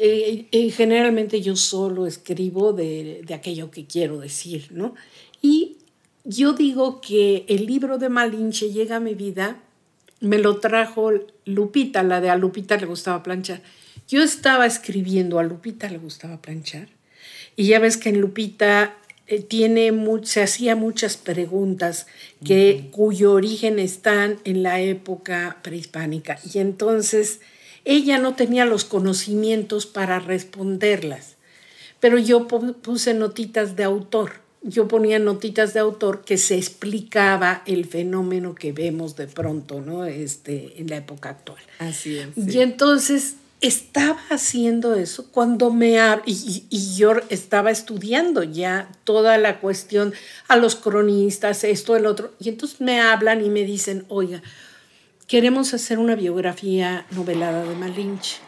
Eh, 0.00 0.46
eh, 0.52 0.70
generalmente 0.70 1.40
yo 1.40 1.56
solo 1.56 2.06
escribo 2.06 2.72
de, 2.72 3.22
de, 3.26 3.34
aquello 3.34 3.70
que 3.70 3.86
quiero 3.86 4.20
decir, 4.20 4.68
¿no? 4.70 4.94
Y 5.42 5.78
yo 6.24 6.52
digo 6.52 7.00
que 7.00 7.44
el 7.48 7.66
libro 7.66 7.98
de 7.98 8.08
Malinche 8.08 8.70
llega 8.70 8.96
a 8.96 9.00
mi 9.00 9.14
vida, 9.14 9.60
me 10.20 10.38
lo 10.38 10.60
trajo 10.60 11.10
Lupita, 11.44 12.02
la 12.02 12.20
de 12.20 12.30
a 12.30 12.36
Lupita 12.36 12.76
le 12.76 12.86
gustaba 12.86 13.22
planchar. 13.22 13.62
Yo 14.06 14.22
estaba 14.22 14.66
escribiendo, 14.66 15.38
a 15.38 15.42
Lupita 15.42 15.88
le 15.88 15.98
gustaba 15.98 16.40
planchar, 16.40 16.88
y 17.56 17.66
ya 17.66 17.80
ves 17.80 17.96
que 17.96 18.10
en 18.10 18.20
Lupita 18.20 18.96
eh, 19.26 19.42
tiene 19.42 19.92
se 20.22 20.42
hacía 20.42 20.76
muchas 20.76 21.16
preguntas 21.16 22.06
que, 22.44 22.88
cuyo 22.92 23.32
origen 23.32 23.78
están 23.78 24.38
en 24.44 24.62
la 24.62 24.80
época 24.80 25.58
prehispánica. 25.62 26.38
Y 26.54 26.58
entonces 26.58 27.40
ella 27.84 28.18
no 28.18 28.34
tenía 28.34 28.64
los 28.64 28.84
conocimientos 28.84 29.86
para 29.86 30.18
responderlas. 30.18 31.36
Pero 32.00 32.18
yo 32.18 32.46
puse 32.46 33.14
notitas 33.14 33.76
de 33.76 33.84
autor. 33.84 34.32
Yo 34.62 34.88
ponía 34.88 35.18
notitas 35.18 35.74
de 35.74 35.80
autor 35.80 36.24
que 36.24 36.36
se 36.36 36.56
explicaba 36.56 37.62
el 37.66 37.86
fenómeno 37.86 38.54
que 38.54 38.72
vemos 38.72 39.16
de 39.16 39.26
pronto, 39.26 39.80
¿no? 39.80 40.04
Este, 40.04 40.80
en 40.80 40.88
la 40.88 40.96
época 40.96 41.30
actual. 41.30 41.62
Así 41.78 42.18
es. 42.18 42.28
Y 42.36 42.60
entonces 42.60 43.36
estaba 43.60 44.20
haciendo 44.30 44.94
eso 44.94 45.26
cuando 45.32 45.70
me 45.72 45.98
y, 46.26 46.64
y, 46.70 46.96
yo 46.96 47.12
estaba 47.28 47.70
estudiando 47.70 48.44
ya 48.44 48.88
toda 49.02 49.36
la 49.38 49.60
cuestión 49.60 50.12
a 50.46 50.56
los 50.56 50.76
cronistas, 50.76 51.64
esto, 51.64 51.96
el 51.96 52.06
otro, 52.06 52.32
y 52.38 52.50
entonces 52.50 52.80
me 52.80 53.00
hablan 53.00 53.44
y 53.44 53.50
me 53.50 53.64
dicen, 53.64 54.04
oiga, 54.08 54.42
queremos 55.28 55.74
hacer 55.74 55.98
una 55.98 56.16
biografía 56.16 57.06
novelada 57.12 57.62
de 57.64 57.76
Malinche, 57.76 58.38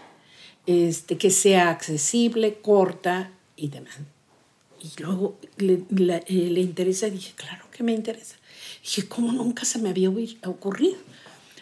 este, 0.67 1.17
que 1.17 1.31
sea 1.31 1.71
accesible, 1.71 2.55
corta 2.61 3.31
y 3.55 3.69
demás. 3.69 3.99
Y 4.83 5.01
luego 5.01 5.39
le, 5.59 5.83
le, 5.91 6.17
eh, 6.27 6.51
le 6.51 6.61
interesa, 6.61 7.09
dije, 7.11 7.35
claro 7.37 7.67
que 7.71 7.85
me 7.85 7.93
interesa. 7.93 8.37
Dije, 8.83 9.07
¿cómo 9.07 9.31
nunca 9.31 9.65
se 9.65 9.79
me 9.79 9.91
había 9.91 10.11
ocurrido? 10.47 10.97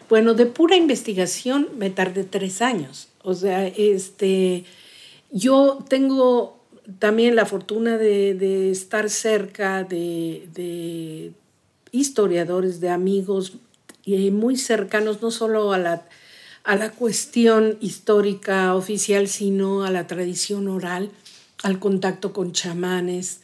Bueno, 0.07 0.33
de 0.33 0.45
pura 0.45 0.75
investigación 0.75 1.67
me 1.77 1.89
tardé 1.89 2.23
tres 2.23 2.61
años. 2.61 3.09
O 3.21 3.33
sea, 3.33 3.67
este, 3.67 4.63
yo 5.31 5.85
tengo 5.89 6.57
también 6.97 7.35
la 7.35 7.45
fortuna 7.45 7.97
de, 7.97 8.33
de 8.33 8.71
estar 8.71 9.09
cerca 9.09 9.83
de, 9.83 10.47
de, 10.53 11.33
historiadores, 11.91 12.79
de 12.79 12.89
amigos 12.89 13.53
y 14.15 14.31
muy 14.31 14.57
cercanos 14.57 15.21
no 15.21 15.31
solo 15.31 15.73
a 15.73 15.77
la, 15.77 16.05
a 16.63 16.75
la 16.75 16.91
cuestión 16.91 17.77
histórica 17.81 18.75
oficial, 18.75 19.27
sino 19.27 19.83
a 19.83 19.91
la 19.91 20.07
tradición 20.07 20.67
oral, 20.67 21.11
al 21.63 21.79
contacto 21.79 22.33
con 22.33 22.51
chamanes, 22.51 23.41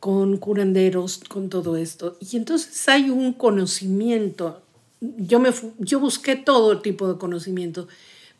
con 0.00 0.36
curanderos, 0.36 1.20
con 1.28 1.48
todo 1.48 1.76
esto. 1.76 2.16
Y 2.20 2.36
entonces 2.36 2.88
hay 2.88 3.10
un 3.10 3.32
conocimiento. 3.32 4.62
Yo, 5.00 5.40
me, 5.40 5.50
yo 5.78 6.00
busqué 6.00 6.36
todo 6.36 6.80
tipo 6.80 7.12
de 7.12 7.18
conocimiento, 7.18 7.88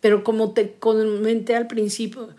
pero 0.01 0.25
como 0.25 0.53
te 0.53 0.75
comenté 0.75 1.57
al 1.57 1.67
principio, 1.67 2.31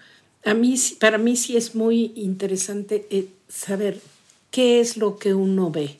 a 0.46 0.54
mí, 0.54 0.76
para 1.00 1.18
mí 1.18 1.36
sí 1.36 1.58
es 1.58 1.76
muy 1.76 2.14
interesante 2.16 3.08
eh, 3.10 3.28
saber 3.48 4.00
qué 4.52 4.80
es 4.80 4.98
lo 4.98 5.18
que 5.18 5.34
uno 5.34 5.70
ve. 5.70 5.98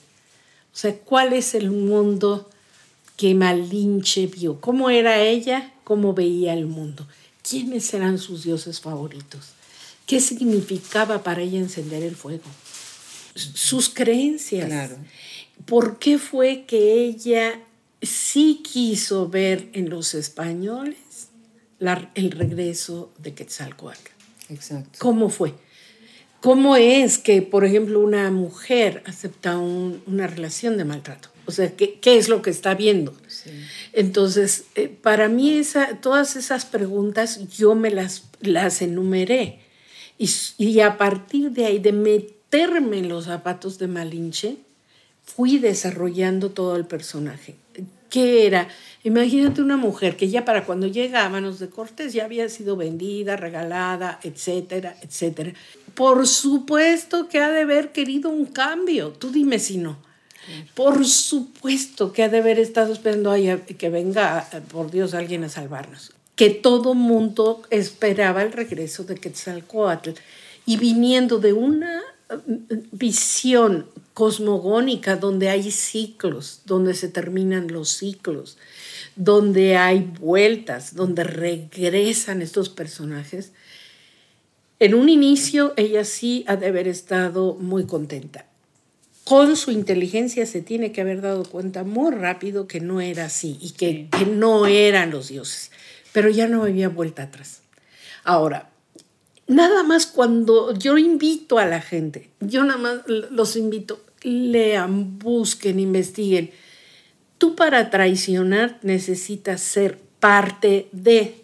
O 0.74 0.78
sea, 0.78 0.96
cuál 0.98 1.34
es 1.34 1.56
el 1.56 1.72
mundo 1.72 2.50
que 3.20 3.36
Malinche 3.36 4.28
vio, 4.28 4.62
cómo 4.62 4.90
era 4.90 5.22
ella, 5.22 5.74
cómo 5.84 6.14
veía 6.14 6.54
el 6.54 6.68
mundo, 6.68 7.06
quiénes 7.42 7.94
eran 7.94 8.18
sus 8.18 8.46
dioses 8.46 8.80
favoritos, 8.80 9.50
qué 10.06 10.22
significaba 10.22 11.22
para 11.22 11.42
ella 11.42 11.60
encender 11.60 12.02
el 12.02 12.16
fuego, 12.16 12.46
sus 13.36 13.90
creencias. 13.90 14.68
Claro. 14.68 14.96
¿Por 15.66 16.00
qué 16.00 16.18
fue 16.18 16.64
que 16.66 17.04
ella 17.04 17.60
sí 18.02 18.62
quiso 18.64 19.28
ver 19.28 19.68
en 19.74 19.90
los 19.90 20.14
españoles 20.14 21.28
el 22.16 22.32
regreso 22.32 23.12
de 23.18 23.34
Quetzalcoatl? 23.34 24.12
Exacto. 24.48 24.98
¿Cómo 24.98 25.30
fue? 25.30 25.56
¿Cómo 26.40 26.78
es 26.78 27.18
que, 27.18 27.42
por 27.42 27.66
ejemplo, 27.66 28.00
una 28.00 28.32
mujer 28.32 29.04
acepta 29.06 29.58
una 29.58 30.26
relación 30.26 30.78
de 30.78 30.86
maltrato? 30.86 31.32
O 31.46 31.52
sea, 31.52 31.76
¿qué, 31.76 32.00
qué 32.00 32.18
es 32.18 32.30
lo 32.30 32.42
que 32.42 32.50
está 32.50 32.76
viendo? 32.76 33.16
Entonces, 33.94 34.66
eh, 34.76 34.88
para 34.88 35.30
mí 35.30 35.54
esa, 35.54 35.98
todas 36.02 36.36
esas 36.36 36.66
preguntas 36.66 37.48
yo 37.50 37.76
me 37.76 37.92
las, 37.92 38.24
las 38.42 38.82
enumeré. 38.82 39.60
Y, 40.18 40.30
y 40.58 40.80
a 40.82 40.98
partir 40.98 41.52
de 41.52 41.66
ahí, 41.66 41.80
de 41.80 41.92
meterme 41.92 43.00
en 43.00 43.10
los 43.10 43.26
zapatos 43.26 43.78
de 43.80 43.88
Malinche, 43.88 44.58
fui 45.24 45.58
desarrollando 45.58 46.52
todo 46.52 46.76
el 46.76 46.86
personaje. 46.86 47.56
¿Qué 48.10 48.48
era? 48.48 48.68
Imagínate 49.04 49.62
una 49.62 49.78
mujer 49.78 50.18
que 50.18 50.30
ya 50.30 50.44
para 50.44 50.66
cuando 50.66 50.88
llega 50.88 51.24
a 51.24 51.30
manos 51.30 51.60
de 51.60 51.70
Cortés 51.70 52.12
ya 52.12 52.26
había 52.26 52.50
sido 52.50 52.76
vendida, 52.76 53.38
regalada, 53.38 54.20
etcétera, 54.24 54.96
etcétera. 55.02 55.54
Por 55.94 56.28
supuesto 56.28 57.30
que 57.30 57.40
ha 57.40 57.50
de 57.50 57.62
haber 57.62 57.92
querido 57.92 58.30
un 58.30 58.46
cambio. 58.46 59.12
Tú 59.12 59.30
dime 59.32 59.60
si 59.60 59.78
no. 59.78 59.98
Por 60.74 61.06
supuesto 61.06 62.12
que 62.12 62.24
ha 62.24 62.30
de 62.30 62.40
haber 62.40 62.60
estado 62.60 62.94
esperando 62.94 63.34
que 63.78 63.90
venga, 63.90 64.48
por 64.72 64.92
Dios, 64.92 65.14
alguien 65.14 65.44
a 65.44 65.50
salvarnos. 65.50 66.14
Que 66.36 66.50
todo 66.50 66.94
mundo 66.94 67.62
esperaba 67.70 68.42
el 68.44 68.52
regreso 68.52 69.04
de 69.04 69.16
Quetzalcoatl. 69.16 70.12
Y 70.66 70.78
viniendo 70.78 71.40
de 71.40 71.54
una 71.54 72.02
mm, 72.30 72.74
visión 72.92 73.88
cosmogónica 74.14 75.16
donde 75.16 75.50
hay 75.50 75.72
ciclos, 75.72 76.62
donde 76.66 76.94
se 76.94 77.08
terminan 77.08 77.72
los 77.72 77.90
ciclos, 77.90 78.58
donde 79.16 79.78
hay 79.78 80.02
vueltas, 80.20 80.94
donde 80.94 81.24
regresan 81.24 82.42
estos 82.42 82.68
personajes. 82.68 83.54
En 84.80 84.94
un 84.94 85.08
inicio 85.08 85.74
ella 85.78 86.04
sí 86.04 86.44
ha 86.48 86.58
de 86.58 86.68
haber 86.68 86.88
estado 86.88 87.56
muy 87.56 87.86
contenta. 87.86 88.49
Con 89.30 89.56
su 89.56 89.70
inteligencia 89.70 90.48
se 90.48 90.64
tiene 90.64 90.92
que 90.92 91.02
haber 91.02 91.22
dado 91.22 91.44
cuenta 91.44 91.84
muy 91.84 92.16
rápido 92.16 92.68
que 92.68 92.80
no 92.80 93.00
era 93.00 93.26
así 93.26 93.60
y 93.62 93.74
que, 93.74 94.08
que 94.10 94.26
no 94.26 94.66
eran 94.66 95.12
los 95.12 95.28
dioses, 95.28 95.70
pero 96.12 96.30
ya 96.30 96.48
no 96.48 96.64
había 96.64 96.90
vuelta 96.90 97.22
atrás. 97.22 97.62
Ahora, 98.24 98.72
nada 99.46 99.84
más 99.84 100.08
cuando 100.08 100.74
yo 100.74 100.98
invito 100.98 101.60
a 101.60 101.66
la 101.66 101.80
gente, 101.80 102.32
yo 102.40 102.64
nada 102.64 102.80
más 102.80 103.02
los 103.08 103.56
invito, 103.56 104.04
lean, 104.24 105.20
busquen, 105.20 105.80
investiguen. 105.80 106.50
Tú 107.38 107.56
para 107.56 107.92
traicionar 107.92 108.80
necesitas 108.82 109.62
ser 109.62 110.00
parte 110.20 110.90
de. 110.92 111.39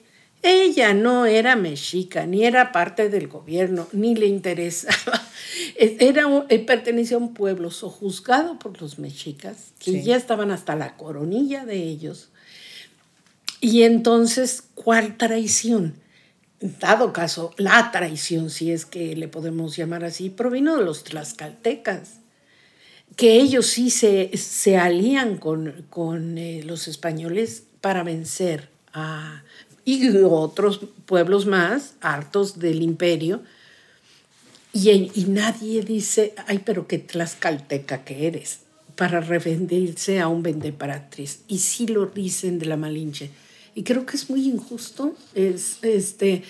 Ella 0.47 0.93
no 0.93 1.25
era 1.25 1.55
mexica, 1.55 2.27
ni 2.27 2.45
era 2.45 2.71
parte 2.71 3.09
del 3.09 3.27
gobierno, 3.27 3.87
ni 3.93 4.13
le 4.15 4.27
interesaba. 4.27 5.19
Era 5.75 6.45
eh, 6.49 6.59
pertenecía 6.59 7.17
a 7.17 7.19
un 7.19 7.33
pueblo 7.33 7.71
sojuzgado 7.71 8.59
por 8.59 8.79
los 8.79 8.99
mexicas, 8.99 9.71
que 9.79 10.03
ya 10.03 10.15
estaban 10.15 10.51
hasta 10.51 10.75
la 10.75 10.97
coronilla 10.97 11.65
de 11.65 11.77
ellos. 11.77 12.29
Y 13.59 13.83
entonces, 13.83 14.63
¿cuál 14.75 15.17
traición? 15.17 15.95
dado 16.59 17.13
caso, 17.13 17.53
la 17.57 17.91
traición, 17.91 18.49
si 18.49 18.71
es 18.71 18.85
que 18.85 19.15
le 19.15 19.27
podemos 19.27 19.75
llamar 19.75 20.03
así, 20.03 20.29
provino 20.29 20.77
de 20.77 20.85
los 20.85 21.03
tlaxcaltecas, 21.03 22.19
que 23.15 23.35
ellos 23.37 23.67
sí 23.67 23.89
se, 23.89 24.35
se 24.37 24.77
alían 24.77 25.37
con, 25.37 25.85
con 25.89 26.37
eh, 26.37 26.61
los 26.63 26.87
españoles 26.87 27.63
para 27.81 28.03
vencer 28.03 28.69
a 28.93 29.43
y 29.86 30.17
otros 30.17 30.81
pueblos 31.05 31.45
más 31.45 31.93
hartos 32.01 32.59
del 32.59 32.81
imperio. 32.81 33.41
Y, 34.73 35.25
nadie 35.29 35.83
dice, 35.83 36.33
ay, 36.47 36.59
pero 36.65 36.86
qué 36.86 36.97
tlaxcalteca 36.97 38.03
que 38.03 38.27
eres, 38.27 38.59
para 38.95 39.21
revendirse 39.21 40.19
a 40.19 40.27
un 40.27 40.43
vendeparatriz. 40.43 41.39
Y 41.47 41.59
sí 41.59 41.88
lo 41.88 42.07
dicen 42.07 42.59
de 42.59 42.65
la 42.65 42.75
Malinche 42.75 43.31
y 43.75 43.83
creo 43.83 44.05
que 44.05 44.15
es 44.15 44.29
muy 44.29 44.47
injusto, 44.47 45.13
es, 45.36 45.79
este, 45.81 46.43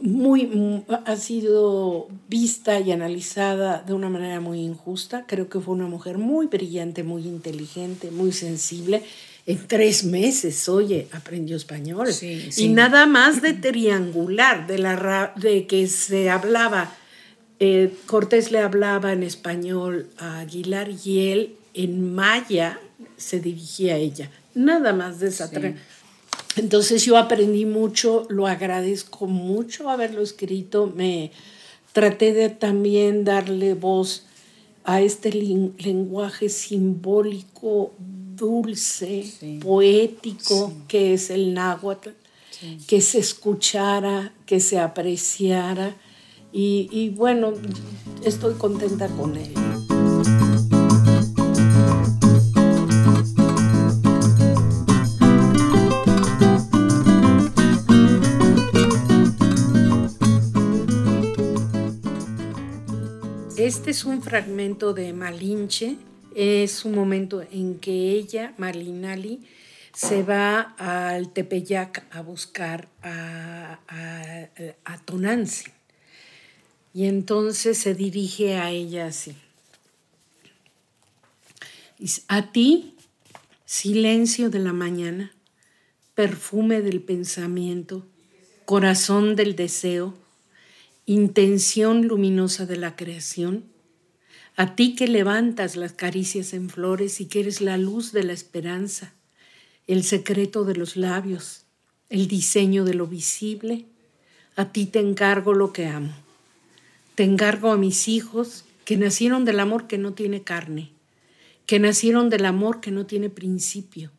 muy, 0.00 0.84
ha 1.04 1.16
sido 1.16 2.08
vista 2.28 2.80
y 2.80 2.90
analizada 2.90 3.82
de 3.82 3.94
una 3.94 4.10
manera 4.10 4.40
muy 4.40 4.60
injusta. 4.60 5.24
Creo 5.28 5.48
que 5.48 5.60
fue 5.60 5.74
una 5.74 5.86
mujer 5.86 6.18
muy 6.18 6.48
brillante, 6.48 7.04
muy 7.04 7.22
inteligente, 7.22 8.10
muy 8.10 8.32
sensible. 8.32 9.04
En 9.46 9.66
tres 9.66 10.04
meses, 10.04 10.68
oye, 10.68 11.06
aprendió 11.12 11.56
español. 11.56 12.08
Y 12.56 12.68
nada 12.68 13.06
más 13.06 13.42
de 13.42 13.52
triangular, 13.52 14.66
de, 14.66 14.78
la, 14.78 15.32
de 15.36 15.66
que 15.66 15.86
se 15.86 16.30
hablaba, 16.30 16.92
eh, 17.60 17.94
Cortés 18.06 18.50
le 18.50 18.58
hablaba 18.58 19.12
en 19.12 19.22
español 19.22 20.08
a 20.18 20.40
Aguilar 20.40 20.90
y 21.04 21.28
él 21.30 21.56
en 21.74 22.14
maya 22.14 22.80
se 23.16 23.40
dirigía 23.40 23.94
a 23.94 23.98
ella. 23.98 24.30
Nada 24.54 24.92
más 24.92 25.20
de 25.20 25.28
esa 25.28 25.48
entonces 26.56 27.04
yo 27.04 27.18
aprendí 27.18 27.66
mucho, 27.66 28.26
lo 28.30 28.46
agradezco 28.46 29.26
mucho 29.26 29.90
haberlo 29.90 30.22
escrito, 30.22 30.86
me 30.94 31.30
traté 31.92 32.32
de 32.32 32.48
también 32.48 33.24
darle 33.24 33.74
voz 33.74 34.24
a 34.84 35.02
este 35.02 35.30
lenguaje 35.32 36.48
simbólico, 36.48 37.92
dulce, 38.36 39.24
poético, 39.60 40.72
que 40.86 41.14
es 41.14 41.30
el 41.30 41.54
náhuatl, 41.54 42.10
que 42.86 43.00
se 43.00 43.18
escuchara, 43.18 44.32
que 44.46 44.60
se 44.60 44.78
apreciara. 44.78 45.96
Y, 46.52 46.88
y 46.90 47.10
bueno, 47.10 47.52
estoy 48.24 48.54
contenta 48.54 49.08
con 49.08 49.36
él. 49.36 49.52
Este 63.56 63.90
es 63.90 64.04
un 64.04 64.22
fragmento 64.22 64.94
de 64.94 65.12
Malinche, 65.12 65.96
es 66.36 66.84
un 66.84 66.94
momento 66.94 67.42
en 67.50 67.78
que 67.78 68.10
ella, 68.12 68.52
Malinali, 68.58 69.40
se 69.94 70.22
va 70.22 70.60
al 70.76 71.32
Tepeyac 71.32 72.04
a 72.14 72.20
buscar 72.20 72.88
a, 73.02 73.80
a. 73.88 74.48
Y 76.92 77.06
entonces 77.06 77.78
se 77.78 77.94
dirige 77.94 78.56
a 78.56 78.70
ella 78.70 79.06
así. 79.06 79.34
A 82.28 82.52
ti, 82.52 82.94
silencio 83.64 84.50
de 84.50 84.58
la 84.58 84.74
mañana, 84.74 85.32
perfume 86.14 86.82
del 86.82 87.00
pensamiento, 87.00 88.04
corazón 88.66 89.36
del 89.36 89.56
deseo, 89.56 90.14
intención 91.06 92.06
luminosa 92.06 92.66
de 92.66 92.76
la 92.76 92.96
creación, 92.96 93.64
a 94.56 94.74
ti 94.74 94.94
que 94.94 95.06
levantas 95.06 95.76
las 95.76 95.92
caricias 95.92 96.54
en 96.54 96.70
flores 96.70 97.20
y 97.20 97.26
que 97.26 97.40
eres 97.40 97.60
la 97.60 97.76
luz 97.76 98.12
de 98.12 98.24
la 98.24 98.32
esperanza, 98.32 99.12
el 99.86 100.02
secreto 100.02 100.64
de 100.64 100.74
los 100.74 100.96
labios, 100.96 101.64
el 102.08 102.26
diseño 102.26 102.84
de 102.84 102.94
lo 102.94 103.06
visible, 103.06 103.84
a 104.56 104.72
ti 104.72 104.86
te 104.86 104.98
encargo 104.98 105.52
lo 105.52 105.74
que 105.74 105.86
amo. 105.86 106.14
Te 107.14 107.24
encargo 107.24 107.70
a 107.70 107.76
mis 107.76 108.08
hijos 108.08 108.64
que 108.86 108.96
nacieron 108.96 109.44
del 109.44 109.60
amor 109.60 109.86
que 109.86 109.98
no 109.98 110.14
tiene 110.14 110.42
carne, 110.42 110.90
que 111.66 111.78
nacieron 111.78 112.30
del 112.30 112.46
amor 112.46 112.80
que 112.80 112.90
no 112.90 113.04
tiene 113.04 113.28
principio, 113.28 114.10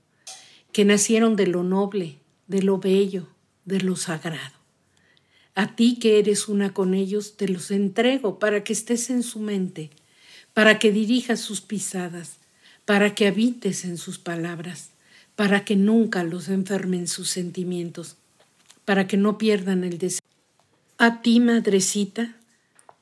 que 0.71 0.85
nacieron 0.85 1.35
de 1.35 1.47
lo 1.47 1.63
noble, 1.63 2.19
de 2.45 2.61
lo 2.61 2.77
bello, 2.77 3.27
de 3.65 3.81
lo 3.81 3.95
sagrado. 3.95 4.55
A 5.55 5.75
ti 5.75 5.97
que 5.97 6.19
eres 6.19 6.47
una 6.47 6.73
con 6.73 6.93
ellos, 6.93 7.37
te 7.37 7.47
los 7.47 7.71
entrego 7.71 8.37
para 8.37 8.63
que 8.63 8.73
estés 8.73 9.09
en 9.09 9.23
su 9.23 9.39
mente, 9.39 9.89
para 10.57 10.79
que 10.79 10.91
dirijas 10.91 11.39
sus 11.39 11.61
pisadas, 11.61 12.37
para 12.83 13.13
que 13.13 13.27
habites 13.27 13.85
en 13.85 13.99
sus 13.99 14.17
palabras, 14.17 14.89
para 15.35 15.63
que 15.63 15.75
nunca 15.75 16.23
los 16.23 16.49
enfermen 16.49 17.07
sus 17.07 17.29
sentimientos, 17.29 18.15
para 18.83 19.05
que 19.05 19.17
no 19.17 19.37
pierdan 19.37 19.83
el 19.83 19.99
deseo. 19.99 20.25
A 20.97 21.21
ti, 21.21 21.39
madrecita, 21.39 22.35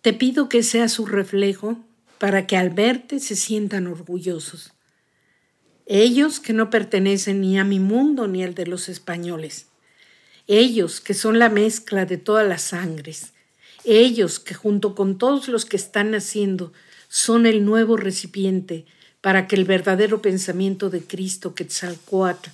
te 0.02 0.12
pido 0.12 0.50
que 0.50 0.64
seas 0.64 0.92
su 0.92 1.06
reflejo 1.06 1.80
para 2.18 2.46
que 2.46 2.58
al 2.58 2.72
verte 2.72 3.22
se 3.22 3.38
sientan 3.38 3.88
orgullosos. 3.88 4.74
Ellos 5.86 6.42
que 6.42 6.52
no 6.52 6.70
pertenecen 6.70 7.40
ni 7.40 7.58
a 7.58 7.64
mi 7.64 7.80
mundo 7.80 8.28
ni 8.28 8.44
al 8.44 8.54
de 8.54 8.68
los 8.68 8.90
españoles 8.90 9.68
ellos 10.48 11.02
que 11.02 11.14
son 11.14 11.40
la 11.40 11.50
mezcla 11.50 12.06
de 12.06 12.18
todas 12.18 12.48
las 12.48 12.62
sangres, 12.62 13.34
ellos 13.84 14.40
que 14.40 14.54
junto 14.54 14.94
con 14.94 15.18
todos 15.18 15.48
los 15.48 15.66
que 15.66 15.78
están 15.78 16.12
naciendo 16.12 16.72
son 17.16 17.46
el 17.46 17.64
nuevo 17.64 17.96
recipiente 17.96 18.86
para 19.22 19.48
que 19.48 19.56
el 19.56 19.64
verdadero 19.64 20.22
pensamiento 20.22 20.90
de 20.90 21.02
Cristo 21.02 21.56
Quetzalcoatl 21.56 22.50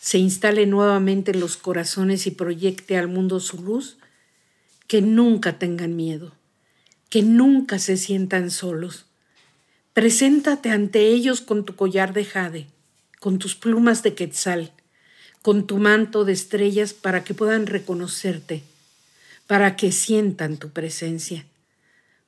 se 0.00 0.16
instale 0.16 0.64
nuevamente 0.64 1.32
en 1.32 1.40
los 1.40 1.58
corazones 1.58 2.26
y 2.26 2.30
proyecte 2.30 2.96
al 2.96 3.08
mundo 3.08 3.40
su 3.40 3.62
luz, 3.62 3.98
que 4.86 5.02
nunca 5.02 5.58
tengan 5.58 5.96
miedo, 5.96 6.32
que 7.10 7.22
nunca 7.22 7.78
se 7.78 7.98
sientan 7.98 8.50
solos. 8.50 9.04
Preséntate 9.92 10.70
ante 10.70 11.08
ellos 11.08 11.42
con 11.42 11.66
tu 11.66 11.76
collar 11.76 12.14
de 12.14 12.24
jade, 12.24 12.68
con 13.20 13.38
tus 13.38 13.54
plumas 13.54 14.02
de 14.02 14.14
quetzal, 14.14 14.72
con 15.42 15.66
tu 15.66 15.76
manto 15.76 16.24
de 16.24 16.32
estrellas 16.32 16.94
para 16.94 17.22
que 17.22 17.34
puedan 17.34 17.66
reconocerte, 17.66 18.62
para 19.46 19.76
que 19.76 19.92
sientan 19.92 20.56
tu 20.56 20.70
presencia. 20.70 21.44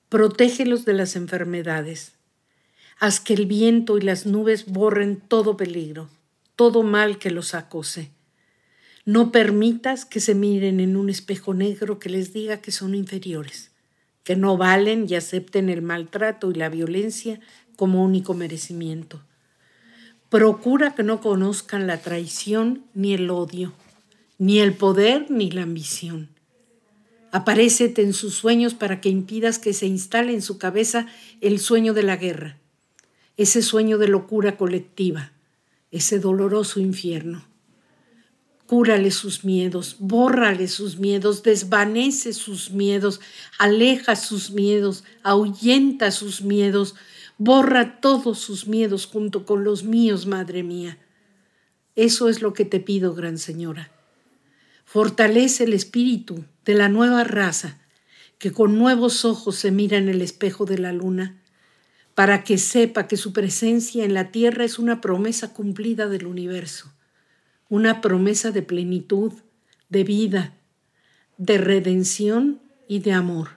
Protégelos 0.09 0.87
de 0.87 0.95
las 0.95 1.17
enfermedades. 1.17 2.13
Haz 2.99 3.21
que 3.21 3.35
el 3.35 3.45
viento 3.45 3.99
y 3.99 4.01
las 4.01 4.25
nubes 4.25 4.65
borren 4.65 5.21
todo 5.21 5.59
peligro, 5.59 6.09
todo 6.57 6.83
mal 6.83 7.19
que 7.19 7.31
los 7.31 7.53
acose. 7.53 8.11
No 9.05 9.31
permitas 9.33 10.07
que 10.07 10.21
se 10.21 10.35
miren 10.35 10.81
en 10.81 10.97
un 10.97 11.11
espejo 11.11 11.53
negro 11.53 11.99
que 11.99 12.09
les 12.09 12.33
diga 12.33 12.63
que 12.63 12.73
son 12.73 12.95
inferiores, 12.95 13.71
que 14.25 14.35
no 14.35 14.57
valen 14.57 15.05
y 15.07 15.15
acepten 15.15 15.69
el 15.69 15.83
maltrato 15.83 16.51
y 16.51 16.55
la 16.55 16.71
violencia 16.71 17.39
como 17.77 18.03
único 18.03 18.33
merecimiento. 18.33 19.21
Procura 20.31 20.95
que 20.95 21.03
no 21.03 21.21
conozcan 21.21 21.87
la 21.87 21.99
traición 21.99 22.83
ni 22.95 23.13
el 23.13 23.29
odio, 23.29 23.75
ni 24.39 24.61
el 24.61 24.73
poder 24.73 25.31
ni 25.31 25.51
la 25.51 25.65
ambición. 25.65 26.31
Aparécete 27.31 28.03
en 28.03 28.15
sus 28.15 28.35
sueños 28.35 28.75
para 28.75 29.01
que 29.01 29.11
impidas 29.11 29.59
que 29.59 29.73
se 29.75 29.87
instale 29.87 30.33
en 30.33 30.43
su 30.43 30.59
cabeza 30.59 31.07
el 31.41 31.59
sueño 31.59 31.93
de 31.93 32.03
la 32.03 32.17
guerra, 32.17 32.59
ese 33.37 33.61
sueño 33.63 33.99
de 33.99 34.09
locura 34.09 34.57
colectiva, 34.57 35.33
ese 35.91 36.19
doloroso 36.19 36.81
infierno. 36.81 37.47
Cúrale 38.67 39.11
sus 39.11 39.45
miedos, 39.45 39.97
bórrale 39.99 40.69
sus 40.69 40.99
miedos, 40.99 41.43
desvanece 41.43 42.33
sus 42.33 42.71
miedos, 42.71 43.21
aleja 43.59 44.15
sus 44.17 44.51
miedos, 44.51 45.05
ahuyenta 45.23 46.11
sus 46.11 46.43
miedos, 46.43 46.95
borra 47.39 48.01
todos 48.01 48.39
sus 48.39 48.67
miedos 48.67 49.07
junto 49.07 49.47
con 49.47 49.65
los 49.65 49.85
míos, 49.85 50.27
Madre 50.27 50.63
mía. 50.63 50.99
Eso 51.95 52.29
es 52.29 52.43
lo 52.43 52.53
que 52.53 52.65
te 52.65 52.81
pido, 52.81 53.15
Gran 53.15 53.39
Señora. 53.39 53.91
Fortalece 54.89 55.65
el 55.65 55.75
espíritu 55.75 56.45
de 56.65 56.75
la 56.75 56.89
nueva 56.89 57.23
raza 57.25 57.79
que 58.39 58.53
con 58.53 58.79
nuevos 58.79 59.25
ojos 59.25 59.57
se 59.57 59.71
mira 59.71 59.99
en 59.99 60.09
el 60.09 60.23
espejo 60.23 60.65
de 60.65 60.79
la 60.79 60.93
luna, 60.93 61.43
para 62.15 62.43
que 62.43 62.57
sepa 62.57 63.07
que 63.07 63.17
su 63.17 63.33
presencia 63.33 64.05
en 64.05 64.15
la 64.15 64.31
tierra 64.31 64.65
es 64.65 64.79
una 64.79 65.01
promesa 65.01 65.53
cumplida 65.53 66.09
del 66.09 66.27
universo 66.27 66.93
una 67.69 68.01
promesa 68.01 68.51
de 68.51 68.63
plenitud, 68.63 69.33
de 69.89 70.05
vida, 70.05 70.55
de 71.37 71.59
redención 71.59 72.61
y 72.89 73.01
de 73.01 73.13
amor. 73.13 73.51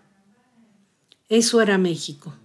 Eso 1.29 1.61
era 1.61 1.77
México 1.77 2.35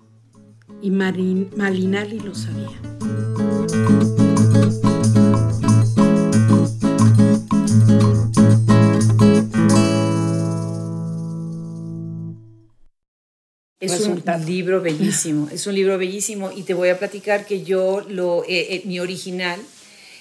y 0.81 0.91
Malinali 0.91 2.21
lo 2.21 2.35
sabía. 2.35 3.36
Un 14.27 14.47
libro 14.47 14.81
bellísimo, 14.81 15.49
es 15.53 15.67
un 15.67 15.75
libro 15.75 15.99
bellísimo 15.99 16.51
y 16.51 16.63
te 16.63 16.75
voy 16.75 16.89
a 16.89 16.99
platicar 16.99 17.47
que 17.47 17.63
yo 17.63 18.05
lo, 18.09 18.45
eh, 18.45 18.75
eh, 18.75 18.83
mi 18.85 18.99
original 19.01 19.61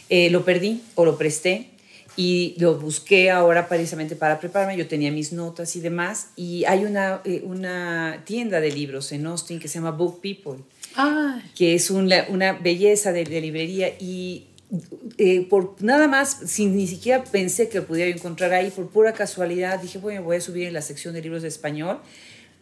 eh, 0.09 0.29
lo 0.29 0.45
perdí 0.45 0.81
o 0.95 1.05
lo 1.05 1.17
presté 1.17 1.69
y 2.17 2.55
lo 2.59 2.77
busqué 2.77 3.29
ahora 3.29 3.67
precisamente 3.67 4.15
para 4.15 4.39
prepararme. 4.39 4.77
Yo 4.77 4.87
tenía 4.87 5.11
mis 5.11 5.33
notas 5.33 5.75
y 5.75 5.81
demás. 5.81 6.29
Y 6.35 6.63
hay 6.65 6.85
una, 6.85 7.21
eh, 7.25 7.41
una 7.43 8.23
tienda 8.25 8.61
de 8.61 8.71
libros 8.71 9.11
en 9.11 9.25
Austin 9.25 9.59
que 9.59 9.67
se 9.67 9.75
llama 9.75 9.91
Book 9.91 10.21
People, 10.21 10.63
que 11.55 11.75
es 11.75 11.89
una, 11.89 12.25
una 12.29 12.53
belleza 12.53 13.11
de, 13.11 13.25
librería. 13.25 13.89
Y 13.99 14.47
eh, 15.17 15.45
por 15.49 15.75
nada 15.81 16.07
más, 16.07 16.37
sin 16.45 16.75
ni 16.75 16.87
siquiera 16.87 17.23
pensé 17.23 17.67
que 17.67 17.79
lo 17.79 17.87
pudiera 17.87 18.15
encontrar 18.15 18.53
ahí, 18.53 18.69
por 18.69 18.89
pura 18.89 19.13
casualidad, 19.13 19.79
dije, 19.79 19.97
bueno, 19.97 20.23
voy 20.23 20.37
a 20.37 20.41
subir 20.41 20.67
en 20.67 20.73
la 20.73 20.81
sección 20.81 21.13
de 21.13 21.21
libros 21.21 21.41
de 21.41 21.49
español. 21.49 21.99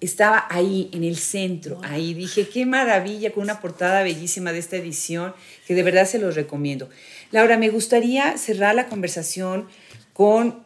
Estaba 0.03 0.47
ahí, 0.49 0.89
en 0.91 1.05
el 1.05 1.15
centro, 1.15 1.79
ahí. 1.81 2.13
Dije, 2.13 2.49
qué 2.49 2.65
maravilla, 2.65 3.31
con 3.31 3.43
una 3.43 3.61
portada 3.61 4.03
bellísima 4.03 4.51
de 4.51 4.59
esta 4.59 4.75
edición, 4.75 5.33
que 5.65 5.75
de 5.75 5.83
verdad 5.83 6.05
se 6.05 6.19
los 6.19 6.35
recomiendo. 6.35 6.89
Laura, 7.31 7.57
me 7.57 7.69
gustaría 7.69 8.37
cerrar 8.37 8.75
la 8.75 8.89
conversación 8.89 9.69
con 10.11 10.61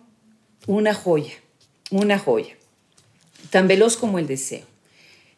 una 0.65 0.95
joya, 0.95 1.33
una 1.91 2.17
joya, 2.17 2.55
tan 3.51 3.67
veloz 3.67 3.95
como 3.95 4.17
el 4.17 4.25
deseo. 4.25 4.65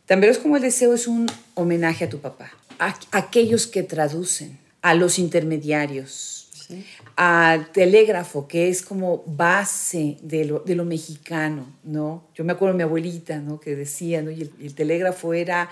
Tan 0.05 0.21
veloz 0.21 0.37
como 0.37 0.55
el 0.55 0.61
deseo 0.61 0.93
es 0.93 1.05
un 1.05 1.27
homenaje 1.55 2.05
a 2.05 2.09
tu 2.09 2.19
papá, 2.19 2.53
a 2.79 2.97
aquellos 3.11 3.67
que 3.67 3.83
traducen, 3.83 4.57
a 4.81 4.93
los 4.93 5.19
intermediarios, 5.19 6.47
al 7.19 7.73
telégrafo, 7.73 8.47
que 8.47 8.69
es 8.69 8.81
como 8.81 9.23
base 9.25 10.15
de 10.21 10.45
lo, 10.45 10.85
mexicano, 10.85 11.65
¿no? 11.83 12.23
Yo 12.33 12.45
me 12.45 12.53
acuerdo 12.53 12.71
de 12.71 12.77
mi 12.77 12.83
abuelita, 12.83 13.39
¿no? 13.39 13.59
Que 13.59 13.75
decía, 13.75 14.21
¿no? 14.21 14.31
Y 14.31 14.49
el, 14.61 14.73
telégrafo 14.73 15.33
era 15.33 15.69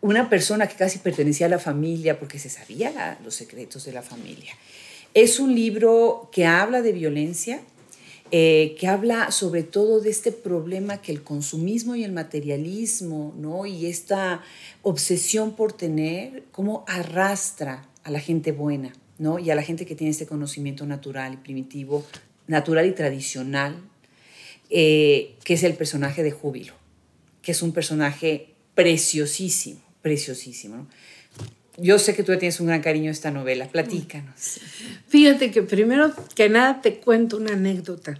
una 0.00 0.30
persona 0.30 0.66
que 0.66 0.74
casi 0.74 1.00
pertenecía 1.00 1.48
a 1.48 1.50
la 1.50 1.58
familia 1.58 2.18
porque 2.18 2.38
se 2.38 2.48
sabía 2.48 3.18
los 3.22 3.34
secretos 3.34 3.84
de 3.84 3.92
la 3.92 4.00
familia. 4.00 4.54
Es 5.12 5.38
un 5.38 5.54
libro 5.54 6.30
que 6.32 6.46
habla 6.46 6.80
de 6.80 6.92
violencia, 6.92 7.60
eh, 8.30 8.74
que 8.80 8.88
habla 8.88 9.30
sobre 9.32 9.64
todo 9.64 10.00
de 10.00 10.08
este 10.08 10.32
problema 10.32 11.02
que 11.02 11.12
el 11.12 11.22
consumismo 11.22 11.94
y 11.94 12.04
el 12.04 12.12
materialismo, 12.12 13.34
¿no? 13.36 13.66
Y 13.66 13.84
esta 13.84 14.40
obsesión 14.80 15.56
por 15.56 15.74
tener, 15.74 16.44
cómo 16.52 16.86
arrastra 16.88 17.86
a 18.02 18.10
la 18.10 18.20
gente 18.20 18.52
buena, 18.52 18.94
¿no? 19.18 19.38
Y 19.38 19.50
a 19.50 19.54
la 19.54 19.62
gente 19.62 19.86
que 19.86 19.94
tiene 19.94 20.10
este 20.10 20.26
conocimiento 20.26 20.86
natural 20.86 21.34
y 21.34 21.36
primitivo, 21.38 22.04
natural 22.46 22.86
y 22.86 22.92
tradicional, 22.92 23.76
eh, 24.70 25.34
que 25.44 25.54
es 25.54 25.62
el 25.62 25.74
personaje 25.74 26.22
de 26.22 26.32
Júbilo, 26.32 26.74
que 27.42 27.52
es 27.52 27.62
un 27.62 27.72
personaje 27.72 28.54
preciosísimo, 28.74 29.80
preciosísimo, 30.02 30.76
¿no? 30.76 30.86
yo 31.78 31.98
sé 31.98 32.14
que 32.14 32.22
tú 32.22 32.36
tienes 32.38 32.60
un 32.60 32.68
gran 32.68 32.80
cariño 32.80 33.10
a 33.10 33.12
esta 33.12 33.30
novela. 33.30 33.68
Platícanos. 33.68 34.60
Fíjate 35.08 35.50
que 35.50 35.62
primero 35.62 36.12
que 36.34 36.48
nada 36.48 36.80
te 36.80 36.96
cuento 36.96 37.36
una 37.36 37.52
anécdota. 37.52 38.18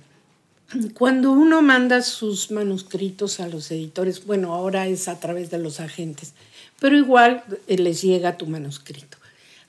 Cuando 0.94 1.32
uno 1.32 1.62
manda 1.62 2.02
sus 2.02 2.50
manuscritos 2.50 3.40
a 3.40 3.48
los 3.48 3.70
editores, 3.70 4.26
bueno, 4.26 4.52
ahora 4.52 4.86
es 4.88 5.08
a 5.08 5.20
través 5.20 5.50
de 5.50 5.58
los 5.58 5.78
agentes, 5.78 6.34
pero 6.80 6.96
igual 6.96 7.44
eh, 7.68 7.78
les 7.78 8.02
llega 8.02 8.36
tu 8.36 8.46
manuscrito. 8.46 9.16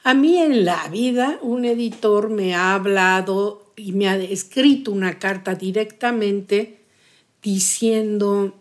A 0.08 0.14
mí 0.14 0.38
en 0.38 0.64
la 0.64 0.88
vida 0.88 1.38
un 1.42 1.66
editor 1.66 2.30
me 2.30 2.56
ha 2.56 2.76
hablado 2.76 3.66
y 3.76 3.92
me 3.92 4.08
ha 4.08 4.16
escrito 4.16 4.94
una 4.94 5.20
carta 5.20 5.54
directamente 5.54 6.78
diciendo 7.44 8.56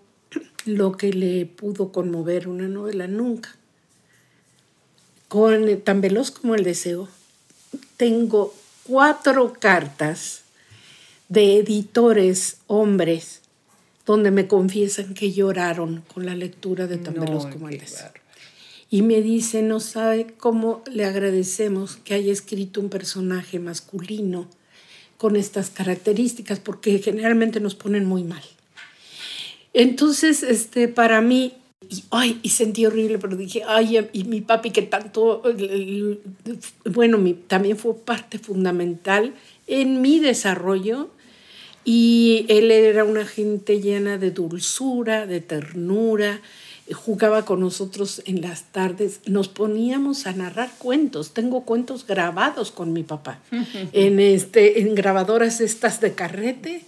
lo 0.64 0.96
que 0.96 1.12
le 1.12 1.46
pudo 1.46 1.92
conmover 1.92 2.48
una 2.48 2.66
novela. 2.66 3.06
Nunca 3.06 3.54
con 5.28 5.80
tan 5.82 6.00
veloz 6.00 6.32
como 6.32 6.56
el 6.56 6.64
deseo, 6.64 7.08
tengo 7.96 8.52
cuatro 8.82 9.52
cartas 9.52 10.42
de 11.28 11.58
editores 11.58 12.56
hombres 12.66 13.42
donde 14.04 14.32
me 14.32 14.48
confiesan 14.48 15.14
que 15.14 15.30
lloraron 15.30 16.02
con 16.12 16.26
la 16.26 16.34
lectura 16.34 16.88
de 16.88 16.98
tan 16.98 17.14
veloz 17.14 17.46
como 17.46 17.68
el 17.68 17.78
deseo. 17.78 18.25
Y 18.90 19.02
me 19.02 19.20
dice, 19.20 19.62
no 19.62 19.80
sabe 19.80 20.26
cómo 20.36 20.82
le 20.90 21.04
agradecemos 21.04 21.96
que 21.96 22.14
haya 22.14 22.32
escrito 22.32 22.80
un 22.80 22.88
personaje 22.88 23.58
masculino 23.58 24.48
con 25.16 25.36
estas 25.36 25.70
características, 25.70 26.60
porque 26.60 26.98
generalmente 26.98 27.60
nos 27.60 27.74
ponen 27.74 28.04
muy 28.04 28.22
mal. 28.22 28.42
Entonces, 29.72 30.42
este, 30.42 30.88
para 30.88 31.20
mí 31.20 31.54
y, 31.88 32.04
ay, 32.10 32.40
y 32.42 32.48
sentí 32.50 32.86
horrible, 32.86 33.18
pero 33.18 33.36
dije, 33.36 33.62
ay, 33.66 34.08
y 34.12 34.24
mi 34.24 34.40
papi 34.40 34.70
que 34.70 34.82
tanto, 34.82 35.42
bueno, 36.84 37.18
también 37.46 37.76
fue 37.76 37.94
parte 37.94 38.38
fundamental 38.38 39.34
en 39.66 40.00
mi 40.00 40.18
desarrollo 40.18 41.10
y 41.84 42.46
él 42.48 42.70
era 42.70 43.04
una 43.04 43.24
gente 43.24 43.80
llena 43.80 44.18
de 44.18 44.30
dulzura, 44.30 45.26
de 45.26 45.40
ternura, 45.40 46.40
jugaba 46.94 47.44
con 47.44 47.60
nosotros 47.60 48.22
en 48.26 48.42
las 48.42 48.64
tardes, 48.64 49.20
nos 49.26 49.48
poníamos 49.48 50.26
a 50.26 50.32
narrar 50.32 50.70
cuentos. 50.78 51.32
Tengo 51.34 51.64
cuentos 51.64 52.06
grabados 52.06 52.70
con 52.70 52.92
mi 52.92 53.02
papá 53.02 53.40
en, 53.92 54.20
este, 54.20 54.80
en 54.80 54.94
grabadoras 54.94 55.60
estas 55.60 56.00
de 56.00 56.14
carrete. 56.14 56.84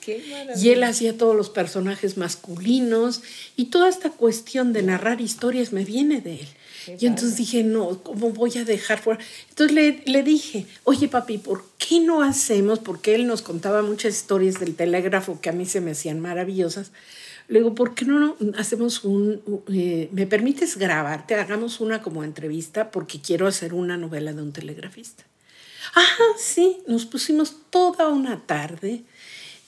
y 0.56 0.68
él 0.68 0.84
hacía 0.84 1.16
todos 1.16 1.34
los 1.34 1.50
personajes 1.50 2.16
masculinos 2.16 3.22
y 3.56 3.66
toda 3.66 3.88
esta 3.88 4.10
cuestión 4.10 4.72
de 4.72 4.82
narrar 4.82 5.20
historias 5.20 5.72
me 5.72 5.84
viene 5.84 6.20
de 6.20 6.34
él. 6.34 6.48
y 7.00 7.06
entonces 7.06 7.36
dije, 7.36 7.64
no, 7.64 8.00
¿cómo 8.02 8.30
voy 8.30 8.56
a 8.56 8.64
dejar 8.64 9.00
fuera? 9.00 9.20
Entonces 9.50 9.74
le, 9.74 10.02
le, 10.06 10.22
dije, 10.22 10.66
oye 10.84 11.08
papi, 11.08 11.38
¿por 11.38 11.64
qué 11.76 12.00
no 12.00 12.22
hacemos? 12.22 12.78
Porque 12.78 13.14
él 13.14 13.26
nos 13.26 13.42
contaba 13.42 13.82
muchas 13.82 14.14
historias 14.14 14.60
del 14.60 14.74
telégrafo 14.76 15.40
que 15.40 15.50
a 15.50 15.52
mí 15.52 15.66
se 15.66 15.80
me 15.80 15.90
hacían 15.90 16.20
maravillosas 16.20 16.92
le 17.48 17.60
digo, 17.60 17.74
¿por 17.74 17.94
qué 17.94 18.04
no 18.04 18.36
hacemos 18.58 19.04
un, 19.04 19.40
eh, 19.72 20.10
me 20.12 20.26
permites 20.26 20.76
grabarte? 20.76 21.34
Hagamos 21.34 21.80
una 21.80 22.02
como 22.02 22.22
entrevista 22.22 22.90
porque 22.90 23.20
quiero 23.20 23.46
hacer 23.46 23.72
una 23.72 23.96
novela 23.96 24.34
de 24.34 24.42
un 24.42 24.52
telegrafista. 24.52 25.24
Ah, 25.94 26.04
sí, 26.36 26.78
nos 26.86 27.06
pusimos 27.06 27.56
toda 27.70 28.08
una 28.08 28.40
tarde. 28.40 29.02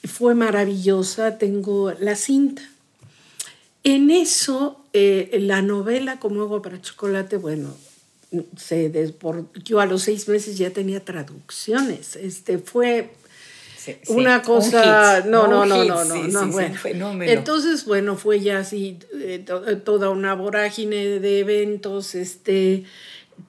Fue 0.05 0.35
maravillosa, 0.35 1.39
tengo 1.39 1.93
la 1.99 2.17
cinta. 2.17 2.63
En 3.83 4.11
eso, 4.11 4.85
eh, 4.93 5.39
la 5.41 5.63
novela 5.63 6.21
como 6.21 6.43
agua 6.43 6.61
para 6.61 6.83
chocolate, 6.83 7.39
bueno, 7.39 7.75
se 8.57 9.15
yo 9.65 9.81
a 9.81 9.87
los 9.87 10.03
seis 10.03 10.29
meses 10.29 10.59
ya 10.59 10.71
tenía 10.71 11.03
traducciones. 11.03 12.17
Este, 12.17 12.59
fue 12.59 13.11
una 14.09 14.43
cosa, 14.43 15.25
no, 15.27 15.47
no, 15.47 15.65
no, 15.65 15.85
no, 15.85 16.05
no, 16.05 16.27
no, 16.27 16.47
bueno. 16.49 17.23
Entonces, 17.23 17.85
bueno, 17.85 18.17
fue 18.17 18.41
ya 18.41 18.59
así 18.59 18.99
eh, 19.15 19.45
eh, 19.67 19.77
toda 19.77 20.11
una 20.11 20.35
vorágine 20.35 21.21
de 21.21 21.39
eventos, 21.41 22.15
este, 22.15 22.85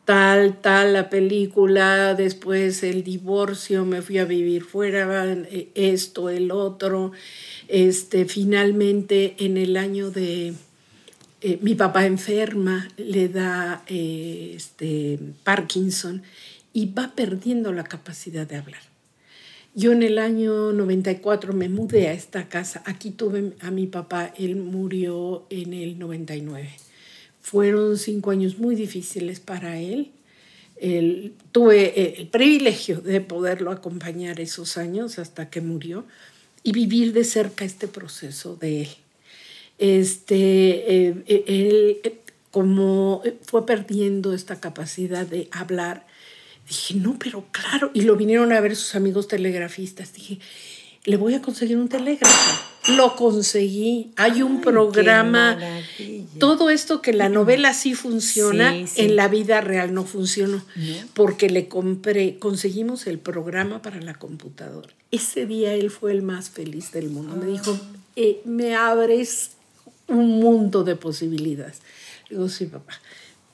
tal, 0.05 0.61
tal, 0.61 0.93
la 0.93 1.09
película, 1.09 2.13
después 2.15 2.83
el 2.83 3.03
divorcio, 3.03 3.85
me 3.85 4.01
fui 4.01 4.19
a 4.19 4.25
vivir 4.25 4.63
fuera, 4.63 5.25
eh, 5.25 5.69
esto, 5.75 6.29
el 6.29 6.51
otro, 6.51 7.11
este, 7.67 8.25
finalmente 8.25 9.35
en 9.39 9.57
el 9.57 9.77
año 9.77 10.11
de, 10.11 10.53
mi 11.61 11.73
papá 11.73 12.05
enferma, 12.05 12.87
le 12.97 13.27
da 13.27 13.83
este, 13.87 15.17
Parkinson 15.43 16.21
y 16.71 16.93
va 16.93 17.13
perdiendo 17.15 17.73
la 17.73 17.83
capacidad 17.83 18.45
de 18.45 18.57
hablar. 18.57 18.90
Yo 19.73 19.93
en 19.93 20.03
el 20.03 20.19
año 20.19 20.73
94 20.73 21.53
me 21.53 21.69
mudé 21.69 22.09
a 22.09 22.13
esta 22.13 22.49
casa. 22.49 22.83
Aquí 22.85 23.11
tuve 23.11 23.53
a 23.61 23.71
mi 23.71 23.87
papá, 23.87 24.33
él 24.37 24.57
murió 24.57 25.45
en 25.49 25.73
el 25.73 25.97
99. 25.97 26.69
Fueron 27.41 27.97
cinco 27.97 28.31
años 28.31 28.57
muy 28.57 28.75
difíciles 28.75 29.39
para 29.39 29.79
él. 29.79 30.11
tuve 31.51 32.19
el 32.19 32.27
privilegio 32.27 32.99
de 33.01 33.21
poderlo 33.21 33.71
acompañar 33.71 34.39
esos 34.41 34.77
años 34.77 35.19
hasta 35.19 35.49
que 35.49 35.61
murió 35.61 36.05
y 36.63 36.73
vivir 36.73 37.13
de 37.13 37.23
cerca 37.23 37.63
este 37.63 37.87
proceso 37.87 38.57
de 38.57 38.81
él. 38.81 38.89
Este, 39.77 41.07
eh, 41.07 41.23
eh, 41.27 41.43
él, 42.03 42.13
como 42.51 43.23
fue 43.43 43.65
perdiendo 43.65 44.33
esta 44.33 44.59
capacidad 44.59 45.25
de 45.25 45.47
hablar, 45.51 46.05
Dije, 46.71 46.93
no, 46.93 47.19
pero 47.19 47.43
claro. 47.51 47.91
Y 47.93 48.03
lo 48.03 48.15
vinieron 48.15 48.53
a 48.53 48.61
ver 48.61 48.77
sus 48.77 48.95
amigos 48.95 49.27
telegrafistas. 49.27 50.13
Dije, 50.13 50.39
le 51.03 51.17
voy 51.17 51.33
a 51.33 51.41
conseguir 51.41 51.75
un 51.75 51.89
telégrafo. 51.89 52.93
Lo 52.95 53.17
conseguí. 53.17 54.13
Hay 54.15 54.41
un 54.41 54.61
programa. 54.61 55.59
Todo 56.39 56.69
esto 56.69 57.01
que 57.01 57.11
la 57.11 57.27
novela 57.27 57.73
sí 57.73 57.93
funciona, 57.93 58.73
en 58.95 59.15
la 59.17 59.27
vida 59.27 59.59
real 59.59 59.93
no 59.93 60.05
funcionó. 60.05 60.63
Porque 61.13 61.49
le 61.49 61.67
compré, 61.67 62.39
conseguimos 62.39 63.05
el 63.05 63.19
programa 63.19 63.81
para 63.81 63.99
la 63.99 64.13
computadora. 64.13 64.93
Ese 65.11 65.45
día 65.45 65.73
él 65.73 65.91
fue 65.91 66.13
el 66.13 66.21
más 66.21 66.51
feliz 66.51 66.93
del 66.93 67.09
mundo. 67.09 67.35
Me 67.35 67.47
dijo, 67.47 67.77
ah. 67.77 67.97
eh, 68.15 68.39
me 68.45 68.75
abres 68.75 69.51
un 70.07 70.39
mundo 70.39 70.85
de 70.85 70.95
posibilidades. 70.95 71.81
Digo, 72.29 72.47
sí, 72.47 72.67
papá. 72.67 72.93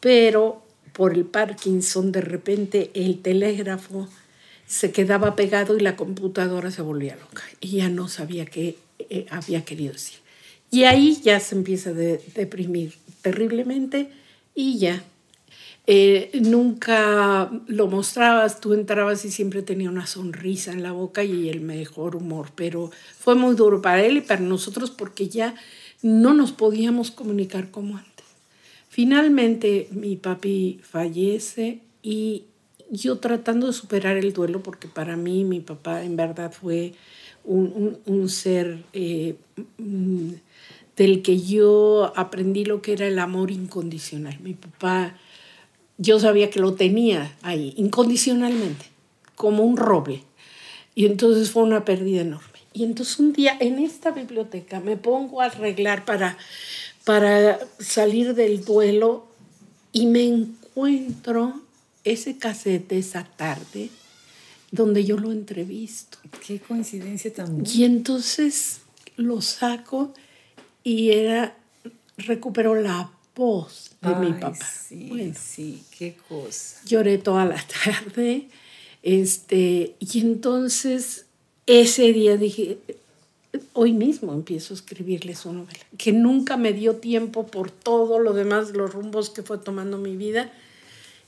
Pero 0.02 0.67
por 0.98 1.14
el 1.14 1.26
Parkinson, 1.26 2.12
de 2.12 2.22
repente 2.22 2.90
el 2.96 3.22
telégrafo 3.22 4.10
se 4.66 4.92
quedaba 4.92 5.36
pegado 5.36 5.78
y 5.78 5.80
la 5.80 5.96
computadora 5.96 6.72
se 6.72 6.82
volvía 6.82 7.16
loca 7.16 7.44
y 7.62 7.78
ya 7.78 7.90
no 7.90 8.08
sabía 8.08 8.48
qué 8.48 8.78
eh, 8.98 9.28
había 9.30 9.64
querido 9.64 9.94
decir. 9.94 10.18
Y 10.72 10.86
ahí 10.86 11.22
ya 11.24 11.40
se 11.40 11.54
empieza 11.54 11.92
a 11.92 11.94
deprimir 11.94 12.96
terriblemente 13.22 14.10
y 14.56 14.80
ya. 14.80 15.04
Eh, 15.86 16.32
nunca 16.42 17.52
lo 17.68 17.88
mostrabas, 17.88 18.60
tú 18.60 18.74
entrabas 18.74 19.24
y 19.24 19.30
siempre 19.30 19.62
tenía 19.62 19.92
una 19.92 20.08
sonrisa 20.08 20.72
en 20.72 20.82
la 20.82 20.94
boca 20.94 21.24
y 21.24 21.48
el 21.48 21.62
mejor 21.62 22.16
humor, 22.16 22.50
pero 22.56 22.90
fue 23.20 23.36
muy 23.36 23.56
duro 23.56 23.84
para 23.84 24.04
él 24.04 24.18
y 24.18 24.22
para 24.22 24.42
nosotros 24.42 24.90
porque 24.90 25.30
ya 25.30 25.54
no 26.02 26.34
nos 26.34 26.54
podíamos 26.54 27.12
comunicar 27.12 27.70
como 27.70 27.98
antes. 27.98 28.07
Finalmente 28.98 29.90
mi 29.92 30.16
papi 30.16 30.80
fallece 30.82 31.82
y 32.02 32.46
yo 32.90 33.20
tratando 33.20 33.68
de 33.68 33.74
superar 33.74 34.18
el 34.18 34.34
duelo, 34.34 34.64
porque 34.64 34.88
para 34.88 35.16
mí 35.16 35.44
mi 35.44 35.60
papá 35.60 36.04
en 36.04 36.16
verdad 36.16 36.52
fue 36.52 36.94
un, 37.44 38.28
ser 38.28 38.84
eh, 38.94 39.36
mm, 39.78 40.30
del 40.96 41.22
que 41.22 41.40
yo 41.40 42.12
aprendí 42.16 42.66
lo 42.66 42.82
que 42.82 42.94
era 42.94 43.06
el 43.06 43.20
amor 43.20 43.52
incondicional. 43.52 44.40
Mi 44.40 44.56
papá, 44.56 45.16
yo 46.00 46.20
sabía 46.20 46.50
que 46.50 46.60
lo 46.60 46.74
tenía 46.74 47.38
ahí, 47.44 47.76
incondicionalmente, 47.78 48.88
como 49.36 49.62
un 49.62 49.78
roble. 49.78 50.24
Y 50.96 51.06
entonces 51.06 51.52
fue 51.52 51.62
una 51.62 51.86
pérdida 51.86 52.22
enorme. 52.22 52.58
Y 52.74 52.84
entonces 52.84 53.20
un 53.20 53.32
día 53.32 53.56
en 53.60 53.78
esta 53.78 54.10
biblioteca 54.10 54.80
me 54.80 54.98
pongo 54.98 55.42
a 55.42 55.46
arreglar 55.46 56.04
para 56.04 56.36
para 57.08 57.58
salir 57.80 58.36
del 58.36 58.66
duelo 58.66 59.30
y 59.94 60.08
me 60.08 60.26
encuentro 60.26 61.62
ese 62.04 62.38
casete 62.38 62.98
esa 62.98 63.24
tarde 63.24 63.90
donde 64.72 65.06
yo 65.06 65.18
lo 65.18 65.32
entrevisto. 65.32 66.18
Qué 66.46 66.60
coincidencia 66.60 67.34
tan 67.34 67.64
Y 67.66 67.86
entonces 67.86 68.82
lo 69.16 69.42
saco 69.42 70.14
y 70.84 71.12
era 71.12 71.56
recuperó 72.18 72.76
la 72.76 73.10
voz 73.34 73.92
de 74.02 74.14
mi 74.16 74.34
papá. 74.34 74.60
Sí, 74.66 75.34
sí, 75.34 75.84
qué 75.98 76.18
cosa. 76.28 76.82
Lloré 76.86 77.20
toda 77.20 77.46
la 77.46 77.66
tarde. 77.86 78.50
Este, 79.02 79.96
y 80.00 80.20
entonces 80.20 81.26
ese 81.68 82.12
día 82.12 82.36
dije, 82.36 82.80
hoy 83.74 83.94
mismo 83.94 84.34
empiezo 84.34 84.74
a 84.74 84.78
escribirle 84.78 85.36
su 85.36 85.54
novela, 85.54 85.80
que 85.98 86.12
nunca 86.12 86.58
me 86.58 86.74
dio 86.74 86.98
tiempo 86.98 87.48
por 87.48 87.72
todo 87.72 88.20
lo 88.20 88.34
demás, 88.34 88.72
los 88.72 88.94
rumbos 88.94 89.30
que 89.30 89.44
fue 89.44 89.58
tomando 89.58 89.98
mi 89.98 90.16
vida, 90.16 90.52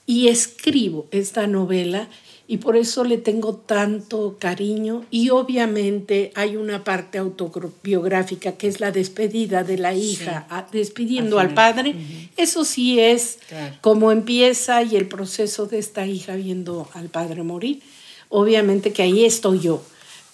y 0.06 0.28
escribo 0.28 1.08
esta 1.12 1.46
novela 1.46 2.10
y 2.48 2.58
por 2.58 2.76
eso 2.76 3.04
le 3.04 3.20
tengo 3.20 3.54
tanto 3.54 4.38
cariño 4.40 5.06
y 5.12 5.30
obviamente 5.30 6.32
hay 6.34 6.56
una 6.56 6.84
parte 6.84 7.20
autobiográfica 7.20 8.54
que 8.54 8.68
es 8.68 8.80
la 8.80 8.92
despedida 8.92 9.64
de 9.64 9.78
la 9.78 9.94
hija, 9.94 10.48
despidiendo 10.72 11.38
al, 11.38 11.54
padre. 11.54 11.94
Eso 12.38 12.66
sí 12.66 13.00
es 13.00 13.38
como 13.82 14.12
empieza 14.12 14.82
y 14.82 14.96
el 14.96 15.08
proceso 15.08 15.68
de 15.68 15.78
esta 15.78 16.08
hija 16.08 16.36
viendo 16.36 16.90
al 16.96 17.10
padre 17.10 17.44
morir. 17.44 17.84
Obviamente 18.30 18.94
que 18.94 19.04
ahí 19.04 19.26
estoy 19.26 19.60
yo 19.60 19.84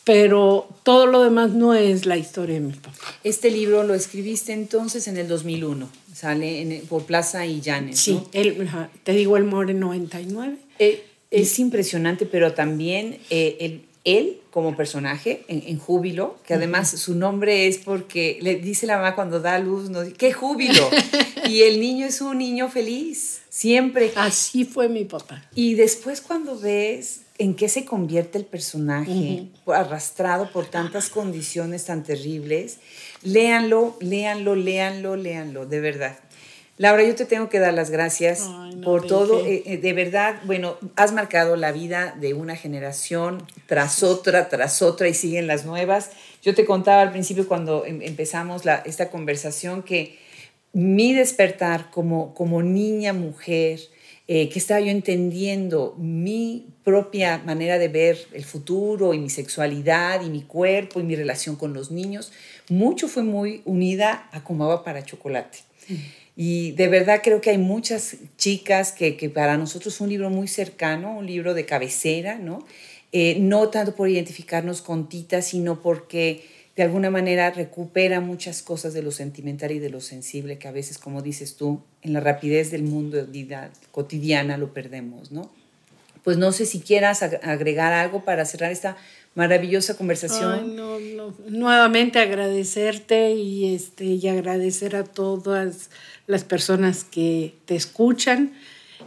pero 0.06 0.70
todo 0.84 1.08
lo 1.08 1.24
demás 1.24 1.52
no 1.52 1.74
es 1.74 2.06
la 2.06 2.16
historia 2.16 2.56
de 2.56 2.62
mi 2.62 2.74
papá. 2.74 2.94
Este 3.24 3.52
libro 3.52 3.84
lo 3.84 3.96
escribiste 3.96 4.54
entonces 4.54 5.08
en 5.10 5.18
el 5.18 5.28
2001, 5.28 5.90
sale 6.14 6.62
en, 6.62 6.88
por 6.88 7.06
Plaza 7.06 7.46
y 7.46 7.60
Llanes. 7.60 8.00
Sí, 8.00 8.22
te 8.32 9.12
digo, 9.12 9.36
el 9.36 9.44
More 9.44 9.74
99. 9.74 10.56
Eh, 10.80 11.04
es 11.32 11.60
impresionante, 11.60 12.26
pero 12.26 12.54
también 12.54 13.18
eh, 13.30 13.82
él 14.06 14.38
como 14.52 14.78
personaje 14.78 15.44
en, 15.50 15.78
Júbilo, 15.78 16.38
que 16.46 16.54
además 16.54 16.90
su 16.92 17.14
nombre 17.14 17.68
es 17.68 17.78
porque 17.78 18.38
le 18.42 18.56
dice 18.56 18.88
la 18.88 18.96
mamá 18.96 19.16
cuando 19.16 19.42
da 19.42 19.60
luz, 19.60 19.90
no, 19.90 20.00
¡qué 20.18 20.32
júbilo! 20.32 20.90
y 21.50 21.64
el 21.64 21.82
niño 21.82 22.06
es 22.06 22.22
un 22.22 22.38
niño 22.38 22.70
feliz, 22.70 23.42
siempre. 23.50 24.14
Así 24.16 24.64
fue 24.64 24.88
mi 24.88 25.04
papá. 25.04 25.44
Y 25.56 25.74
después 25.74 26.22
cuando 26.22 26.58
ves 26.58 27.25
en 27.38 27.56
qué 27.56 27.68
se 27.70 27.86
convierte 27.86 28.38
el 28.38 28.46
personaje, 28.46 29.48
arrastrado 29.68 30.52
por 30.52 30.68
tantas 30.68 31.10
condiciones 31.10 31.86
tan 31.86 32.04
terribles. 32.04 32.78
Léanlo, 33.24 33.98
léanlo, 34.00 34.56
léanlo, 34.56 35.16
léanlo, 35.16 35.66
de 35.66 35.80
verdad. 35.82 36.18
Laura, 36.78 37.04
yo 37.04 37.16
te 37.16 37.26
tengo 37.26 37.48
que 37.48 37.60
dar 37.60 37.74
las 37.74 37.90
gracias 37.90 38.50
por 38.84 39.08
todo. 39.08 39.46
Eh, 39.46 39.64
eh, 39.66 39.78
de 39.78 39.94
verdad, 39.94 40.42
bueno, 40.44 40.78
has 40.98 41.14
marcado 41.14 41.56
la 41.56 41.72
vida 41.72 42.16
de 42.20 42.34
una 42.34 42.58
generación 42.58 43.46
tras 43.66 44.04
otra, 44.04 44.50
tras 44.50 44.82
otra 44.82 45.08
y 45.08 45.14
siguen 45.14 45.48
las 45.48 45.66
nuevas. 45.66 46.12
Yo 46.42 46.54
te 46.54 46.66
contaba 46.66 47.02
al 47.02 47.12
principio 47.12 47.48
cuando 47.48 47.86
em, 47.86 48.02
empezamos 48.02 48.64
esta 48.84 49.10
conversación 49.10 49.84
que 49.84 50.20
mi 50.74 51.14
despertar 51.14 51.90
como, 51.92 52.34
como 52.34 52.62
niña, 52.62 53.14
mujer, 53.14 53.80
eh, 54.28 54.50
que 54.50 54.60
estaba 54.60 54.80
yo 54.80 54.90
entendiendo 54.90 55.96
mi 56.00 56.68
propia 56.84 57.38
manera 57.46 57.78
de 57.78 57.88
ver 57.88 58.18
el 58.34 58.44
futuro 58.44 59.14
y 59.14 59.20
mi 59.20 59.30
sexualidad 59.30 60.24
y 60.24 60.30
mi 60.30 60.42
cuerpo 60.42 61.00
y 61.00 61.04
mi 61.04 61.16
relación 61.16 61.56
con 61.56 61.74
los 61.74 61.92
niños, 61.92 62.32
mucho 62.70 63.08
fue 63.08 63.24
muy 63.24 63.62
unida 63.66 64.28
a 64.32 64.44
Comaba 64.44 64.84
para 64.84 65.04
Chocolate. 65.04 65.60
Y 66.36 66.72
de 66.72 66.88
verdad 66.88 67.22
creo 67.24 67.40
que 67.40 67.52
hay 67.52 67.58
muchas 67.58 68.18
chicas 68.38 68.92
que, 68.92 69.16
que, 69.16 69.30
para 69.30 69.58
nosotros 69.58 69.94
es 69.94 70.02
un 70.02 70.10
libro 70.10 70.30
muy 70.30 70.48
cercano, 70.48 71.18
un 71.18 71.28
libro 71.28 71.54
de 71.54 71.66
cabecera, 71.66 72.38
¿no? 72.38 72.66
Eh, 73.12 73.38
no 73.40 73.70
tanto 73.70 73.96
por 73.96 74.10
identificarnos 74.10 74.82
con 74.82 75.08
Tita, 75.08 75.42
sino 75.42 75.82
porque 75.82 76.44
de 76.76 76.84
alguna 76.84 77.10
manera 77.10 77.52
recupera 77.52 78.20
muchas 78.20 78.62
cosas 78.62 78.94
de 78.94 79.02
lo 79.02 79.12
sentimental 79.12 79.72
y 79.72 79.80
de 79.80 79.90
lo 79.90 80.02
sensible 80.02 80.58
que 80.58 80.68
a 80.68 80.72
veces, 80.72 80.98
como 80.98 81.22
dices 81.22 81.56
tú, 81.56 81.82
en 82.02 82.14
la 82.14 82.20
rapidez 82.20 82.70
del 82.72 82.84
mundo 82.84 83.18
de 83.18 83.24
vida 83.24 83.72
cotidiana 83.92 84.58
lo 84.58 84.74
perdemos, 84.74 85.32
¿no? 85.32 85.50
Pues 86.24 86.38
no 86.38 86.52
sé 86.52 86.66
si 86.66 86.82
quieras 86.82 87.22
agregar 87.22 87.94
algo 87.94 88.26
para 88.26 88.46
cerrar 88.46 88.72
esta 88.72 88.98
maravillosa 89.36 89.96
conversación. 89.96 90.76
no, 90.76 91.00
no. 91.00 91.34
Nuevamente 91.48 92.20
agradecerte 92.20 93.32
y, 93.32 93.76
este, 93.76 94.06
y 94.06 94.28
agradecer 94.28 94.96
a 94.96 95.04
todas 95.04 95.92
las 96.26 96.44
personas 96.44 97.04
que 97.04 97.54
te 97.66 97.76
escuchan 97.76 98.54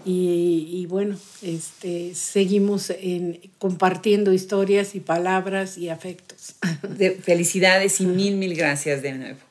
y, 0.04 0.86
bueno, 0.88 1.16
este, 1.42 2.14
seguimos 2.14 2.90
en, 2.90 3.40
compartiendo 3.58 4.32
historias 4.32 4.94
y 4.94 5.00
palabras 5.00 5.76
y 5.78 5.88
afectos. 5.88 6.54
De 6.82 7.12
felicidades 7.12 8.00
y 8.00 8.06
mil, 8.06 8.36
mil 8.36 8.54
gracias 8.54 9.02
de 9.02 9.12
nuevo. 9.12 9.47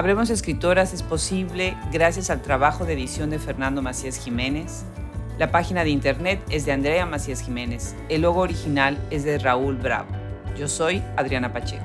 Habremos 0.00 0.30
Escritoras 0.30 0.94
es 0.94 1.02
posible 1.02 1.76
gracias 1.92 2.30
al 2.30 2.40
trabajo 2.40 2.86
de 2.86 2.94
edición 2.94 3.28
de 3.28 3.38
Fernando 3.38 3.82
Macías 3.82 4.16
Jiménez, 4.16 4.86
La 5.38 5.50
página 5.50 5.84
de 5.84 5.90
internet 5.90 6.40
es 6.48 6.64
de 6.64 6.72
Andrea 6.72 7.04
Macías 7.04 7.42
Jiménez. 7.42 7.94
El 8.08 8.22
logo 8.22 8.40
original 8.40 8.96
es 9.10 9.24
de 9.24 9.36
Raúl 9.36 9.76
Bravo. 9.76 10.08
Yo 10.56 10.68
soy 10.68 11.02
Adriana 11.18 11.52
Pacheco. 11.52 11.84